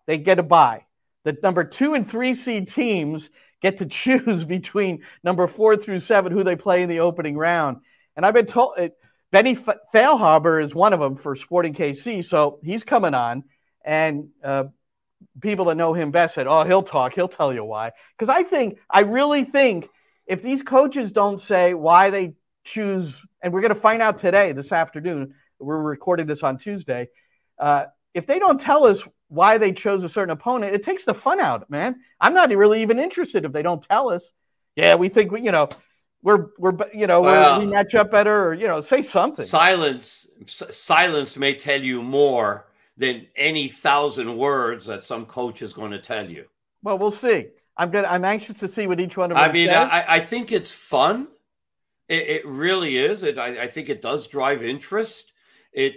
they 0.07 0.19
get 0.19 0.39
a 0.39 0.43
bye. 0.43 0.85
The 1.25 1.37
number 1.43 1.65
two 1.65 1.95
and 1.95 2.09
three 2.09 2.35
seed 2.35 2.69
teams 2.69 3.31
get 3.61 3.79
to 3.79 3.87
choose 3.87 4.45
between 4.45 5.03
number 5.25 5.47
four 5.47 5.77
through 5.77 6.01
seven 6.01 6.33
who 6.33 6.45
they 6.45 6.57
play 6.57 6.83
in 6.83 6.89
the 6.89 7.01
opening 7.01 7.37
round. 7.37 7.79
And 8.17 8.27
I've 8.27 8.35
been 8.35 8.47
told 8.47 8.75
uh, 8.79 8.89
Benny 9.31 9.53
F- 9.53 9.79
Feilhaber 9.95 10.63
is 10.63 10.75
one 10.75 10.93
of 10.93 11.01
them 11.01 11.17
for 11.17 11.35
Sporting 11.35 11.75
KC, 11.75 12.25
so 12.25 12.61
he's 12.63 12.85
coming 12.85 13.15
on. 13.15 13.45
And 13.85 14.29
uh, 14.45 14.65
people 15.41 15.67
that 15.67 15.77
know 15.77 15.93
him 15.93 16.11
best 16.11 16.35
said, 16.35 16.47
"Oh, 16.47 16.65
he'll 16.65 16.83
talk. 16.83 17.15
He'll 17.15 17.29
tell 17.29 17.53
you 17.53 17.65
why." 17.65 17.93
Because 18.19 18.29
I 18.35 18.43
think, 18.43 18.79
I 18.91 19.01
really 19.01 19.45
think, 19.45 19.89
if 20.27 20.43
these 20.43 20.63
coaches 20.63 21.13
don't 21.13 21.41
say 21.41 21.75
why 21.75 22.11
they 22.11 22.35
choose, 22.65 23.21
and 23.43 23.53
we're 23.53 23.61
going 23.61 23.75
to 23.75 23.81
find 23.81 24.01
out 24.03 24.19
today, 24.19 24.53
this 24.53 24.73
afternoon. 24.73 25.35
We're 25.59 25.81
recording 25.81 26.27
this 26.27 26.43
on 26.43 26.59
Tuesday. 26.59 27.09
Uh, 27.59 27.85
if 28.15 28.27
they 28.27 28.39
don't 28.41 28.61
tell 28.61 28.85
us 28.85 29.01
why 29.29 29.59
they 29.59 29.73
chose 29.73 30.03
a 30.05 30.09
certain 30.09 30.33
opponent, 30.33 30.75
it 30.75 30.83
takes 30.83 31.05
the 31.05 31.15
fun 31.15 31.39
out, 31.41 31.71
man. 31.71 32.01
I'm 32.21 32.35
not 32.35 32.51
really 32.51 32.83
even 32.83 32.99
interested 32.99 33.45
if 33.45 33.53
they 33.53 33.63
don't 33.63 33.83
tell 33.83 34.11
us. 34.11 34.33
Yeah, 34.75 34.97
we 34.97 35.09
think 35.09 35.31
we, 35.31 35.43
you 35.43 35.53
know, 35.53 35.69
we're 36.23 36.49
we're 36.59 36.77
you 36.93 37.07
know 37.07 37.21
Well- 37.21 37.61
we're, 37.61 37.67
we 37.67 37.71
match 37.73 37.95
up 37.95 38.11
better, 38.11 38.49
or 38.49 38.55
you 38.55 38.67
know, 38.67 38.81
say 38.81 39.03
something. 39.03 39.45
Silence, 39.45 40.27
s- 40.43 40.63
silence 40.77 41.37
may 41.37 41.55
tell 41.55 41.81
you 41.81 42.03
more 42.03 42.67
than 43.03 43.27
any 43.35 43.67
thousand 43.67 44.37
words 44.37 44.87
that 44.87 45.03
some 45.03 45.27
coach 45.27 45.61
is 45.61 45.73
going 45.73 45.91
to 45.91 45.99
tell 45.99 46.31
you. 46.31 46.47
well, 46.85 46.97
we'll 46.97 47.11
see. 47.11 47.49
I'm 47.77 47.91
gonna. 47.91 48.07
I'm 48.07 48.25
anxious 48.25 48.61
to 48.61 48.69
see 48.69 48.87
what 48.87 49.01
each 49.01 49.17
one 49.17 49.33
of 49.33 49.37
them 49.37 49.51
I 49.51 49.53
mean, 49.53 49.69
says. 49.69 49.89
I, 49.91 50.05
I 50.07 50.21
think 50.21 50.53
it's 50.53 50.73
fun. 50.73 51.27
It, 52.09 52.29
it 52.29 52.47
really 52.47 52.97
is. 52.97 53.25
It, 53.25 53.39
I, 53.39 53.63
I 53.63 53.67
think 53.67 53.89
it 53.89 54.03
does 54.03 54.29
drive 54.29 54.63
interest. 54.63 55.33
It, 55.73 55.95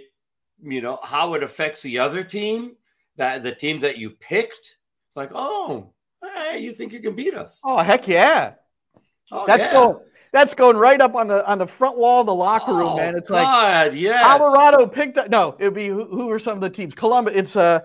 you 0.60 0.80
know, 0.80 0.98
how 1.02 1.34
it 1.34 1.42
affects 1.44 1.82
the 1.82 1.98
other 2.00 2.24
team, 2.24 2.76
that 3.16 3.44
the 3.44 3.54
team 3.54 3.80
that 3.80 3.98
you 3.98 4.10
picked. 4.10 4.78
It's 5.08 5.16
like, 5.16 5.30
oh, 5.32 5.92
hey, 6.22 6.58
you 6.58 6.72
think 6.72 6.92
you 6.92 7.00
can 7.00 7.14
beat 7.14 7.34
us? 7.34 7.62
oh 7.64 7.78
heck 7.78 8.08
yeah! 8.08 8.54
Oh, 9.30 9.46
That's 9.46 9.62
yeah. 9.64 9.72
going. 9.72 9.98
That's 10.32 10.54
going 10.54 10.76
right 10.76 11.00
up 11.00 11.14
on 11.14 11.28
the 11.28 11.46
on 11.46 11.58
the 11.58 11.66
front 11.66 11.96
wall 11.98 12.20
of 12.20 12.26
the 12.26 12.34
locker 12.34 12.72
room, 12.74 12.88
Oh, 12.88 12.96
man. 12.96 13.16
It's 13.16 13.30
like 13.30 13.44
God, 13.44 13.94
yes. 13.94 14.22
Colorado 14.24 14.86
picked 14.86 15.18
up. 15.18 15.30
No, 15.30 15.56
it'd 15.58 15.74
be 15.74 15.88
who, 15.88 16.04
who 16.04 16.30
are 16.30 16.38
some 16.38 16.54
of 16.54 16.60
the 16.60 16.70
teams? 16.70 16.94
Columbus. 16.94 17.34
It's 17.36 17.56
uh, 17.56 17.80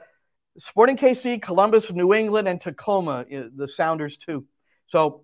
Sporting 0.58 0.98
KC, 0.98 1.42
Columbus, 1.42 1.92
New 1.92 2.14
England, 2.14 2.48
and 2.48 2.60
Tacoma. 2.60 3.26
uh, 3.34 3.44
The 3.56 3.68
Sounders 3.68 4.18
too. 4.18 4.46
So 4.88 5.24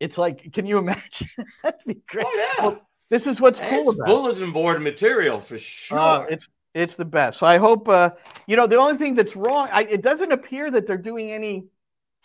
it's 0.00 0.18
like, 0.18 0.52
can 0.52 0.66
you 0.66 0.78
imagine? 0.78 1.28
That'd 1.62 1.80
be 1.86 1.98
great. 2.08 2.26
Oh, 2.26 2.54
yeah. 2.58 2.64
Well, 2.66 2.80
this 3.10 3.26
is 3.26 3.40
what's 3.40 3.60
cool 3.60 3.90
It's 3.90 3.94
about. 3.96 4.06
bulletin 4.06 4.52
board 4.52 4.82
material 4.82 5.40
for 5.40 5.58
sure. 5.58 5.98
Uh, 5.98 6.20
it's 6.30 6.48
it's 6.74 6.94
the 6.96 7.04
best. 7.04 7.38
So 7.40 7.46
I 7.46 7.58
hope 7.58 7.88
uh, 7.88 8.10
you 8.46 8.56
know 8.56 8.66
the 8.66 8.76
only 8.76 8.96
thing 8.98 9.14
that's 9.14 9.36
wrong. 9.36 9.68
I, 9.72 9.82
it 9.82 10.02
doesn't 10.02 10.32
appear 10.32 10.70
that 10.70 10.86
they're 10.86 10.96
doing 10.96 11.30
any 11.30 11.66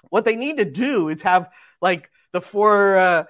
What 0.09 0.23
they 0.25 0.35
need 0.35 0.57
to 0.57 0.65
do 0.65 1.09
is 1.09 1.21
have 1.23 1.49
like 1.81 2.09
the 2.31 2.41
four, 2.41 2.97
uh, 2.97 3.23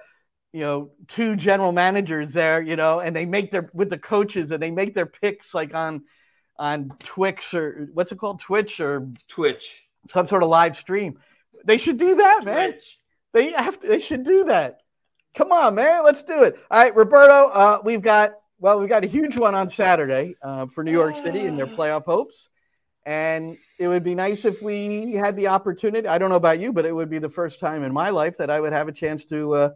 you 0.56 0.62
know, 0.62 0.90
two 1.06 1.36
general 1.36 1.70
managers 1.70 2.32
there, 2.32 2.62
you 2.62 2.76
know, 2.76 3.00
and 3.00 3.14
they 3.14 3.26
make 3.26 3.50
their 3.50 3.68
with 3.74 3.90
the 3.90 3.98
coaches 3.98 4.50
and 4.52 4.62
they 4.62 4.70
make 4.70 4.94
their 4.94 5.04
picks 5.04 5.52
like 5.52 5.74
on 5.74 6.04
on 6.58 6.92
Twix 7.00 7.52
or 7.52 7.90
what's 7.92 8.10
it 8.10 8.16
called, 8.16 8.40
Twitch 8.40 8.80
or 8.80 9.06
Twitch, 9.28 9.84
some 10.08 10.26
sort 10.26 10.42
of 10.42 10.48
live 10.48 10.78
stream. 10.78 11.18
They 11.66 11.76
should 11.76 11.98
do 11.98 12.14
that, 12.14 12.46
man. 12.46 12.72
Twitch. 12.72 12.98
They 13.34 13.52
have 13.52 13.78
to, 13.80 13.86
they 13.86 14.00
should 14.00 14.24
do 14.24 14.44
that. 14.44 14.80
Come 15.36 15.52
on, 15.52 15.74
man, 15.74 16.02
let's 16.04 16.22
do 16.22 16.44
it. 16.44 16.56
All 16.70 16.82
right, 16.82 16.96
Roberto, 16.96 17.48
uh, 17.48 17.80
we've 17.84 18.00
got 18.00 18.32
well, 18.58 18.80
we've 18.80 18.88
got 18.88 19.04
a 19.04 19.08
huge 19.08 19.36
one 19.36 19.54
on 19.54 19.68
Saturday 19.68 20.36
uh, 20.40 20.68
for 20.68 20.82
New 20.82 20.92
York 20.92 21.16
City 21.16 21.40
and 21.40 21.58
their 21.58 21.66
playoff 21.66 22.06
hopes. 22.06 22.48
And 23.04 23.58
it 23.78 23.88
would 23.88 24.04
be 24.04 24.14
nice 24.14 24.46
if 24.46 24.62
we 24.62 25.12
had 25.12 25.36
the 25.36 25.48
opportunity. 25.48 26.08
I 26.08 26.16
don't 26.16 26.30
know 26.30 26.36
about 26.36 26.60
you, 26.60 26.72
but 26.72 26.86
it 26.86 26.92
would 26.92 27.10
be 27.10 27.18
the 27.18 27.28
first 27.28 27.60
time 27.60 27.84
in 27.84 27.92
my 27.92 28.08
life 28.08 28.38
that 28.38 28.48
I 28.48 28.58
would 28.58 28.72
have 28.72 28.88
a 28.88 28.92
chance 28.92 29.26
to 29.26 29.54
uh, 29.54 29.70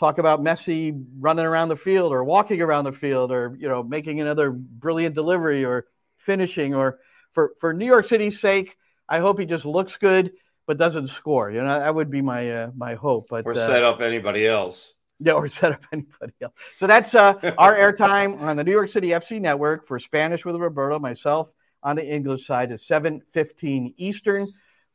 talk 0.00 0.18
about 0.18 0.40
Messi 0.40 1.04
running 1.18 1.44
around 1.44 1.68
the 1.68 1.76
field 1.76 2.12
or 2.12 2.24
walking 2.24 2.60
around 2.62 2.84
the 2.84 2.92
field 2.92 3.30
or 3.30 3.54
you 3.60 3.68
know 3.68 3.82
making 3.82 4.20
another 4.20 4.50
brilliant 4.50 5.14
delivery 5.14 5.64
or 5.64 5.86
finishing 6.16 6.74
or 6.74 6.98
for 7.32 7.52
for 7.60 7.72
New 7.72 7.86
York 7.86 8.06
City's 8.06 8.40
sake. 8.40 8.76
I 9.08 9.18
hope 9.20 9.38
he 9.38 9.44
just 9.46 9.64
looks 9.66 9.96
good 9.98 10.32
but 10.66 10.78
doesn't 10.78 11.08
score. 11.08 11.50
You 11.50 11.62
know 11.62 11.78
that 11.78 11.94
would 11.94 12.10
be 12.10 12.22
my 12.22 12.50
uh, 12.50 12.70
my 12.74 12.94
hope. 12.94 13.26
But 13.28 13.46
Or 13.46 13.52
uh, 13.52 13.56
set 13.56 13.84
up 13.84 14.00
anybody 14.00 14.46
else. 14.46 14.94
yeah, 15.18 15.32
or 15.34 15.48
set 15.60 15.72
up 15.72 15.84
anybody 15.92 16.32
else. 16.40 16.54
So 16.76 16.86
that's 16.86 17.14
uh, 17.14 17.34
our 17.58 17.74
airtime 17.74 18.40
on 18.40 18.56
the 18.56 18.64
New 18.64 18.72
York 18.72 18.88
City 18.88 19.08
FC 19.08 19.40
network 19.40 19.86
for 19.86 19.98
Spanish 19.98 20.44
with 20.44 20.56
Roberto. 20.56 20.98
Myself 20.98 21.52
on 21.82 21.96
the 21.96 22.06
English 22.06 22.46
side 22.46 22.72
is 22.72 22.86
seven 22.86 23.20
fifteen 23.28 23.92
Eastern 23.98 24.48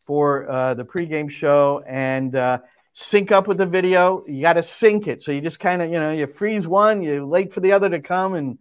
for 0.03 0.49
uh, 0.49 0.73
the 0.75 0.85
pregame 0.85 1.29
show 1.29 1.83
and 1.87 2.35
uh, 2.35 2.59
sync 2.95 3.31
up 3.31 3.45
with 3.45 3.57
the 3.57 3.65
video. 3.65 4.23
You 4.25 4.41
got 4.41 4.53
to 4.53 4.63
sync 4.63 5.07
it, 5.07 5.21
so 5.21 5.31
you 5.31 5.41
just 5.41 5.59
kind 5.59 5.81
of 5.81 5.91
you 5.91 5.99
know 5.99 6.11
you 6.11 6.25
freeze 6.25 6.65
one, 6.65 7.03
you 7.03 7.27
wait 7.27 7.53
for 7.53 7.59
the 7.59 7.73
other 7.73 7.89
to 7.89 7.99
come, 7.99 8.33
and 8.33 8.57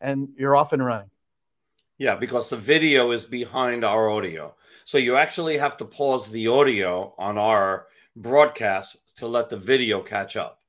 and 0.00 0.28
you're 0.36 0.54
off 0.54 0.72
and 0.72 0.84
running. 0.84 1.10
Yeah, 1.96 2.16
because 2.16 2.50
the 2.50 2.56
video 2.56 3.12
is 3.12 3.24
behind 3.24 3.84
our 3.84 4.10
audio. 4.10 4.54
So 4.84 4.98
you 4.98 5.16
actually 5.16 5.56
have 5.56 5.78
to 5.78 5.86
pause 5.86 6.30
the 6.30 6.48
audio 6.48 7.14
on 7.16 7.38
our 7.38 7.86
broadcast 8.14 9.16
to 9.16 9.26
let 9.26 9.48
the 9.48 9.56
video 9.56 10.02
catch 10.02 10.36
up. 10.36 10.60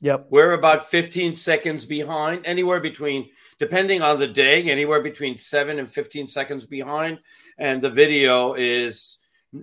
Yep. 0.00 0.26
We're 0.30 0.52
about 0.52 0.90
15 0.90 1.36
seconds 1.36 1.84
behind, 1.84 2.46
anywhere 2.46 2.80
between, 2.80 3.30
depending 3.58 4.02
on 4.02 4.18
the 4.18 4.26
day, 4.26 4.64
anywhere 4.64 5.02
between 5.02 5.38
seven 5.38 5.78
and 5.78 5.88
15 5.88 6.26
seconds 6.26 6.66
behind. 6.66 7.20
And 7.56 7.80
the 7.80 7.90
video 7.90 8.54
is 8.54 9.18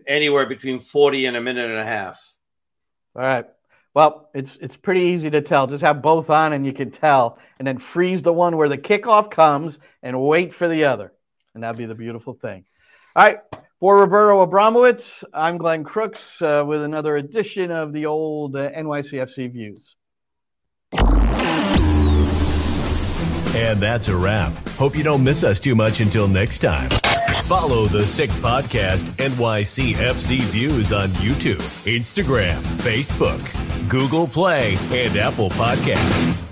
anywhere 0.05 0.45
between 0.45 0.79
40 0.79 1.25
and 1.25 1.35
a 1.35 1.41
minute 1.41 1.69
and 1.69 1.79
a 1.79 1.85
half. 1.85 2.33
All 3.17 3.23
right. 3.23 3.45
Well, 3.95 4.29
it's 4.35 4.55
it's 4.61 4.75
pretty 4.75 5.01
easy 5.01 5.31
to 5.31 5.41
tell. 5.41 5.65
Just 5.65 5.81
have 5.81 6.03
both 6.03 6.29
on 6.29 6.53
and 6.53 6.63
you 6.65 6.71
can 6.71 6.91
tell, 6.91 7.39
and 7.57 7.67
then 7.67 7.79
freeze 7.79 8.21
the 8.21 8.31
one 8.31 8.55
where 8.55 8.69
the 8.69 8.77
kickoff 8.77 9.31
comes 9.31 9.79
and 10.03 10.21
wait 10.21 10.53
for 10.53 10.67
the 10.67 10.85
other, 10.85 11.11
and 11.55 11.63
that'd 11.63 11.77
be 11.77 11.87
the 11.87 11.95
beautiful 11.95 12.33
thing. 12.33 12.65
All 13.15 13.25
right. 13.25 13.39
For 13.79 13.95
Roberto 13.99 14.43
Abramowitz, 14.43 15.23
I'm 15.31 15.59
Glenn 15.59 15.83
Crooks 15.83 16.41
uh, 16.41 16.63
with 16.65 16.81
another 16.81 17.15
edition 17.15 17.69
of 17.69 17.93
the 17.93 18.07
old 18.07 18.55
uh, 18.55 18.71
NYCFC 18.71 19.51
Views. 19.51 19.95
And 23.55 23.79
that's 23.79 24.07
a 24.07 24.15
wrap. 24.15 24.53
Hope 24.69 24.95
you 24.95 25.03
don't 25.03 25.23
miss 25.23 25.43
us 25.43 25.59
too 25.59 25.75
much 25.75 25.99
until 25.99 26.27
next 26.27 26.59
time. 26.59 26.89
Follow 27.47 27.85
the 27.87 28.05
Sick 28.05 28.29
Podcast 28.29 29.03
NYCFC 29.15 30.41
Views 30.41 30.91
on 30.91 31.07
YouTube, 31.11 31.61
Instagram, 31.85 32.59
Facebook, 32.83 33.87
Google 33.87 34.27
Play, 34.27 34.77
and 34.91 35.15
Apple 35.15 35.49
Podcasts. 35.51 36.46